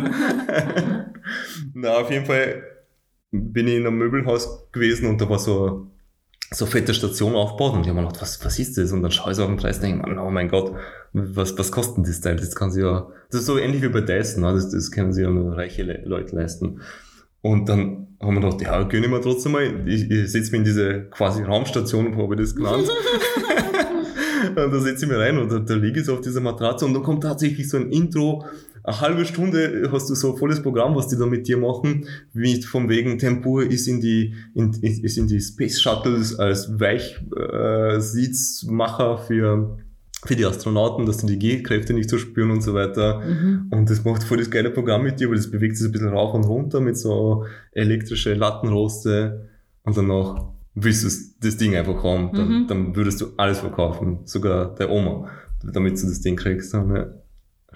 Na, 1.74 1.98
auf 1.98 2.10
jeden 2.10 2.26
Fall 2.26 2.62
bin 3.30 3.68
ich 3.68 3.76
in 3.76 3.86
einem 3.86 3.98
Möbelhaus 3.98 4.70
gewesen 4.72 5.08
und 5.08 5.20
da 5.20 5.28
war 5.28 5.38
so, 5.38 5.86
so 6.50 6.64
eine 6.64 6.72
fette 6.72 6.94
Station 6.94 7.36
aufgebaut 7.36 7.74
und 7.74 7.82
ich 7.82 7.88
habe 7.88 8.00
mir 8.00 8.06
gedacht, 8.06 8.22
was, 8.22 8.44
was 8.44 8.58
ist 8.58 8.76
das? 8.76 8.90
Und 8.90 9.02
dann 9.02 9.12
schaue 9.12 9.30
ich 9.30 9.36
so 9.36 9.44
auf 9.44 9.48
den 9.48 9.56
Preis 9.56 9.76
und 9.76 9.84
denke, 9.84 10.20
oh 10.20 10.30
mein 10.30 10.48
Gott, 10.48 10.74
was, 11.12 11.56
was 11.56 11.70
kostet 11.70 11.98
denn 11.98 12.04
das 12.04 12.20
Teil? 12.20 12.36
Das 12.36 12.56
kann 12.56 12.72
sie 12.72 12.82
ja, 12.82 13.08
das 13.30 13.42
ist 13.42 13.46
so 13.46 13.58
ähnlich 13.58 13.82
wie 13.82 13.88
bei 13.88 14.00
Dyson, 14.00 14.42
ne? 14.42 14.54
das, 14.54 14.70
das 14.70 14.90
können 14.90 15.12
sich 15.12 15.22
ja 15.22 15.30
nur 15.30 15.56
reiche 15.56 15.84
Le 15.84 16.02
Leute 16.04 16.34
leisten. 16.34 16.80
Und 17.42 17.68
dann 17.68 18.08
haben 18.20 18.34
wir 18.34 18.42
gedacht, 18.42 18.62
ja, 18.62 18.82
gönn 18.82 19.04
ich 19.04 19.10
mir 19.10 19.20
trotzdem 19.20 19.52
mal, 19.52 19.88
ich, 19.88 20.10
ich 20.10 20.30
setze 20.30 20.50
mich 20.52 20.60
in 20.60 20.64
diese 20.64 21.08
quasi 21.10 21.42
Raumstation, 21.42 22.16
habe 22.16 22.34
ich 22.34 22.40
das 22.40 22.54
genannt. 22.54 22.88
Und 24.48 24.56
da 24.56 24.80
setze 24.80 25.04
ich 25.04 25.10
mich 25.10 25.20
rein 25.20 25.36
und 25.38 25.52
da, 25.52 25.58
da 25.58 25.74
liege 25.74 26.00
ich 26.00 26.06
so 26.06 26.14
auf 26.14 26.22
dieser 26.22 26.40
Matratze 26.40 26.86
und 26.86 26.94
dann 26.94 27.02
kommt 27.02 27.22
tatsächlich 27.22 27.68
so 27.68 27.76
ein 27.76 27.90
Intro. 27.90 28.46
Eine 28.82 29.00
halbe 29.00 29.26
Stunde 29.26 29.90
hast 29.92 30.08
du 30.08 30.14
so 30.14 30.32
ein 30.32 30.38
volles 30.38 30.62
Programm, 30.62 30.96
was 30.96 31.08
die 31.08 31.16
da 31.16 31.26
mit 31.26 31.46
dir 31.46 31.58
machen, 31.58 32.06
wie 32.32 32.62
von 32.62 32.88
wegen 32.88 33.18
Tempur 33.18 33.64
ist 33.64 33.86
in 33.86 34.00
die, 34.00 34.34
in, 34.54 34.72
ist 34.72 35.18
in 35.18 35.26
die 35.26 35.40
Space 35.40 35.78
Shuttles 35.80 36.38
als 36.38 36.80
Weichsitzmacher 36.80 39.20
äh, 39.20 39.26
für, 39.26 39.76
für 40.26 40.36
die 40.36 40.44
Astronauten, 40.44 41.06
dass 41.06 41.18
die 41.18 41.26
die 41.26 41.38
G-Kräfte 41.38 41.92
nicht 41.94 42.10
so 42.10 42.18
spüren 42.18 42.50
und 42.50 42.60
so 42.62 42.74
weiter. 42.74 43.20
Mhm. 43.20 43.68
Und 43.70 43.88
das 43.90 44.04
macht 44.04 44.22
voll 44.22 44.36
das 44.38 44.50
geile 44.50 44.70
Programm 44.70 45.02
mit 45.02 45.18
dir, 45.18 45.28
weil 45.28 45.36
das 45.36 45.50
bewegt 45.50 45.76
sich 45.76 45.86
ein 45.88 45.92
bisschen 45.92 46.08
rauf 46.10 46.34
und 46.34 46.44
runter 46.44 46.80
mit 46.80 46.96
so 46.98 47.46
elektrische 47.72 48.34
Lattenroste 48.34 49.48
und 49.84 49.96
danach 49.96 50.44
willst 50.74 51.04
du 51.04 51.08
das- 51.40 51.56
Ding 51.56 51.74
einfach 51.74 52.02
haben, 52.04 52.30
dann, 52.34 52.48
Mhm. 52.48 52.66
dann 52.68 52.96
würdest 52.96 53.20
du 53.20 53.26
alles 53.38 53.60
verkaufen, 53.60 54.20
sogar 54.24 54.74
der 54.74 54.90
Oma, 54.90 55.28
damit 55.72 56.00
du 56.02 56.06
das 56.06 56.20
Ding 56.20 56.36
kriegst. 56.36 56.72
Dann, 56.74 56.94
ja. 56.94 57.06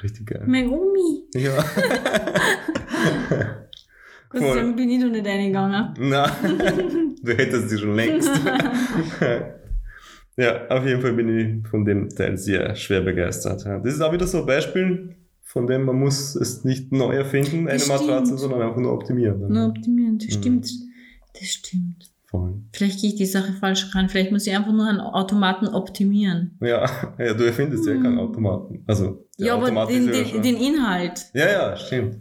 Richtig 0.02 0.26
geil. 0.26 0.42
Mein 0.46 0.68
Omi. 0.68 1.24
Ja. 1.34 1.52
Gott 4.28 4.40
sei 4.42 4.54
Dank 4.56 4.76
bin 4.76 4.90
ich 4.90 5.00
da 5.00 5.06
nicht 5.06 5.26
reingegangen. 5.26 5.94
Na, 5.98 6.26
du 7.22 7.32
hättest 7.32 7.70
die 7.70 7.78
schon 7.78 7.94
längst. 7.94 8.28
ja, 10.36 10.66
auf 10.68 10.84
jeden 10.86 11.00
Fall 11.00 11.12
bin 11.14 11.28
ich 11.62 11.68
von 11.68 11.84
dem 11.84 12.08
Teil 12.08 12.36
sehr 12.36 12.74
schwer 12.74 13.00
begeistert. 13.02 13.64
Das 13.64 13.94
ist 13.94 14.00
auch 14.00 14.12
wieder 14.12 14.26
so 14.26 14.38
ein 14.40 14.46
Beispiel, 14.46 15.16
von 15.42 15.66
dem 15.66 15.84
man 15.84 15.98
muss 15.98 16.34
es 16.34 16.64
nicht 16.64 16.90
neu 16.92 17.14
erfinden, 17.14 17.68
eine 17.68 17.78
Das 17.78 17.88
Matratze, 17.88 18.26
stimmt. 18.26 18.40
sondern 18.40 18.62
einfach 18.62 18.80
nur 18.80 18.92
optimieren. 18.92 19.46
Nur 19.52 19.68
optimieren, 19.68 20.18
das 20.18 20.28
Mhm. 20.36 20.40
stimmt. 20.40 20.70
Das 21.38 21.48
stimmt. 21.48 22.10
Voll. 22.26 22.54
Vielleicht 22.72 23.00
gehe 23.00 23.10
ich 23.10 23.16
die 23.16 23.26
Sache 23.26 23.52
falsch 23.52 23.94
ran. 23.94 24.08
Vielleicht 24.08 24.32
muss 24.32 24.44
ich 24.46 24.56
einfach 24.56 24.72
nur 24.72 24.88
einen 24.88 24.98
Automaten 25.00 25.68
optimieren. 25.68 26.58
Ja, 26.60 26.84
ja, 27.18 27.34
du 27.34 27.44
erfindest 27.44 27.86
ja 27.86 27.94
keinen 27.94 28.18
Automaten. 28.18 28.82
Also, 28.88 29.24
ja, 29.38 29.54
aber 29.54 29.64
Automat 29.66 29.90
den, 29.90 30.06
ja 30.06 30.12
den, 30.12 30.26
schon- 30.26 30.42
den 30.42 30.56
Inhalt. 30.56 31.26
Ja, 31.34 31.46
ja, 31.50 31.76
stimmt. 31.76 32.16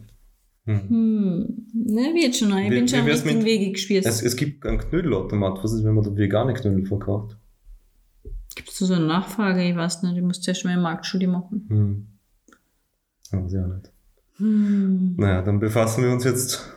Hm. 0.65 0.81
Hm. 0.89 1.67
Ne, 1.73 2.13
wird 2.13 2.35
schon. 2.35 2.55
Ich 2.57 2.65
Wie- 2.71 2.75
bin 2.75 2.87
schon 2.87 3.01
richtigen 3.05 3.37
mit- 3.39 3.45
Wege 3.47 3.71
gespürt. 3.71 4.05
Es, 4.05 4.21
es 4.21 4.35
gibt 4.35 4.65
einen 4.67 4.77
Knödelautomat. 4.77 5.63
Was 5.63 5.73
ist, 5.73 5.83
wenn 5.83 5.95
man 5.95 6.03
da 6.03 6.15
vegane 6.15 6.53
Knödel 6.53 6.85
verkauft? 6.85 7.35
Gibt 8.55 8.69
es 8.69 8.79
da 8.79 8.85
so 8.85 8.93
eine 8.93 9.05
Nachfrage? 9.05 9.63
Ich 9.63 9.75
weiß 9.75 10.03
nicht. 10.03 10.17
Ich 10.17 10.23
muss 10.23 10.41
zuerst 10.41 10.63
mal 10.65 10.71
eine 10.71 10.81
Marktstudie 10.81 11.27
machen. 11.27 11.65
Hm. 11.69 12.07
Ja, 13.31 13.47
sehr 13.47 13.67
nicht. 13.67 13.91
Hm. 14.37 15.15
Naja, 15.17 15.41
dann 15.41 15.59
befassen 15.59 16.03
wir 16.03 16.11
uns 16.11 16.23
jetzt 16.23 16.69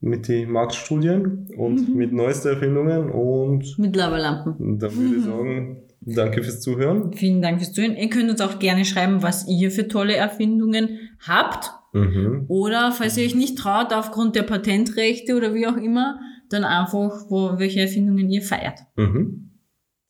mit 0.00 0.28
den 0.28 0.50
Marktstudien 0.50 1.48
und 1.56 1.88
Mhm. 1.88 1.94
mit 1.96 2.12
neuesten 2.12 2.48
Erfindungen 2.48 3.10
und 3.10 3.78
Mit 3.78 3.96
Lavalampen. 3.96 4.78
dann 4.78 4.94
würde 4.94 5.16
ich 5.16 5.24
Mhm. 5.24 5.28
sagen, 5.28 5.82
danke 6.02 6.42
fürs 6.42 6.60
Zuhören. 6.60 7.12
Vielen 7.14 7.40
Dank 7.42 7.58
fürs 7.60 7.72
Zuhören. 7.72 7.96
Ihr 7.96 8.10
könnt 8.10 8.30
uns 8.30 8.40
auch 8.40 8.58
gerne 8.58 8.84
schreiben, 8.84 9.22
was 9.22 9.48
ihr 9.48 9.70
für 9.70 9.88
tolle 9.88 10.14
Erfindungen 10.14 10.98
habt. 11.26 11.70
Mhm. 11.94 12.44
Oder 12.48 12.92
falls 12.92 13.16
ihr 13.16 13.24
euch 13.24 13.34
nicht 13.34 13.56
traut, 13.58 13.92
aufgrund 13.94 14.36
der 14.36 14.42
Patentrechte 14.42 15.34
oder 15.34 15.54
wie 15.54 15.66
auch 15.66 15.76
immer, 15.78 16.20
dann 16.50 16.64
einfach, 16.64 17.12
wo, 17.30 17.58
welche 17.58 17.80
Erfindungen 17.80 18.28
ihr 18.28 18.42
feiert. 18.42 18.80
Mhm. 18.96 19.45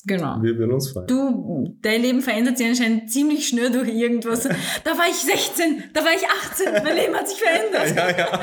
Genau. 0.06 0.40
Wir 0.40 0.56
würden 0.56 0.72
uns 0.72 0.90
freuen. 0.90 1.08
Du, 1.08 1.76
dein 1.82 2.00
Leben 2.00 2.20
verändert 2.20 2.58
sich 2.58 2.68
anscheinend 2.68 3.10
ziemlich 3.10 3.48
schnell 3.48 3.72
durch 3.72 3.88
irgendwas. 3.88 4.44
Da 4.44 4.90
war 4.92 5.08
ich 5.08 5.16
16, 5.16 5.82
da 5.92 6.00
war 6.00 6.12
ich 6.14 6.22
18, 6.50 6.84
mein 6.84 6.96
Leben 6.96 7.14
hat 7.14 7.28
sich 7.28 7.42
verändert. 7.42 7.96
Ja, 7.96 8.16
ja. 8.16 8.40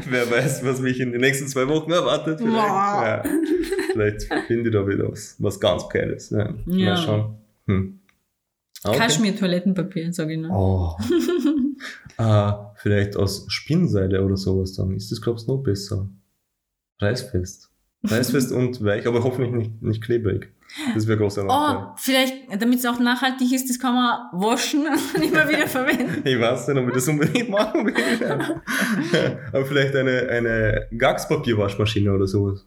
Wer 0.10 0.30
weiß, 0.30 0.64
was 0.66 0.80
mich 0.80 1.00
in 1.00 1.12
den 1.12 1.22
nächsten 1.22 1.48
zwei 1.48 1.66
Wochen 1.68 1.90
erwartet. 1.90 2.40
Vielleicht, 2.40 2.56
ja. 2.56 3.22
vielleicht 3.92 4.22
finde 4.46 4.68
ich 4.68 4.74
da 4.74 4.86
wieder 4.86 5.10
was, 5.10 5.36
was 5.38 5.58
ganz 5.58 5.88
Geiles. 5.88 6.28
Ja. 6.28 6.54
Ja. 6.66 6.90
Mal 6.90 6.96
schauen. 6.98 7.38
Hm. 7.66 8.00
Okay. 8.84 8.98
Kaschmir-Toilettenpapier, 8.98 10.12
sag 10.12 10.28
ich 10.28 10.38
nur. 10.38 10.50
Oh. 10.50 10.96
ah, 12.22 12.74
vielleicht 12.76 13.16
aus 13.16 13.46
Spinnseide 13.48 14.22
oder 14.22 14.36
sowas 14.36 14.74
dann. 14.74 14.94
Ist 14.94 15.10
das, 15.10 15.22
glaubst 15.22 15.48
du, 15.48 15.52
noch 15.56 15.62
besser? 15.62 16.06
Reißfest. 17.00 17.70
Reißfest 18.10 18.52
und 18.52 18.84
weich, 18.84 19.06
aber 19.06 19.22
hoffentlich 19.22 19.52
nicht, 19.52 19.82
nicht 19.82 20.02
klebrig. 20.02 20.50
Das 20.94 21.06
wäre 21.06 21.18
großer 21.18 21.44
Nachteil. 21.44 21.84
Oh, 21.84 21.94
vielleicht, 21.96 22.62
damit 22.62 22.80
es 22.80 22.86
auch 22.86 22.98
nachhaltig 22.98 23.52
ist, 23.52 23.70
das 23.70 23.78
kann 23.78 23.94
man 23.94 24.18
waschen 24.32 24.86
und 25.14 25.22
immer 25.22 25.48
wieder 25.48 25.66
verwenden. 25.66 26.22
Ich 26.24 26.38
weiß 26.38 26.68
nicht, 26.68 26.78
ob 26.78 26.88
ich 26.88 26.94
das 26.94 27.08
unbedingt 27.08 27.48
machen 27.48 27.86
will. 27.86 27.94
aber 29.52 29.64
vielleicht 29.64 29.94
eine, 29.94 30.28
eine 30.28 30.88
Gaxpapierwaschmaschine 30.96 32.12
oder 32.12 32.26
sowas. 32.26 32.66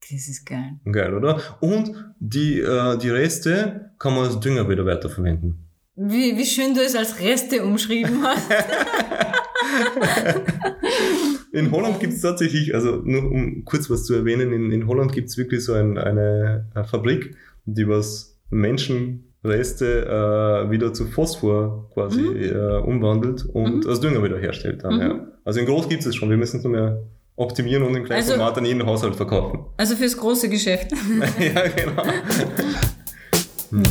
Das 0.00 0.28
ist 0.28 0.46
geil. 0.46 0.78
Geil, 0.90 1.14
oder? 1.14 1.40
Und 1.60 1.92
die, 2.20 2.60
äh, 2.60 2.96
die 2.98 3.10
Reste 3.10 3.90
kann 3.98 4.14
man 4.14 4.26
als 4.26 4.38
Dünger 4.38 4.68
wieder 4.68 4.86
weiterverwenden. 4.86 5.68
Wie, 5.96 6.36
wie 6.36 6.46
schön 6.46 6.74
du 6.74 6.80
es 6.80 6.94
als 6.94 7.18
Reste 7.20 7.64
umschrieben 7.64 8.22
hast. 8.22 8.48
In 11.56 11.70
Holland 11.72 12.00
gibt 12.00 12.12
es 12.12 12.20
tatsächlich, 12.20 12.74
also 12.74 12.96
nur 13.04 13.30
um 13.30 13.64
kurz 13.64 13.88
was 13.88 14.04
zu 14.04 14.14
erwähnen, 14.14 14.52
in, 14.52 14.70
in 14.72 14.86
Holland 14.86 15.12
gibt 15.12 15.28
es 15.30 15.38
wirklich 15.38 15.64
so 15.64 15.72
ein, 15.72 15.96
eine, 15.98 16.66
eine 16.74 16.84
Fabrik, 16.84 17.34
die 17.64 17.88
was 17.88 18.36
Menschenreste 18.50 20.06
äh, 20.06 20.70
wieder 20.70 20.92
zu 20.92 21.06
Phosphor 21.06 21.90
quasi 21.94 22.20
Mhm. 22.20 22.36
äh, 22.42 22.76
umwandelt 22.78 23.44
und 23.46 23.84
Mhm. 23.84 23.88
als 23.90 24.00
Dünger 24.00 24.22
wieder 24.22 24.38
herstellt. 24.38 24.84
Dann, 24.84 24.94
Mhm. 24.96 25.00
ja. 25.00 25.26
Also 25.44 25.60
in 25.60 25.66
groß 25.66 25.88
gibt 25.88 26.04
es 26.04 26.14
schon, 26.14 26.28
wir 26.30 26.36
müssen 26.36 26.58
es 26.58 26.64
nur 26.64 26.72
mehr 26.72 27.02
optimieren 27.36 27.82
und 27.84 27.94
im 27.96 28.04
kleinen 28.04 28.20
Also- 28.22 28.34
Format 28.34 28.58
an 28.58 28.64
jeden 28.66 28.84
Haushalt 28.84 29.14
verkaufen. 29.16 29.60
Also 29.76 29.96
fürs 29.96 30.16
große 30.16 30.48
Geschäft. 30.48 30.92
ja, 31.38 31.62
genau. 31.68 32.02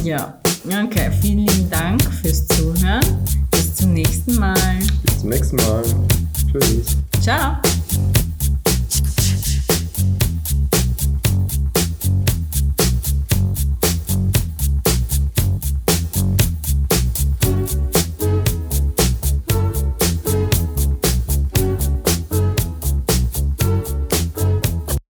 Ja. 0.03 0.39
Okay, 0.67 1.11
vielen 1.21 1.39
lieben 1.39 1.69
Dank 1.69 2.01
fürs 2.21 2.47
Zuhören. 2.47 3.01
Bis 3.51 3.75
zum 3.75 3.93
nächsten 3.93 4.35
Mal. 4.35 4.55
Bis 5.03 5.19
zum 5.19 5.29
nächsten 5.29 5.55
Mal. 5.57 5.83
Tschüss. 6.51 6.97
Tchau! 7.25 7.84